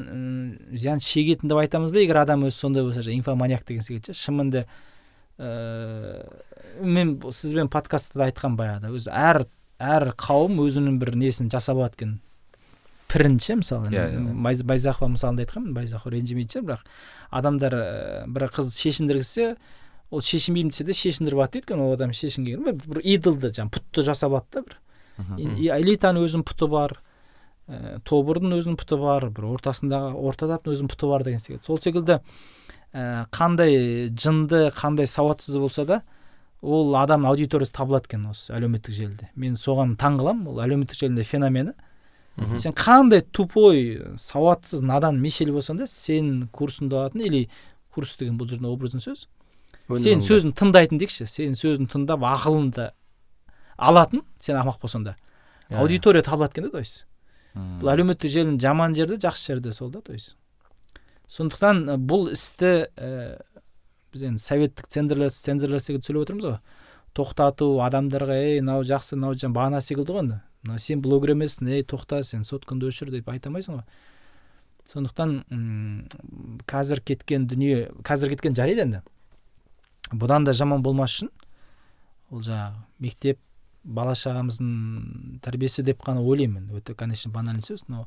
[0.74, 4.24] зиян шегетін деп айтамыз ба егер адам өзі сондай болса жаңағы инфоманьяк деген секілді ше
[4.24, 4.64] шынымен
[5.38, 6.26] ә,
[6.82, 9.44] мен сізбен подкастта да айтқан баяғыда өзі әр
[9.82, 12.16] әр қауым өзінің бір несін жасап алады екен
[13.12, 14.34] пірін ше мысалы Иә, иә.
[14.42, 16.86] Байз- байзақова мысалында айтқанмын байзақова ренжімейтін шығар бірақ
[17.38, 17.76] адамдар
[18.32, 19.52] бір қыз шешіндіргізсе
[20.12, 23.78] ол шешінбеймін десе де шешіндіріп алады дейді өйткені ол адам шешінген бір, бір идолды жаңағы
[23.78, 24.78] пұтты жасап алады да бір.
[25.80, 26.96] Элитаның өзінің пұты бар
[27.68, 31.64] ә, тобырдың өзінің пұты бар бір ортасындағы орта таптың өзінің пұты бар деген секілді.
[31.64, 32.18] Сол секілді
[32.92, 36.02] ә, қандай жынды қандай сауатсыз болса да
[36.60, 39.30] ол адам аудиториясы табылады екен осы әлеуметтік желіде.
[39.34, 41.74] Мен соған таң қаламын ол әлеуметтік желінің феномені.
[42.36, 42.56] Мгм.
[42.58, 47.50] сен қандай тупой сауатсыз надан мишель болсаң да сен курсыңды алатын или
[47.92, 49.26] курс деген бұл жерде образный сөз.
[49.88, 52.90] Сен сөзін тыңдайтын дейікші сен сөзін тыңдап ақылыңды
[53.76, 55.16] алатын сен ақымақ болсаң да
[55.72, 57.06] Иә, аудитория табылады екен да то есть.
[57.54, 60.36] Бұл әлеуметтік желінің жаман жерде жақсы жерде сол да то есть.
[61.32, 63.40] Сондықтан бұл істі ә,
[64.12, 66.58] біз енді советтік цензорлар цензорлар секілді сөйлеп отырмыз ғой.
[67.16, 70.40] Тоқтату адамдарға ей мынау жақсы мынау жаман бағана секілді ғой енді.
[70.66, 73.86] Мына сен блогер емессің ей тоқта сен соткаңды өшір деп айта алмайсың ғой.
[74.92, 75.38] Сондықтан
[76.68, 79.02] қазір кеткен дүние қазір кеткен жарайды енді.
[80.12, 81.30] Бұдан да жаман болмас үшін
[82.32, 83.38] ол жаңағы мектеп
[83.84, 86.68] бала шағамыздың тәрбиесі деп қана ойлаймын.
[86.76, 88.06] Өте конечно банальный сөз но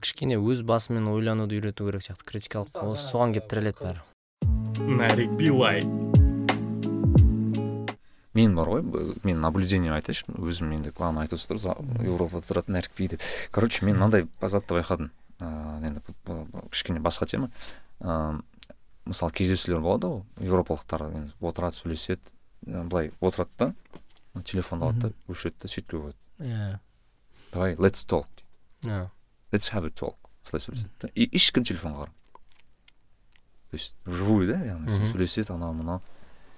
[0.00, 2.24] кішкене өз басымен ойлануды үйрету керек сияқты.
[2.28, 4.00] Критикалық осы соған келіп тіреледі бәрі.
[4.98, 5.82] Нарик билай
[8.34, 8.82] мен бар ғой
[9.24, 13.20] мен наблюдение айтайыншы өзім енді главное айтып отырсыз за- европада тұратын әркби деп.
[13.52, 15.10] Короче мен мынандай затты байқадым
[15.40, 16.00] ыыы енді
[16.70, 17.50] кішкене басқа тема.
[18.00, 18.40] Ыыы
[19.04, 22.22] мысалы кездесулер болады ғой еуропалықтар енді отырады сөйлеседі
[22.62, 26.78] былай отырады да телефонды алады да өшіреді да сөйтіп қояды иә.
[27.52, 28.28] Давай let's talk.
[28.82, 29.10] Дейді иә.
[29.52, 31.10] Let's have a talk осылай сөйлеседі да.
[31.14, 32.18] И ешкім телефонға қарамайды.
[33.70, 36.02] То есть вживую да яғни сөйлеседі анау мынау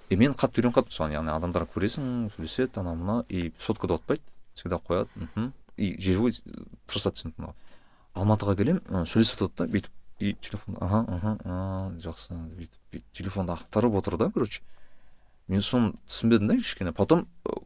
[0.09, 4.21] и мен қатты үйреніп қалыппын соған яғни адамдарға көресің сөйлеседі анау мынау и соткада отпайды
[4.53, 5.53] всегда қояды мхм.
[5.77, 6.31] И живой
[6.87, 7.55] тырысады сені тыңдауға
[8.15, 9.91] алматыға келемін сөйлесіп отырады да бүйтіп.
[10.19, 14.61] И телефон аха аха а, жақсы бүйтіп бүйтіп телефонды ақтарып отыр да короче.
[15.47, 16.93] Мен соны түсінбедім да кішкене.
[16.93, 17.59] Потом ы,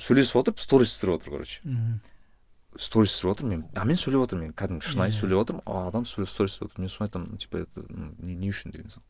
[0.00, 1.60] сөйлесіп отырып сторис түсіріп отыр короче.
[1.64, 2.00] Мхм.
[2.78, 6.04] сторис түсіріп отыр мен а мен сөйлеп отырмын мен кәдімгі шынайы сөйлеп отырмын а адам
[6.08, 6.80] сөйлеп сторис түсіріп отыр.
[6.80, 9.06] Мен соны айтамын типа это не, не үшін деген сияқты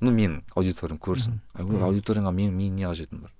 [0.00, 1.40] ну менің аудиториям көрсін.
[1.54, 3.32] Аудиторияңа менің менің не қажетім бар?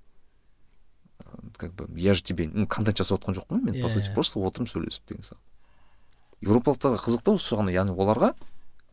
[1.19, 3.93] Э, как бы я же тебе ну контент жасап отқан жоқпын ғой мен по Иә,
[3.93, 4.13] сути.
[4.13, 8.33] Просто отырмын сөйлесіп деген сияқты еуропалықтарға қызық та осы жағынан яғни оларға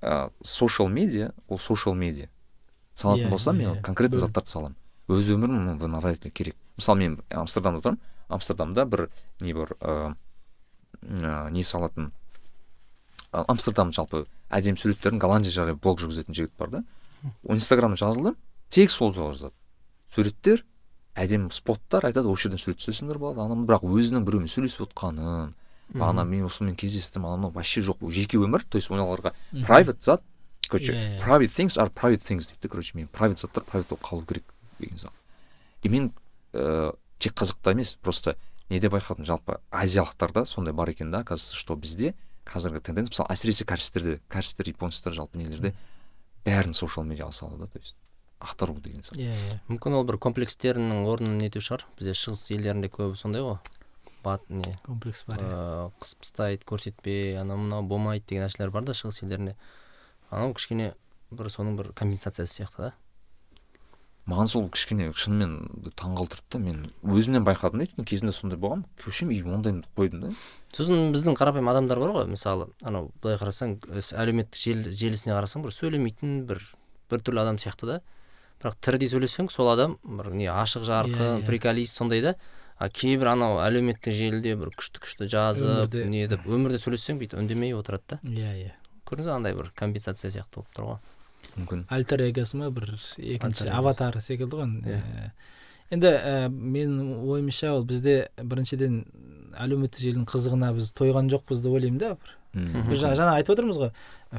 [0.03, 2.29] ә, social медиа ол social медиа
[2.95, 4.27] салатын Иә, болсам мен иә, конкретно бөліп.
[4.27, 4.77] заттарды саламын
[5.09, 6.57] өз өмірім ну в навратили керек.
[6.77, 9.09] Мысалы мен амстердамда тұрамын амстердамда бір
[9.41, 10.15] не бар ә,
[11.51, 12.13] не салатын.
[13.33, 16.83] А, амстердам жалпы әдемі суреттерін голландия жайлы блог жүргізетін жігіт бар да.
[17.49, 18.37] Инстаграмда жазылдым
[18.69, 19.55] тек сол жайлы жазады.
[20.15, 20.65] Суреттер
[21.15, 23.65] әдемі споттар айтады осы жерден сурет түсірсеңдер болады анау.
[23.69, 25.55] Бірақ өзінің біреумен сөйлесіп отқанын
[25.95, 28.65] бағана мен осымен кездестім анау мынау вообще жоқ ол жеке өмір.
[28.69, 30.23] То есть оларға private зат
[30.69, 31.23] короче Иә, иә.
[31.25, 34.45] private things are private things дейді да короче мен private заттар private болып қалу керек
[34.79, 35.17] деген сияқты
[35.83, 36.13] и мен
[36.53, 38.37] ыыы тек қазақта емес просто
[38.69, 43.65] неде байқадым жалпы азиялықтарда сондай бар екен да оказывается что бізде қазіргі тенденция мысалы әсіресе
[43.65, 45.75] кәрістерде кәрістер японецтер жалпы нелерде
[46.45, 47.95] бәрін социал медиаға салады да то есть
[48.41, 49.59] ақтару деген сияқты иә иә.
[49.69, 51.83] Мүмкін ол бір комплекстерінің орнын нету шығар.
[51.99, 53.59] Бізде шығыс елдерінде көбі сондай ғой.
[54.25, 55.49] Бат не комплекс бар иә.
[55.49, 59.57] ыыы қысып тастайды көрсетпе анау мынау болмайды деген нәрселер бар да шығыс елдерінде.
[60.31, 60.95] Анау кішкене
[61.31, 62.95] бір соның бір компенсациясы сияқты да.
[64.29, 68.83] Маған сол кішкене шынымен таңғалдырды да мен өзімнен байқадым да өйткені кезінде сондай болған.
[69.01, 70.33] Көшем и ондайымды қойдым да.
[70.77, 75.73] Сосын біздің қарапайым адамдар бар ғой мысалы анау былай қарасаң әлеуметтік желі, желісіне қарасаң бір
[75.73, 76.61] сөйлемейтін бір
[77.09, 78.01] біртүрлі адам сияқты да.
[78.61, 81.47] Бірақ тірідей сөйлесең сол адам бір не ашық жарқын Иә, иә.
[81.47, 82.35] приколист сондай да
[82.79, 87.75] а кейбір анау әлеуметтік желіде бір күшті күшті жазып не етіп өмірде сөйлессең бүйтіп үндемей
[87.75, 88.21] отырады да.
[88.23, 88.73] Иә иә.
[89.09, 90.99] Көрдіңіз ба андай бір компенсация сияқты болып тұр ғой?
[91.59, 91.85] Мүмкін.
[91.91, 94.75] Альтер эгосы ма бір екінші аватары секілді ғой.
[94.87, 95.33] Иә.
[95.91, 99.01] Енді ә, менің ойымша ол бізде біріншіден
[99.57, 102.35] әлеуметтік желінің қызығына біз тойған жоқпыз деп ойлаймын да бір.
[102.89, 103.91] Біз жаңа жаңа айтып отырмыз ғой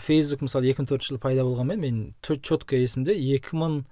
[0.06, 3.84] фейсбук мысалы екі мың төртінші жылы пайда болғанмен мен четко есімде екі мың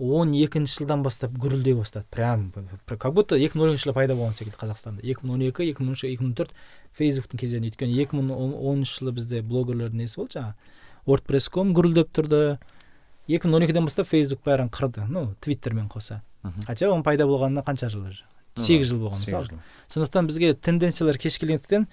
[0.00, 2.06] он екінші жылдан бастап гүрілдей бастады.
[2.10, 2.52] Прям
[2.86, 5.04] как будто екі мың он екінші жылы пайда болған секілді қазақстанда.
[5.04, 6.54] екі мың он екі екі мың он үш екі мың он төрт
[6.96, 10.54] фейсбуктың кезеңі өйткені екі мың он жылы бізде блогерлердің несі болды жаңағы
[11.06, 12.58] wordpress ком гүрілдеп тұрды.
[13.28, 15.04] екі мың он екіден бастап фейсбук бәрін қырды.
[15.08, 16.22] Ну твиттермен қоса.
[16.66, 18.24] Хотя оның пайда болғанына қанша жыл уже?
[18.56, 19.60] Сегіз жыл болған мысалы.
[19.92, 21.86] сондықтан бізге тенденциялар кеш келгендіктен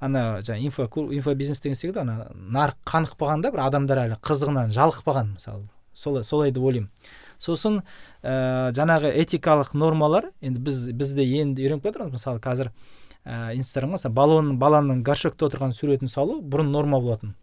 [0.00, 5.36] ана жаңағы инфо инфобизнес деген секілді ана нарық қанықпаған да бір адамдар әлі қызығынан жалықпаған
[5.38, 5.68] мысалы.
[5.94, 6.90] Солай солай деп ойлаймын.
[7.42, 7.82] Сосын
[8.22, 12.72] ә, жаңағы этикалық нормалар енді біз бізде енді үйреніп келатырмыз мысалы қазір
[13.24, 17.34] ә, инстаграмға мысалы балон баланың горшокта отырған суретін салу бұрын норма болатын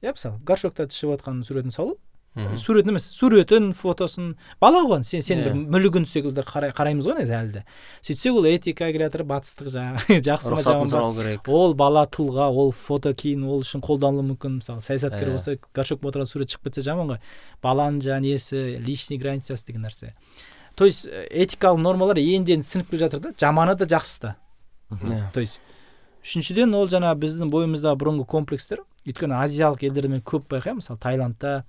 [0.00, 1.98] иә мысалы горшокта ішіп отқан суретін салу.
[2.56, 5.62] Суретін емес суретін фотосын бала ғой сен сен бір Иә.
[5.74, 7.62] мүлігін секілді қарай, қараймыз ғой негізі әлі де.
[8.06, 11.48] Сөйтсек ол этика келе жатыр батыстық жаңағы жақсы ма жаман сұрау керек.
[11.50, 14.60] Ол бала тұлға ол фото кейін ол үшін қолданылуы мүмкін.
[14.60, 15.32] Мысалы саясаткер Иә.
[15.34, 17.18] болса горшок отырған сурет шығып кетсе жаман ғой.
[17.66, 20.12] Баланың жаңағы несі личный границасы деген нәрсе.
[20.76, 23.34] То есть э, этикалық нормалар енді енді сіңіп келе жатыр да.
[23.36, 24.36] Жаманы да жақсысы да.
[25.34, 25.58] То есть
[26.22, 30.78] үшіншіден ол жаңағы біздің бойымыздағы бұрынғы комплекстер өйткені азиялық елдерде мен көп байқаймын.
[30.82, 31.64] Мысалы таиландта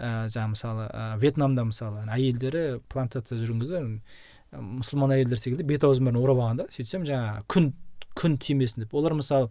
[0.00, 3.82] ә, жаңағы мысалы ә, вьетнамда мысалы әйелдері плантация жүрген кезде
[4.56, 6.68] мұсылман әйелдер секілді бет аузын бәрін орап алған да.
[6.74, 7.70] Сөйтсем жаңағы күн
[8.18, 8.94] күн тимесін деп.
[8.98, 9.50] Олар мысалы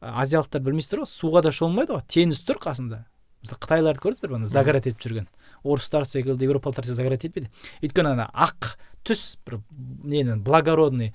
[0.00, 3.02] ә, азиялықтар білмейсіздер ғой суға да шомылмайды ғой теңіз тұр қасында.
[3.44, 5.28] Мысалы қытайларды көрдіңіздер ана загорать етіп жүрген.
[5.62, 7.50] Орыстар секілді еуропалықтар секілді загорать етпейді.
[7.84, 8.72] Өйткені ана ақ
[9.06, 9.60] түс бір
[10.04, 11.12] нені благородный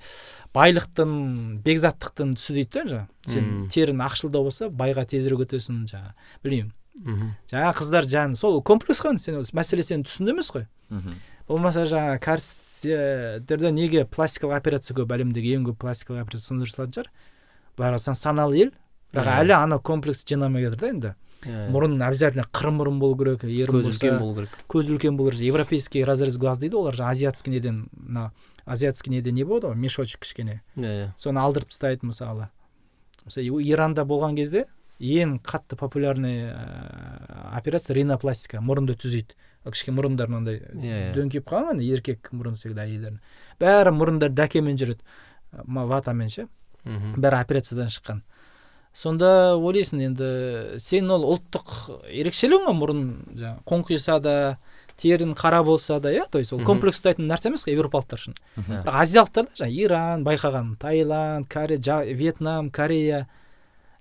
[0.54, 6.14] байлықтың бекзаттықтың түсі дейді да жаңағы сен терің ақшылдау болса байға тезірек өтесің жаңағы
[6.46, 6.72] білмеймін.
[6.94, 10.66] Жаңағы қыздар жан сол комплекс қой сен мәселе сенің түсінде емес қой.
[11.48, 17.10] Болмаса жаңағы кәрістерде неге пластикалық операция көп әлемдегі ең көп пластикалық операция сонда жасалатын шығар.
[17.76, 18.72] Былай қарасаң саналы ел.
[19.12, 19.40] бірақ Иә.
[19.42, 21.14] әлі ана комплекс жиналмай алмай жатыр да енді.
[21.44, 21.70] Иә.
[21.70, 24.50] мұрын обязательно қыр мұрын болу керек көз үлкен болу керек.
[24.68, 25.42] көз үлкен болу керек.
[25.42, 28.32] Европейский разрез глаз дейді олар жаңағы азиатский неден мына
[28.64, 30.62] азиатский неде не болады ғой мешочек кішкене.
[30.76, 31.12] Иә иә.
[31.18, 32.48] Соны алдырып тастайды мысалы.
[33.26, 34.64] Мысалы иранда болған кезде
[35.00, 39.34] ең қатты популярный ә, операция ринопластика мұрынды түзейді.
[39.64, 41.12] Кішкене мұрындар мынандай Иә, иә.
[41.16, 43.18] дөңкиіп қалған еркек мұрын секілді әйелдердің
[43.62, 45.00] бәрі мұрындар дәкемен жүреді.
[45.64, 46.48] Ватамен ше.
[46.84, 47.14] Мхм.
[47.16, 48.20] Бәрі операциядан шыққан.
[48.94, 50.26] Сонда ойлайсың енді
[50.78, 51.72] сен ол ұлттық
[52.12, 53.00] ерекшелігің ғой мұрын
[53.34, 54.34] жаңағы қоңқиса да
[55.00, 56.28] терің қара болса да иә?
[56.30, 58.36] То есть ол комплекс ұстайтын нәрсе емес қой европалықтар үшін.
[58.68, 63.26] Бірақ азиялықтар да жаңағы иран байқаған таиланд корея вьетнам корея.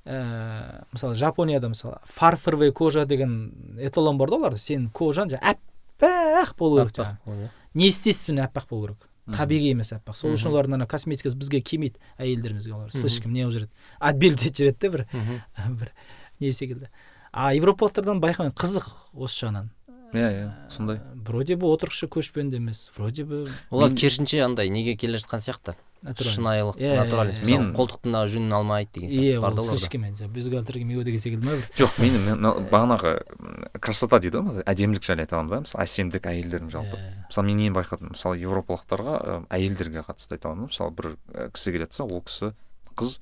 [0.06, 4.58] Ә, мысалы жапонияда мысалы фарфоровый кожа деген эталон бар да оларда?
[4.58, 5.56] Сенің кожаң жаңағы
[6.00, 7.46] аппақ болу керек жаңағы.
[7.46, 7.50] иә.
[7.74, 9.10] неестественно аппақ болу керек.
[9.32, 10.18] Табиғи емес аппақ.
[10.20, 12.74] Сол үшін олардың ана косметикасы бізге келмейді әйелдерімізге.
[12.76, 13.70] Олар слишком неғып жүреді.
[14.00, 15.06] Отбелить жүреді де бір.
[15.14, 15.40] Мгм.
[15.80, 15.94] бір
[16.42, 16.90] не секілді.
[17.32, 19.72] А европалықтардан байқаймын қызық осы жағынан.
[20.14, 21.00] Иә иә сондай.
[21.16, 25.74] Вроде бы отырықшы көшпенді емес вроде бы олар керісінше андай неге келе жатқан сияқты.
[26.04, 27.42] Шынайылық натуральность.
[27.48, 29.40] Мен- қолтықтың жүнін алмайды деген сияқты.
[29.42, 31.70] бар ол да слишком бюстгальтерге мио деген секілді ма бір?
[31.78, 36.70] Жоқ мені мен- бағанағы красота дейді ғой әдемілік жайлы айта аламын да мысалы әсемдік әйелдердің
[36.70, 37.00] жалпы.
[37.30, 41.18] Мысалы мен нені байқадым мысалы европалықтарға әйелдерге қатысты айта аламын да мысалы бір
[41.56, 42.54] кісі келе жатса ол кісі
[42.96, 43.20] қыз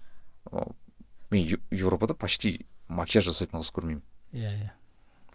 [1.31, 4.01] мен европада почти макияж жасайтын қыз көрмеймін.
[4.33, 4.69] Иә иә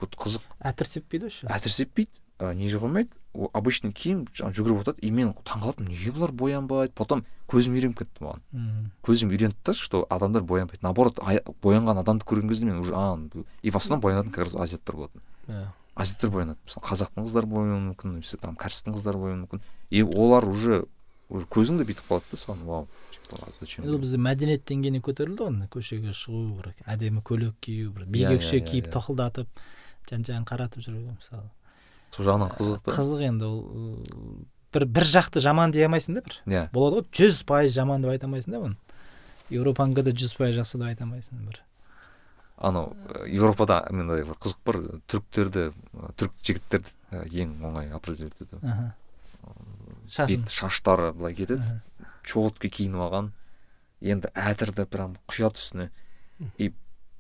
[0.01, 0.43] вот қызық.
[0.61, 1.47] Әтір сеппейді вообще?
[1.47, 5.93] Әтір сеппейді ы, не қоймайды ол обычный киім жүгіріп отырады и мен таңқалатынмын.
[5.93, 6.93] Неге бұлар боянбайды?
[6.97, 8.43] Потом көзім үйреніп кетті маған.
[8.53, 8.91] Мгм.
[9.03, 10.83] көзім үйренді да что адамдар боянбайды.
[10.83, 11.21] Наоборот
[11.63, 13.19] боянған адамды көрген кезде мен уже а
[13.63, 15.23] и в основном боянатын как раз азиаттар болатын.
[15.49, 15.67] Иә.
[15.95, 16.59] азиаттар боянады.
[16.65, 19.63] Мысалы қазақтың қыздары боянуы мүмкін немесе там кәрістің қыздары боянуы мүмкін.
[19.91, 20.87] И олар уже
[21.29, 22.89] уже көзің де бүйтіп қалады да саған вау
[23.61, 23.87] зачем?
[23.89, 28.59] Ол бізде мәдениет деңгейіне көтерілді ғой көшеге шығу бір әдемі көйлек кию бір Иә, бигекше
[28.59, 29.49] иә, иә, киіп тоқылдатып
[30.11, 31.51] жан жағын қаратып жүру мысалы.
[32.15, 32.95] Сол жағынан қызық та.
[32.97, 33.63] қызық енді ол
[34.75, 36.41] бір бір жақты жаман дей алмайсың да бір.
[36.47, 36.65] Иә.
[36.73, 38.77] Болады ғой жүз пайыз жаман деп айта алмайсың да оны.
[39.51, 41.63] Европанікі де жүз пайыз жақсы деп айта алмайсың бір.
[42.57, 44.81] Анау ы, европада мындай бір қызық бар
[45.13, 45.67] түріктерді
[46.17, 46.89] түрік жігіттерді
[47.43, 48.37] ең оңай определить
[50.09, 50.43] шашын.
[50.43, 51.83] бет шаштары былай кетеді.
[52.25, 53.31] Четкий киініп алған.
[54.01, 55.91] Енді әтірді прям құяды үстіне
[56.59, 56.73] и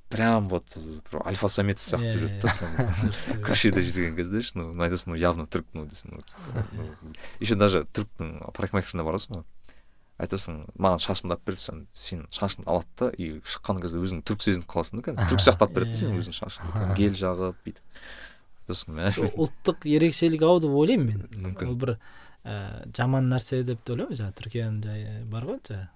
[0.08, 0.76] прям вот
[1.24, 5.86] альфа самец сияқты жүреді да көшеде жүрген кезде ше ну айтасың ну явно түрік ну
[5.90, 6.22] дейсің
[7.40, 9.46] еще даже түріктің парикмахеріне барасың ғой
[10.22, 14.46] айтасың маған шашымды алып бер десең сен шашыңды алады да и шыққан кезде өзің түрік
[14.46, 15.26] сезініп қаласың да кәдімгі.
[15.32, 16.20] Түрік сияқты алып береді да сен Иә.
[16.22, 17.82] өзің шашыңды гель жағып бүйтіп
[18.66, 19.02] сосын
[19.36, 21.26] ұлттық ерекшелік ау деп ойлаймын мен.
[21.50, 21.68] Мүмкін.
[21.68, 21.92] Ол бір
[22.46, 22.56] ә,
[22.96, 24.16] жаман нәрсе деп те ойлаймын.
[24.22, 25.95] Жаңағы түркияның жай бар ғой жаңағы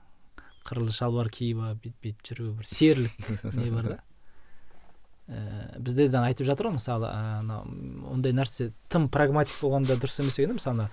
[0.66, 3.98] қырлы шалбар киіп алып бүйтіп бүйтіп жүру бір серілік не бар да.
[5.30, 7.64] Ә, бізде де айтып жатыр ғой мысалы анау
[8.10, 10.88] ондай нәрсе тым прагматик болғанда дұрыс емес екен да мысалы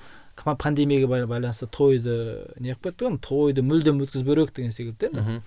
[0.62, 2.18] пандемияға бай- байланысты тойды
[2.62, 5.42] не қылып кетті ғой тойды мүлдем өткізбеу керек деген секілді да.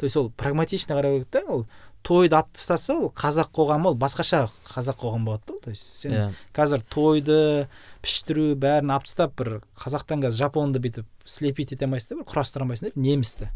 [0.00, 1.66] То есть ол прагматично қарау керек та ол
[2.02, 6.12] тойды алып тастаса ол қазақ қоғамы ол басқаша қазақ қоғам болады да то есть сен
[6.12, 6.28] иә.
[6.54, 7.68] қазір тойды
[8.02, 12.64] піштіру бәрін алып тастап бір қазақтан қазір жапонды бүйтіп слепить ете алмайсың да бір құрастыра
[12.64, 13.50] алмайсың да немісті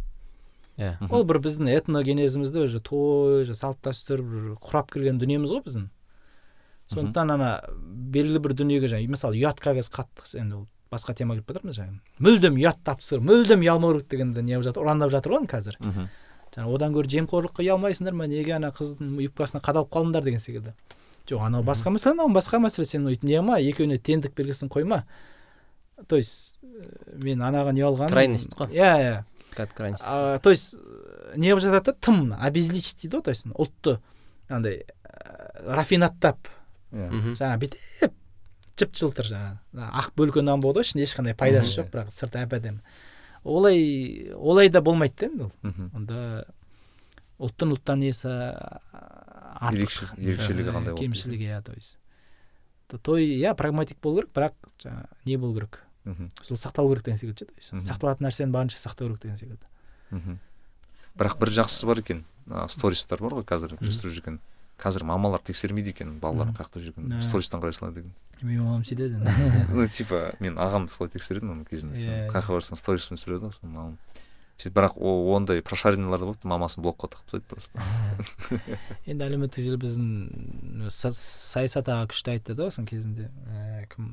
[0.79, 0.97] иә.
[1.11, 5.89] Ол бір біздің этногенезімізде уже той салт дәстүр бір құрап кірген дүниеміз ғой біздің.
[6.91, 7.51] Сондықтан ана
[8.13, 12.01] белгілі бір дүниеге жаңағы мысалы ұятқа қазір қатты енді ол басқа темаға кіріп кетірміз жаңағы.
[12.27, 15.79] Мүлдем ұят тапсыр мүлдем ұялмау керек дегенді не қылып жатыр ұрандап жатыр ғой қазір.
[15.81, 16.11] Мхм.
[16.55, 18.27] Жаңағы одан гөрі жемқорлыққа ұялмайсыңдар ма?
[18.31, 20.75] Неге ана қыздың юбкасына қадалып қалдыңдар деген секілді.
[21.29, 22.87] Жоқ анау басқа мәселе анау басқа мәселе.
[22.87, 25.05] Сен өйтіп не қылма екеуіне теңдік белгісін қойма
[26.09, 28.69] то есть э, мен анаған ұялғаным Крайность қой.
[28.75, 29.25] иә иә.
[29.55, 30.03] Как крайность.
[30.07, 34.01] А, то есть э, не қылып жатады да тым обезличить дейді ғой то есть ұлтты
[34.49, 36.49] андай ә, рафинаттап.
[36.93, 37.33] Иә мхм.
[37.39, 38.13] Жаңағы бүйтіп
[38.79, 42.57] жып жылтыр жаңағы ақ бөлке нан болады ғой ішінде ешқандай пайдасы жоқ бірақ сырты әп
[42.59, 42.81] әдемі
[43.45, 45.53] олай олай да болмайды да енді ол.
[45.95, 46.45] Онда
[47.39, 48.29] ұлттың ұлттан несі
[48.95, 51.99] артық Ерекше- ерекшелігі қандай кемшілігі иә то есть.
[52.89, 55.83] То- той иә прагматик болу керек бірақ жаңағы не болу керек?
[56.05, 56.29] Мхм.
[56.43, 57.89] сол сақталу керек деген секілді ше то есть.
[57.91, 59.67] Сақталатын нәрсені барынша сақтау керек деген секілді.
[60.11, 60.39] Мхм.
[61.17, 62.25] бірақ бір жақсысы бар екен
[62.69, 64.39] стористар бар ғой қазір жүрген.
[64.79, 68.13] Қазір мамалар тексермейді екен балаларын жақта жүргенін стористан қарай салады екен
[68.45, 69.21] менің мамам сөйтеді
[69.75, 73.55] ну типа мен ағам солай тексеретін оны кезінде Иә, қай жаққа барсаң сторисын түсіреді ғой
[73.57, 73.99] сосын мамам.
[74.55, 77.83] Сөйтіп бірақ о- ондай прошаренныйлар да болды мамасын блокқа тығып тастайды просто.
[79.11, 83.31] Енді әлеуметтік желі біздің са- саясат аға күшті айтты да осының кезінде.
[83.51, 84.13] Ә, кім?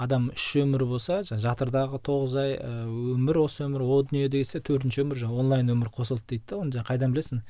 [0.00, 5.02] Адам үш өмірі болса жатырдағы тоғыз ай ә, өмір осы өмір о дүние десе төртінші
[5.02, 7.42] өмір жаңағы онлайн өмір қосылды дейді да оны жаңағы қайдан білесің?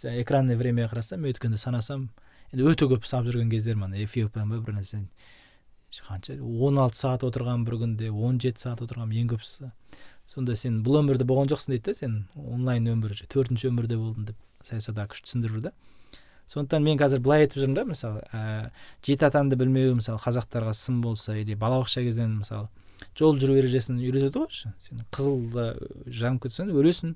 [0.00, 2.06] Жаңағы экранный времяға қарасам мен өткенде санасам
[2.54, 5.02] енді өте көп салып жүрген кездерім ана эфиопиян ба бір нәрсе
[5.92, 6.38] қанша.
[6.40, 9.70] он алты сағат отырған бір күнде он жеті сағат отырған ең көбісі
[10.28, 14.36] сонда сен бұл өмірде болған жоқсың дейді да сен онлайн өмір төртінші өмірде болдың деп
[14.68, 15.72] саясатта күшті түсіндіріп да.
[16.48, 18.70] Сондықтан мен қазір былай айтып жүрмін да мысалы ә,
[19.04, 22.68] жеті атаңды білмеу мысалы қазақтарға сын болса или балабақша кезден мысалы
[23.16, 25.70] жол жүру ережесін үйретеді ғой сен қызылда
[26.06, 27.14] жанып кетсең өлесің.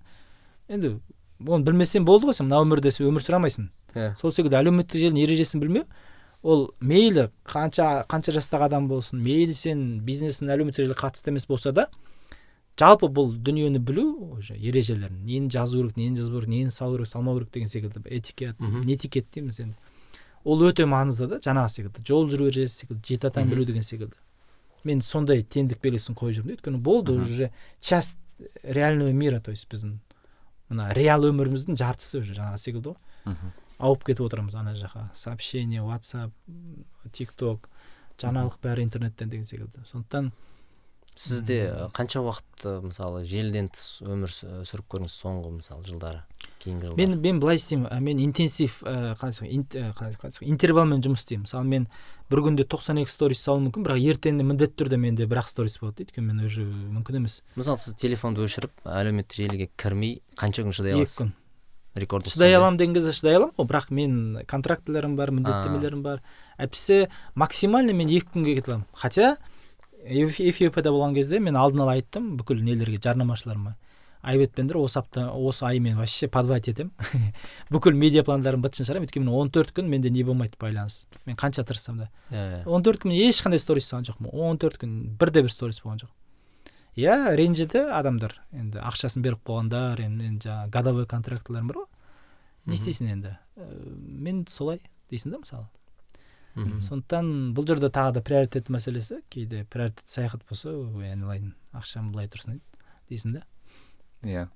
[0.68, 0.98] Енді
[1.46, 3.40] оны білмесең болды ғой сен мына өмірде сен өмір сүре
[3.92, 4.12] иә.
[4.16, 5.84] Сол секілді әлеуметтік желінің ережесін білмеу
[6.42, 11.72] ол мейлі қанша қанша жастағы адам болсын мейлі сен бизнесің әлеуметтік желіге қатысты емес болса
[11.72, 11.86] да
[12.78, 17.08] жалпы бұл дүниені білу уже ережелерін нені жазу керек нені жазбау керек нені салу керек
[17.08, 18.80] салмау керек деген секілді этикет Мгм.
[18.86, 19.74] не этикет дейміз енді
[20.44, 23.50] ол өте маңызды да жаңағы секілді жол жүру ережесі секілді жеті Мгм.
[23.50, 24.16] білу деген секілді
[24.84, 27.50] мен сондай теңдік белгісін қойып жүрмін да өйткені болды уже
[27.80, 28.18] часть
[28.64, 29.98] реального мира то есть біздің
[30.70, 32.96] мына реал өміріміздің жартысы уже жаңағы секілді ғой
[33.30, 33.52] мхм.
[33.82, 35.10] Ауып кетіп отырмыз ана жаққа.
[35.14, 36.32] Сообщение whatsapp
[37.12, 37.68] тик ток
[38.22, 39.82] жаңалық бәрі интернеттен деген секілді.
[39.88, 40.30] Сондықтан
[41.16, 46.22] сізде қанша уақыт мысалы желіден тыс өмір сүріп көрдіңіз соңғы мысалы жылдары
[46.62, 47.00] кейінгі жылдары?
[47.02, 47.90] Мен мен былай істеймін.
[48.00, 49.50] Мен интенсив ә, қалай
[50.48, 51.44] интервалмен жұмыс істеймін.
[51.44, 51.88] Мысалы мен
[52.32, 56.06] бір күнде 92 сторис салуым мүмкін бірақ ертеңінде міндетті түрде менде бір ақ сторис болады
[56.06, 57.42] өйткені мен уже мүмкін емес.
[57.60, 61.18] Мысалы сіз телефонды өшіріп әлеуметтік желіге кірмей қанша күн шыдай екі аласыз?
[61.20, 61.34] күн.
[61.94, 66.22] Рекорд шыдай аламын деген кезде шыдай аламын ғой бірақ мен контрактілерім бар міндеттемелерім бар.
[66.58, 69.36] Әйтпесе максимально мен екі күнге кете аламын хотя
[70.02, 73.76] Эф- эфиопияда болған кезде мен алдын ала айттым бүкіл нелерге жарнамашыларыма
[74.22, 76.90] айбетпендер осы апта осы ай мен вообще подвать етемін
[77.70, 81.06] бүкіл медиа пландарымды бытшын шығарамын өйткені мен он төрт күн менде не болмайды байланыс.
[81.26, 82.08] Мен қанша тырыссам да.
[82.66, 84.30] Он төрт күн ешқандай сторис салған жоқпын.
[84.32, 86.10] Он төрт күн бірде бір сторис болған жоқ
[86.96, 88.38] иә ренжіді адамдар.
[88.52, 91.88] Енді ақшасын беріп қойғандар енді, енді жаңағы годовой контрактілерім бар ғой.
[92.66, 93.36] Не істейсің енді?
[93.56, 95.68] Ә, мен солай дейсің да мысалы.
[96.52, 96.82] Мхм.
[96.84, 102.28] сондықтан бұл жерде тағы да приоритет мәселесі кейде приоритет саяхат болса ой айналайын ақшам былай
[102.28, 102.58] тұрсын
[103.08, 103.44] дейсің да
[104.20, 104.50] иә.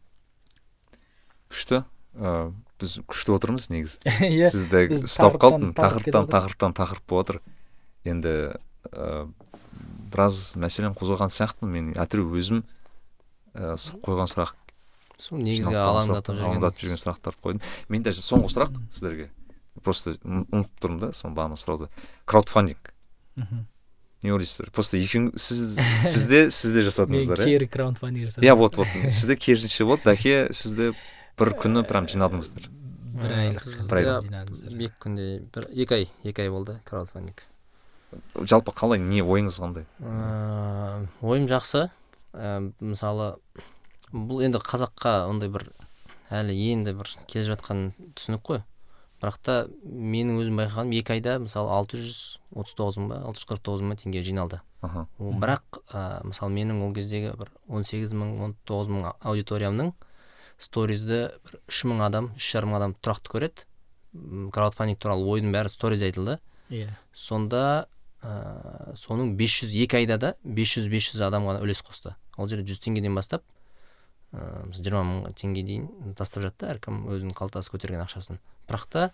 [1.49, 1.87] Күшті.
[2.17, 5.73] Ә, біз күшті отырмыз негізі иә сізді ұстап қалдым.
[5.77, 7.41] тақырып тақырыптан тақырыптан тақырып болып жатыр
[8.13, 8.33] енді
[8.93, 9.27] ә,
[10.17, 11.73] біраз мәселені қозғаған сияқтымын.
[11.77, 12.63] Мен әйтеуір өзім
[13.55, 13.77] ә,
[14.07, 14.55] қойған сұрақ
[15.21, 17.63] сол негізгі алаңдатып жүрген алаңдатып жүрген сұрақтарды қойдым.
[17.93, 19.31] Мен даже соңғы сұрақ сіздерге.
[19.85, 21.89] Просто ұм- ұмытып тұрмын да соны бағана сұрауды.
[22.25, 22.93] Краудфандинг.
[23.37, 23.67] Мхм.
[24.23, 24.71] не ойлайсыздар?
[24.73, 25.77] Просто екеуің сіз
[26.13, 27.45] сізде сізде мен жасадыңыздар иә?
[27.45, 28.49] кері краундфандинг жасадым.
[28.49, 28.89] иә вот вот.
[29.13, 30.93] Сізде керісінше болды дәке сізде
[31.39, 32.67] бір күні прям жинадыңыздар.
[33.21, 34.73] бір айлық бір иә, жинадыңыздар.
[34.89, 37.45] екі күнде бір екі ай екі ай болды краудфандинг.
[38.35, 39.87] Жалпы қалай не ойыңыз қандай?
[40.01, 41.89] Ыыы ойым жақсы.
[42.37, 43.37] Ә, мысалы
[44.13, 45.69] бұл енді қазаққа ондай бір
[46.31, 48.63] әлі енді бір келе жатқан түсінік қой.
[49.23, 52.17] Бірақ та менің өзім байқағаным екі айда мысалы алты жүз
[52.53, 54.61] отыз тоғыз мың ба алты жүз қырық тоғыз мың теңге жиналды.
[54.85, 55.07] Аха.
[55.19, 59.95] Ол бірақ ә, мысалы менің ол кездегі бір он сегіз мың он тоғыз мың аудиториямның
[60.61, 63.67] сторизді бір үш мың адам үш жарым мың адам тұрақты көреді.
[64.53, 66.39] Краудфандинг туралы ойдың бәрі сторизде айтылды.
[66.69, 66.93] Иә.
[67.13, 67.89] Сонда
[68.27, 72.15] ә, соның 500 екі айда да 500-500 адам ғана үлес қосты.
[72.37, 73.45] Ол жерде 100 теңгеден бастап
[74.35, 78.41] ә, жиырма мың теңге дейін тастап жатты әркім өзінің қалтасы көтерген ақшасын.
[78.69, 79.05] Бірақ та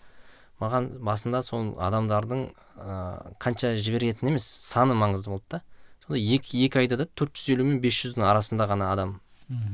[0.62, 2.47] маған басында сол адамдардың
[2.78, 5.62] ә, қанша жіберетіні емес саны маңызды болды да.
[6.06, 9.18] Сонда екі, екі айда да 450 мен 500-дің арасында ғана адам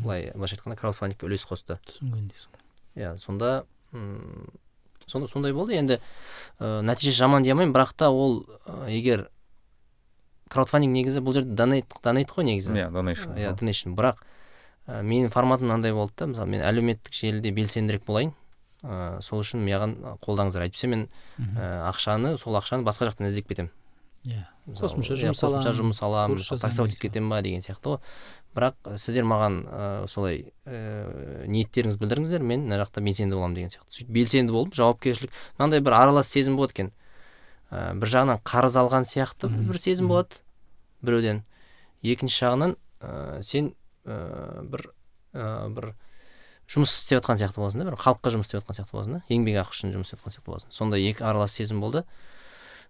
[0.03, 1.79] былай былайша айтқанда краудфандингке үлес қосты.
[1.87, 2.57] түсінген дейсің.
[2.99, 4.49] Иә сонда м,
[5.09, 5.75] сонда сондай болды.
[5.79, 5.99] Енді
[6.61, 7.75] ә, нәтиже жаман дей алмаймын.
[7.75, 9.29] Бірақ та ол ә, егер
[10.49, 12.77] краудфандинг негізі бұл жерде донейт донейт қой негізі.
[12.77, 14.23] Иә donation иә donation бірақ
[14.87, 16.31] ә, менің форматым мынандай болды да.
[16.33, 18.33] Мысалы мен әлеуметтік желіде белсендірек болайын.
[18.83, 20.69] Ә, сол үшін маған қолдаңыздар.
[20.69, 21.09] Әйтпесе мен
[21.39, 23.73] ә, ақшаны сол ақшаны басқа жақтан іздеп кетемін.
[24.27, 24.45] Иә.
[24.77, 28.01] Қосымша иә, жұмыс қосымша аламын, таксовать етіп кетемін ба деген сияқты ғой.
[28.59, 33.95] Бірақ сіздер маған ә, солай ә, ниеттеріңізді білдіріңіздер мен мына жақта белсенді боламын деген сияқты.
[33.95, 36.91] Сөйтіп белсенді болып жауапкершілік мынандай бір аралас сезім болады екен.
[37.71, 40.43] Ә, бір жағынан қарыз алған сияқты бір сезім болады
[41.07, 41.45] біреуден.
[42.03, 43.73] Екінші жағынан ә, сен
[44.05, 44.91] ә, бір
[45.33, 45.93] ә, бір
[46.69, 49.73] жұмыс істеп жатқан сияқты боласың да бір халыққа жұмыс істеп жатқан сияқты боласың да еңбекақы
[49.73, 50.75] үшін жұмыс істеп жатқан сияқты боласың.
[50.75, 52.05] Сондай екі аралас сезім болды.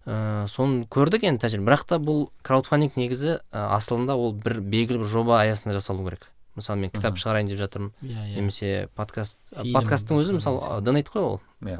[0.06, 1.70] Ә, соны көрдік енді тәжірибе.
[1.70, 6.28] Бірақ та бұл краудфандинг негізі ә, асылында ол бір белгілі бір жоба аясында жасалу керек.
[6.58, 7.92] Мысалы мен кітап шығарайын деп жатырмын.
[8.02, 8.34] Иә иә.
[8.36, 11.40] Немесе подкаст Фильм, подкасттың өзі мысалы донейт қой ол.
[11.62, 11.78] Иә.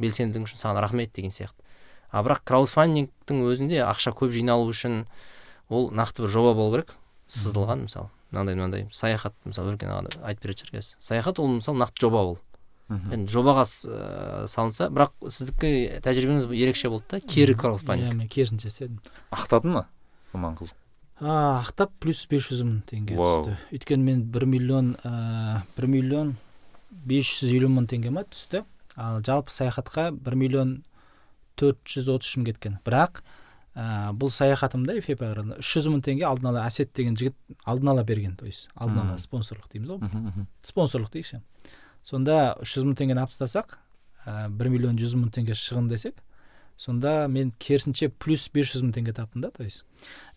[0.00, 1.60] Белсенділігің үшін саған рахмет деген сияқты.
[2.10, 5.04] А бірақ краудфандингтің өзінде ақша көп жиналу үшін
[5.68, 6.94] ол нақты бір жоба болу керек.
[7.28, 8.08] Сызылған мысалы.
[8.30, 12.22] Мынандай мынандай саяхат мысалы өркен аға айтып беретін шығар қазір саяхат ол мысалы нақты жоба
[12.32, 12.38] ол.
[12.92, 18.12] Енді жобаға ә, салынса бірақ сіздікі тәжірибеңіз ерекше болды да кері краудфандинг.
[18.12, 19.00] Иә мен керісінше істедім
[19.32, 19.86] ақтады ма
[20.34, 20.80] маған қызық
[21.20, 23.54] а ақтап плюс бес жүз мың теңге түсті.
[23.74, 26.34] Өйткені мен бір миллион ә, бір миллион
[26.90, 28.64] бес жүз елу мың теңге ма түсті.
[28.98, 30.74] Ал жалпы саяхатқа бір миллион
[31.58, 32.76] төрт жүз отыз үш мың кеткен.
[32.86, 33.22] Бірақ
[33.78, 38.04] ә, бұл саяхатымда эфиопияға үш жүз мың теңге алдын ала әсет деген жігіт алдын ала
[38.04, 38.34] берген.
[38.34, 40.46] То есть алдын ала спонсорлық дейміз ғой.
[40.66, 41.40] Спонсорлық дейікші.
[42.04, 43.78] Сонда үш жүз мың теңгені алып тастасақ
[44.54, 46.20] бір миллион жүз мың теңге шығын десек
[46.76, 49.84] сонда мен керісінше плюс бес жүз мың теңге таптым да то есть.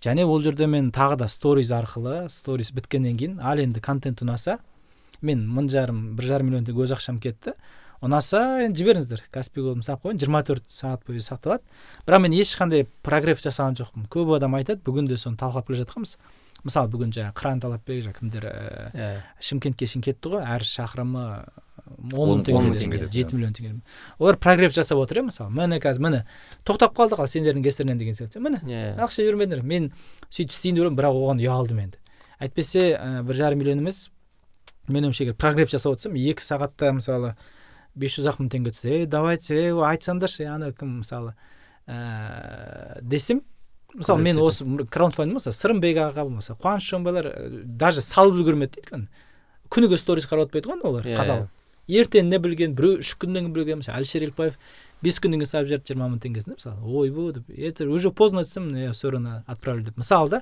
[0.01, 4.59] Және ол жерде мен тағы да сториз арқылы сториз біткеннен кейін ал енді контент ұнаса
[5.21, 7.55] мен мың жарым бір жарым миллион теңге өз ақшам кетті.
[8.05, 11.65] Ұнаса енді жіберіңіздер каспи голдым салып қояйын жиырма төрт сағат бойы сақталады
[12.05, 14.05] бірақ мен ешқандай прогресс жасаған жоқпын.
[14.13, 16.19] Көп адам айтады бүгін де соны талқылап келе жатқанбыз.
[16.65, 19.09] Мысалы бүгін жаңағы қыран талапбек жаңағы кімдер ііі иә.
[19.43, 21.23] Шымкентке шейін кетті ғой әр шақырымы
[22.17, 23.35] он мың теңге жеті иә.
[23.35, 23.81] миллион теңге
[24.19, 25.51] олар прогресс жасап отыр иә мысалы.
[25.51, 26.23] Міне қазір міне.
[26.65, 28.41] Тоқтап қалдық ал сендердің кесірінен деген сияқты.
[28.43, 28.59] Міне.
[28.65, 28.97] Иә.
[28.97, 29.91] Ақша жібермедіңдер мен
[30.29, 32.01] сөйтіп істейін деп бірақ оған ұялдым енді.
[32.39, 34.09] Әйтпесе ә, бір жарым миллион емес.
[34.87, 37.35] Менің ойымша егер прогресс жасап отырсам екі сағатта мысалы
[37.95, 41.33] бес жүз ақ мың теңге түссе ей давайте ей айтсаңдаршы ей, ана кім мысалы?
[41.87, 43.41] Ә, десем
[43.97, 48.85] мысалы мен осы краундфандинг болса сырымбек аға болмаса қуаныш жонбайлар ә, даже салып үлгермеді дейді
[48.85, 49.07] өйткені
[49.73, 51.53] күніге сторис қарап отпайды ғой олар Иә, қадалып
[51.87, 54.57] ертең не білген біреу үш күннен кейін білген мысалы әлішер елікбаев
[55.03, 58.73] бес күннен кейін салып жіберді жиырма мың теңгесін мысалы ойбой деп это уже поздно айтсам
[58.75, 59.97] я все равно отправлю деп.
[59.97, 60.41] Мысалы да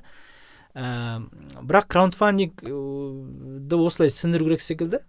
[0.74, 1.22] ә,
[1.62, 5.02] бірақ краундфандингді осылай сіңіру керек секілді.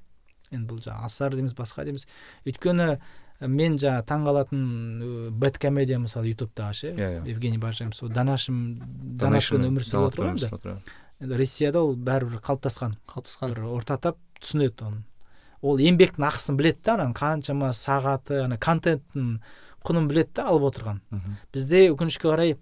[0.53, 2.07] Енді бұл жаңағы асар дейміз басқа дейміз.
[2.47, 2.99] Өйткені
[3.41, 7.27] мен жаңағы таңқалатын бэт комедия мысалы ютубтағы ше Иә, иә.
[7.29, 8.81] евгений бажаев сол данашым
[9.19, 10.77] данашпен өмір сүріп отыр ғой енді
[11.21, 12.95] енді россияда ол бәрібір қалыптасқан.
[13.09, 13.55] Қалыптасқан.
[13.55, 15.03] Бір орта тап түсінеді оны.
[15.63, 19.39] Ол еңбектің ақысын біледі да ананың қаншама сағаты ана контенттің
[19.87, 21.01] құнын біледі да алып отырған.
[21.53, 22.57] Бізде өкінішке қарай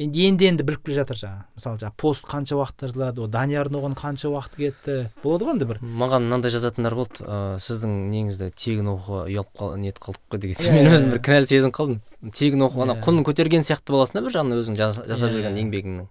[0.00, 3.76] енді енді енді біліп келе жатыр жаңағы мысалы жаңағы пост қанша уақытта жазылады ол даниярдың
[3.80, 4.94] оған қанша уақыты кетті.
[5.22, 5.80] Болады ғой енді бір.
[5.84, 7.20] Маған мынандай жазатындар болды.
[7.20, 11.08] Ыыы сіздің неңізді тегін оқуға ұялып қал нет қылдық қой деген Иә, мен иә, өзім
[11.08, 11.12] иә.
[11.12, 12.00] бір кінәлі сезініп қалдым.
[12.32, 13.04] Тегін оқу ана Иә.
[13.04, 15.62] құнын көтерген сияқты боласың да бір жағынан өзің жаса- жасап Иә, жүрген иә.
[15.66, 16.06] еңбегіңнің.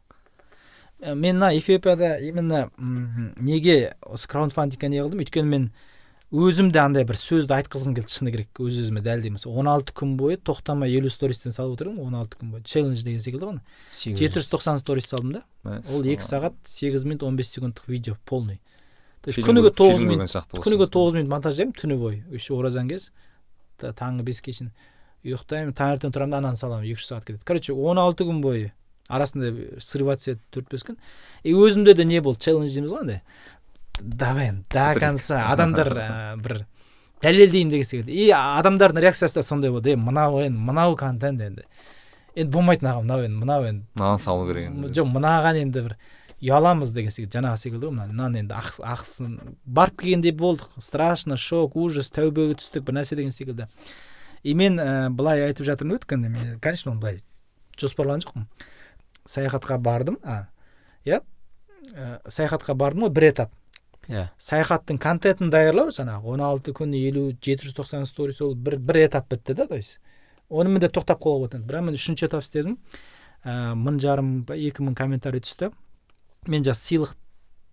[1.16, 2.70] Мен мына эфиопияда именно
[3.40, 5.72] неге осы краундфандингке не қылдым өйткені мен
[6.30, 10.16] өзім де андай бір сөзді айтқызғым келді шыны керек өз өзіме дәлелдей он алты күн
[10.18, 12.64] бойы тоқтамай елу стористен салып отырмын он алты күн бойы.
[12.64, 15.44] Челлендж деген секілді ғой жеті жүз тоқсан сторис салдым да.
[15.90, 18.62] Ол екі сағат сегіз минут он бес секундтық видео полный.
[19.24, 22.24] То есть күніге тоғыз минут күніге тоғыз минут монтаждаймын түні бойы.
[22.32, 23.12] Еще оразан кез
[23.78, 24.70] та- таңғы беске шейін
[25.26, 27.44] ұйықтаймын таңертең тұрамын да ананы саламын екі үш сағат кетеді.
[27.44, 28.72] Короче он алты күн бойы
[29.10, 30.96] арасында срываться етіп төрт бес күн.
[31.44, 32.40] И өзімде де не болды?
[32.46, 33.22] Челлендж дейміз ғой андай.
[34.02, 35.46] Давай до конца.
[35.52, 36.66] адамдар ә, бір
[37.22, 38.12] дәлелдейін деген секілді.
[38.12, 39.92] И адамдардың реакциясы да сондай болды.
[39.92, 41.66] Е мынау енді мынау контент енді.
[42.36, 43.86] Енді болмайтын аға мынау енді мынау енді.
[43.96, 44.94] Мынаны салу керек енді.
[44.96, 45.96] Жоқ мынаған енді бір
[46.40, 49.34] ұяламыз деген секілді жаңағы секілді ғой мына мынаны енді ақ- ақысын
[49.66, 50.70] барып келгендей болдық.
[50.80, 53.68] Страшно шок ужас тәубеге түстік бір нәрсе деген секілді.
[54.44, 57.20] И мен ә, былай айтып жатырмын өткенде мен конечно оны былай
[57.76, 58.46] жоспарлаған жоқпын.
[59.28, 60.48] Саяхатқа бардым а
[61.04, 61.20] иә
[61.92, 63.52] ә, саяхатқа бардым ғой бір этап.
[64.10, 64.26] Иә.
[64.42, 69.06] Саяхаттың контентін даярлау жаңағы он алты күн елу жеті жүз тоқсан сторис ол бір бір
[69.06, 70.00] этап бітті да то есть.
[70.50, 72.78] Онымен де тоқтап қалуға болады бірақ мен үшінші этап істедім.
[73.46, 75.72] Ә, мың жарым ба екі мың комментарий түсті.
[76.48, 77.16] Мен жаңағы сыйлық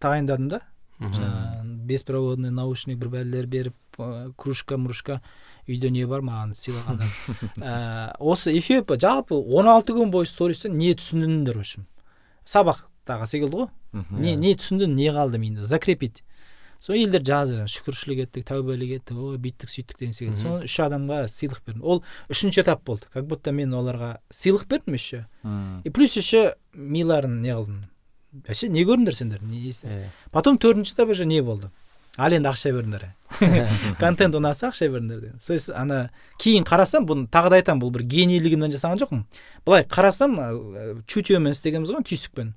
[0.04, 0.60] тағайындадым да.
[1.00, 5.20] Жаңағы беспроводный наушник бір бәлелер беріп ә, кружка мружка
[5.68, 7.10] үйде не бар маған сыйлағандар.
[7.56, 11.86] Ә, осы эфиопия жалпы 16 күн бойы стористен не түсіндіңдер в общем?
[13.06, 13.68] Сабақтағы секілді ғой.
[14.18, 16.22] Не не түсіндің не қалды миыңда закрепить.
[16.78, 20.42] Сол елдер жазды шүкіршілік еттік тәубелік еттік ой бүйттік сөйттік деген секілді.
[20.42, 21.82] Соны үш адамға сыйлық бердім.
[21.82, 23.06] Ол үшінші этап болды.
[23.14, 25.26] Как будто мен оларға сыйлық бердім еще.
[25.84, 27.84] И плюс еще миларын не қылдым
[28.46, 30.10] вообще не көрдіңдер сендер не Иә.
[30.30, 31.70] потом төртінші этап уже не болды.
[32.18, 33.06] Ал енді ақша беріңдер
[33.98, 35.40] контент ұнаса ақша беріңдер деген.
[35.48, 39.24] Есть ана кейін қарасам бұны тағы да айтамын бұл бір генийлігімнен жасаған жоқпын.
[39.64, 40.36] Былай қарасам
[41.06, 42.52] чутьемен істегенбіз ғой түйсікпен.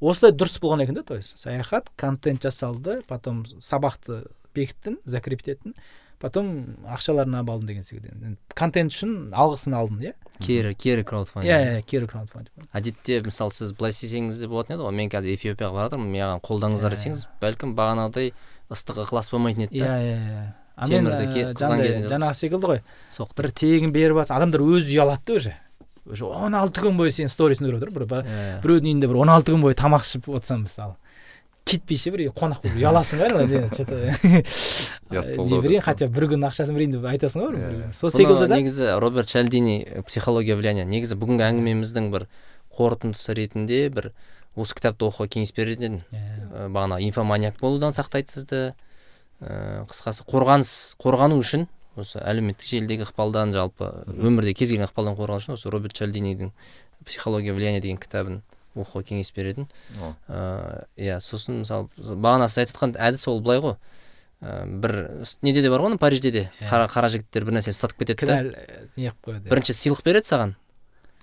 [0.00, 5.74] Осылай дұрыс болған екен да то есть саяхат контент жасалды потом сабақты бекіттің закрепить еттің
[6.18, 8.36] потом ақшаларын алып алдым деген секілді.
[8.56, 10.12] Контент үшін алғысын алдым иә.
[10.40, 11.50] Кері кері иә краудфандинг.
[11.52, 14.94] Иә кері краундфандинг әдетте мысалы сіз былай істесеңіз де болатын еді ғой.
[14.96, 16.96] Мен қазір эфиопияға бара жатырмын маған қолдаңыздар Иә.
[16.96, 18.32] десеңіз бәлкім бағанағыдай
[18.72, 19.98] ыстық ықылас болмайтын еді иә да.
[20.00, 20.46] Иә иә
[20.76, 21.06] а мен
[21.82, 22.82] кезінде жаңағы секілді ғой.
[23.36, 25.54] Бір тегін беріп жатса адамдар өзі ұялады да уже.
[26.10, 28.60] Уже он алты күн бойы сенің сторисін көріп отыр бір Иә.
[28.62, 30.94] біреудің үйінде бір он алты күн бойы тамақ ішіп отырсам мысалы
[31.66, 33.96] кетпей ше бір қонақ болып ұяласың ғой че то
[35.10, 37.92] ұят болды ау берейін хотя бір күн ақшасын берейін деп айтасың ғой бір күн.
[37.92, 42.28] сол секілді да негізі роберт чалдини э, психология влияния негізі бүгінгі әңгімеміздің бір
[42.76, 44.12] қорытындысы ретінде бір
[44.54, 46.22] осы кітапты оқуға кеңес берер едім Иә.
[46.54, 48.60] Ә, бағана инфоманиак болудан сақтайды сізді
[49.42, 51.66] ә, қысқасы қорғаныс қорғану үшін
[51.96, 56.52] осы әлеуметтік желідегі ықпалдан жалпы өмірде кез келген ықпалдан қорғану үшін осы роберт чалдинидің
[57.06, 58.42] психология влияния деген кітабын
[58.76, 59.68] оқуға кеңес беретін.
[60.28, 63.76] Ыыы иә сосын мысалы бағана сіз айтып жатқан әдіс ол былай ғой.
[64.44, 64.92] Ә, бір
[65.40, 66.68] неде де бар ғой парижде де Иә.
[66.68, 68.40] қара қара жігіттер бір нәрсені ұстатып кетеді да.
[69.00, 70.52] Неғып қояды бірінші сыйлық береді саған.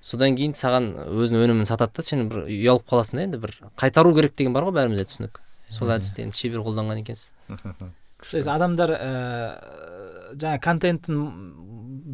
[0.01, 4.15] Содан кейін саған өзінің өнімін сатады да сен бір ұялып қаласың да енді бір қайтару
[4.17, 5.37] керек деген бар ғой бәрімізде түсінік.
[5.69, 7.29] Сол әдісті енді шебер қолданған екенсіз.
[8.31, 9.92] То есть адамдар ыыы
[10.39, 11.19] жаңа контенттің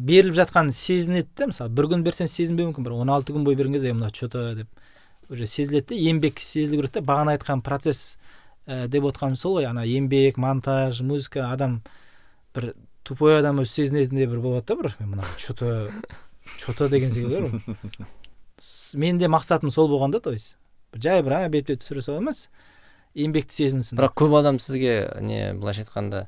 [0.06, 3.58] беріліп жатқанын сезінеді де мысалы бір күн берсең сезінбеуі мүмкін бір он алты күн бойы
[3.58, 4.68] берген кезде мына че то деп
[5.28, 8.18] уже сезіледі де еңбек сезілу керек та бағана айтқан процесс
[8.66, 9.68] ә, деп отқаным сол ғой.
[9.70, 11.82] Ана еңбек монтаж музыка адам
[12.54, 12.74] бір
[13.04, 15.88] тупой адам өзі сезінетіндей бір болады да бір мына че то
[16.58, 17.46] че то деген секілді
[18.94, 20.58] менің де мақсатым сол болған да то есть
[20.94, 22.48] жай бір бет бет түсіре салу емес
[23.14, 23.98] еңбекті сезінсін.
[23.98, 26.26] Бірақ көп адам сізге не былайша айтқанда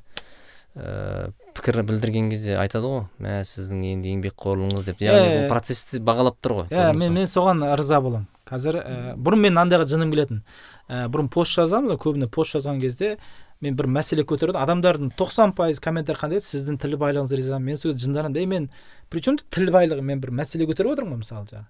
[0.75, 5.03] ыыы пікір білдірген кезде айтады ғой мә сіздің енді еңбекқорлығыңыз деп.
[5.05, 9.45] Яғни бұл процессті бағалап тұр ғой иә мен мен соған ырза боламын қазір ә, бұрын
[9.47, 10.43] мен андайға жыным келетін.
[10.89, 13.15] Ә, бұрын пост жазамыз көбіне пост жазған кезде
[13.63, 14.59] мен бір мәселе көтердім.
[14.59, 16.49] Адамдардың тоқсан пайыз комментарий қандай еді?
[16.49, 18.69] Сіздің тіл байлығыңызға ризамын мен сол кезде жынданамын ей мен
[19.09, 21.69] при чем тут тіл байлығы мен бір мәселе көтеріп отырмын ғой мысалы жаңағы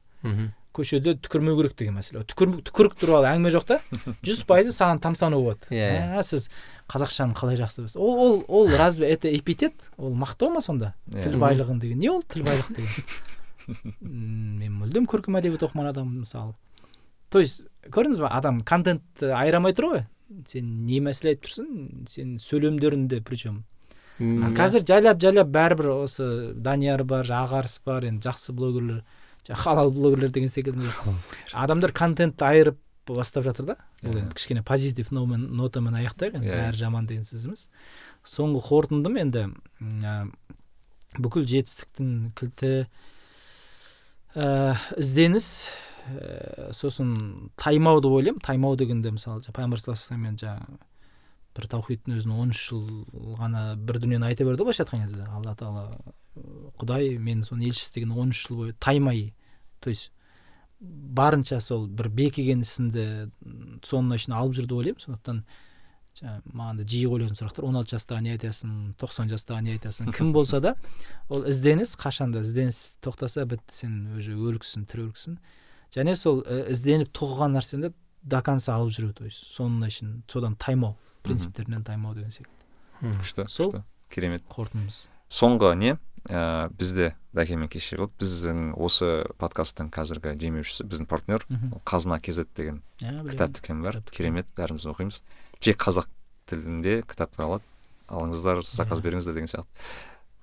[0.73, 2.23] көшеде түкірмеу керек деген мәселе.
[2.25, 3.77] Түкір, түкірік туралы әңгіме жоқ та.
[4.25, 5.67] Жүз пайызы саған тамсану болады.
[5.69, 6.47] Иә, «Ә, сіз
[6.89, 7.99] қазақшаны қалай жақсы білесіз?
[8.01, 9.75] Ол ол ол разве это эпитет?
[9.97, 10.95] Ол мақтау ма сонда?
[11.11, 11.27] Иә.
[11.27, 11.99] тіл байлығын деген.
[12.01, 12.89] Не ол тіл байлық деген?
[14.01, 16.55] Мен мүлдем көркем әдебиет оқымаған адаммын мысалы.
[17.29, 20.03] То есть көрдіңіз ба адам контентті айырамай тұр ғой.
[20.49, 23.63] Сен не мәселе айтып тұрсың сен сөйлемдерінде причем
[24.19, 24.51] а иә.
[24.57, 29.03] қазір жайлап жайлап бәрібір осы данияр бар ағарыс бар енді жақсы блогерлер.
[29.47, 30.87] Жаңа халал блогерлер деген секілді.
[31.53, 33.75] Адамдар контентті айырып бастап жатыр да.
[34.03, 34.23] Бұл Иә.
[34.23, 36.59] енді кішкене позитив нотамен аяқтайық енді Иә.
[36.71, 37.67] бәрі жаман деген сөз емес
[38.23, 39.43] соңғы қорытындым енді
[41.19, 42.71] бүкіл жетістіктің кілті
[44.35, 45.69] ә, ізденіс
[46.09, 48.41] ә, сосын таймау деп ойлаймын.
[48.41, 50.79] Таймау дегенде мысалы жаңа пайғамбар саллаллаху алейхи вассалам жаңа
[51.55, 52.83] бір таухидтың өзін он үш жыл
[53.39, 55.85] ғана бір дүниені айта берді ғой былайша айтқан кезде алла тағала
[56.81, 59.33] құдай мен соның елшісі деген он үш жыл бойы таймай
[59.79, 60.11] то есть
[60.83, 63.03] барынша сол бір бекіген ісінді
[63.45, 64.99] м, соның ішіне алып жүр деп ойлаймын.
[65.05, 65.43] Сондықтан
[66.19, 67.63] жаңа маған да жиі қойылатын сұрақтар.
[67.65, 70.75] он алты жастағы не айтасың тоқсан жастағы не айтасың кім болса да
[71.29, 75.37] ол ізденіс қашанда ізденіс тоқтаса бітті сен уже өліксің тірі өліксің
[75.95, 77.93] және сол ізденіп тоқыған нәрсені
[78.23, 80.97] до конца алып жүру то есть соның ішін содан таймау.
[81.23, 83.73] Принциптерінен таймау деген секілді күшті Сол.
[84.09, 84.43] керемет.
[84.47, 85.07] Қорытындымыз.
[85.33, 85.97] Соңғы не?
[86.29, 91.43] Ә, бізде дәкемен кеше вот біздің осы подкасттың қазіргі демеушісі біздің партнер
[91.83, 94.01] қазына kz деген кітап дүкені бар?
[94.11, 95.21] Керемет бәріміз оқимыз.
[95.59, 96.07] Тек қазақ
[96.47, 97.63] тілінде кітаптар алады.
[98.07, 99.67] Алыңыздар заказ беріңіздер деген сияқты.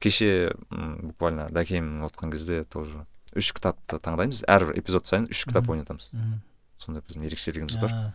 [0.00, 4.42] Кеше м, буквально дәкемнің отқан кезде тоже үш кітапты таңдаймыз.
[4.48, 6.10] Әрбір эпизод сайын үш кітап ойнатамыз.
[6.80, 8.14] Сондай біздің ерекшелігіміз бар.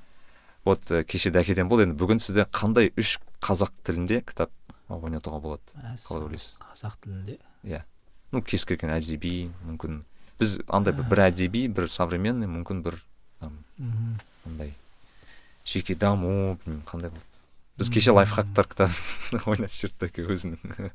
[0.66, 1.86] Вот ә, кеше дәкеден болды.
[1.88, 4.52] Енді бүгін сізде қандай үш қазақ тілінде кітап
[4.90, 5.76] ойнатуға болады?
[6.06, 6.58] Қалай ойлайсыз?
[6.62, 7.40] қазақ тілінде?
[8.34, 10.02] Ну кез келген әдеби мүмкін.
[10.40, 12.98] Біз андай бір, бір әдеби бір современный мүмкін бір
[13.40, 13.62] там
[14.46, 14.74] андай
[15.66, 17.24] жеке даму білмеймін қандай болды.
[17.78, 20.92] Біз кеше лайфхактар кітабын ойнатып жүрдік өзінің.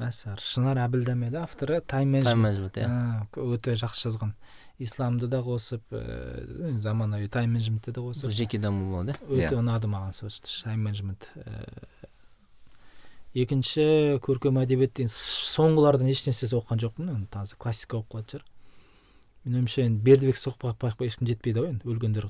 [0.00, 2.86] Мәссар шынар әбілдәме да авторы тайм менеджмент иә.
[2.88, 4.32] А, өте жақсы жазған.
[4.80, 8.30] Исламды да қосып ә, заманауи тайм менеджментті де қосып.
[8.32, 9.58] Жеке даму болады иә өте Иә.
[9.60, 11.66] ұнады маған сөз тайм менеджмент ә,
[13.34, 18.46] екінші көркем әдебиет деген соңғылардан ешнәрсесі оқыған жоқпын енді таза классика оқып қалатын шығар.
[19.44, 22.26] Менің ойымша енді бердібек соқпақбаевқа ешкім жетпейді ғой енді өлгендер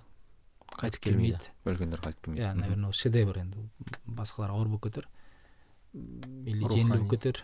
[0.81, 1.41] қайтып келмейді.
[1.67, 2.45] өлгендер қайтып келмейді.
[2.45, 3.65] Иә наверное ол шедевр енді
[4.07, 5.09] басқалар ауыр болып кетер.
[5.95, 7.43] Или жеңіл болып кетер.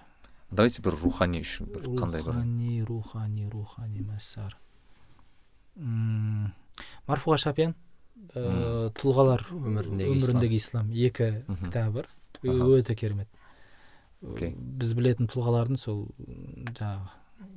[0.51, 2.37] Давайте бір рухани үшін бір қандай бір.
[2.37, 4.55] Рухани рухани рухани мәссар.
[5.77, 6.53] М,
[7.09, 7.75] марфуға шапиян
[8.35, 10.41] ә, тұлғалар Өміріндегі ислам.
[10.41, 10.91] өміріндегі ислам.
[10.93, 12.09] екі кітабы бар.
[12.43, 13.29] Өте керемет.
[14.23, 16.07] Біз білетін тұлғалардың сол
[16.73, 17.09] жаңағы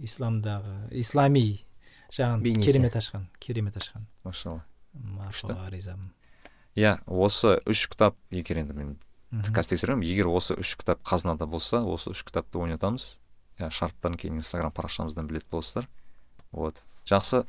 [0.04, 1.64] исламдағы ислами
[2.12, 4.06] жағын керемет ашқан керемет ашқан.
[4.94, 5.70] Машалла.
[5.70, 6.12] Ризамын.
[6.76, 8.98] Иә осы үш кітап егер енді мен
[9.32, 13.20] қазір тексеремін егер осы үш кітап қазынада болса осы үш кітапты ойнатамыз.
[13.60, 15.88] Иә шарттарын кейін инстаграм парақшамыздан білетін боласыздар
[16.52, 16.84] вот.
[17.06, 17.46] Жақсы.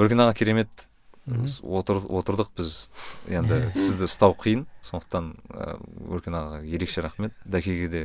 [0.00, 0.88] Өрген аға керемет
[1.26, 2.88] отыр, отырдық біз.
[3.30, 4.66] Енді сізді ұстау қиын.
[4.84, 5.76] Сондықтан ә,
[6.12, 7.36] өркен ағаға ерекше рахмет.
[7.44, 8.02] Дәкеге де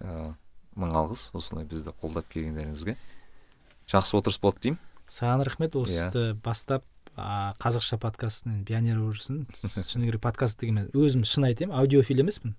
[0.00, 0.32] ә,
[0.78, 1.28] мың алғыс.
[1.36, 2.96] Осылай бізді қолдап келгендеріңізге.
[3.90, 4.80] Жақсы отырыс болды деймін.
[5.10, 5.74] Саған рахмет.
[5.74, 6.08] Иә.
[6.08, 6.84] осыны бастап
[7.16, 9.44] а, қазақша подкасттың пионері болып жүрсің
[9.84, 12.54] шыны керек подкаст деген мен өзім шын айтайын аудиофил емеспін.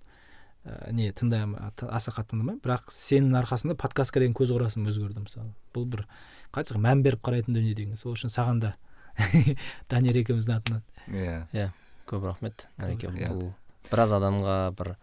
[0.66, 2.62] Ә, не тыңдаймын аса қатты тыңдамаймын.
[2.62, 5.56] Бірақ сенің арқасында подкастқа деген көзқарасым өзгерді мысалы.
[5.74, 6.06] Бұл бір
[6.52, 8.74] қалай айтсақ мән беріп қарайтын дүние деген сол үшін саған да
[9.92, 10.84] данияр екеуміздің атынан.
[11.08, 11.72] Иә.
[12.08, 12.68] Көп рахмет.
[12.78, 13.30] Нареке Көп рахмет.
[13.32, 14.94] бұл біраз адамға бір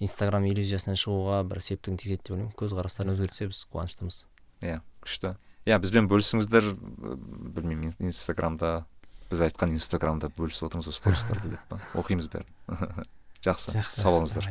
[0.00, 2.54] инстаграм иллюзиясынан шығуға бір септігін тигізеді деп ойлаймын.
[2.58, 4.20] Көзқарастарын өзгертсе біз қуаныштымыз.
[4.62, 5.34] Иә күшті.
[5.68, 6.70] Иә бізбен бөлісіңіздер.
[7.56, 8.84] Білмеймін ин- инстаграмда
[9.30, 11.80] біз айтқан инстаграмда бөлісіп отырыңыздар стористарда деп па?
[12.00, 12.48] Оқимыз бәрін.
[13.44, 14.00] Жақсы жақсы.
[14.00, 14.48] сау болыңыздар.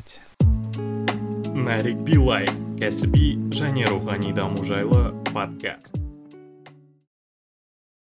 [1.57, 2.45] Нарик билай
[2.79, 5.97] кәсіби және рухани даму жайлы подкаст.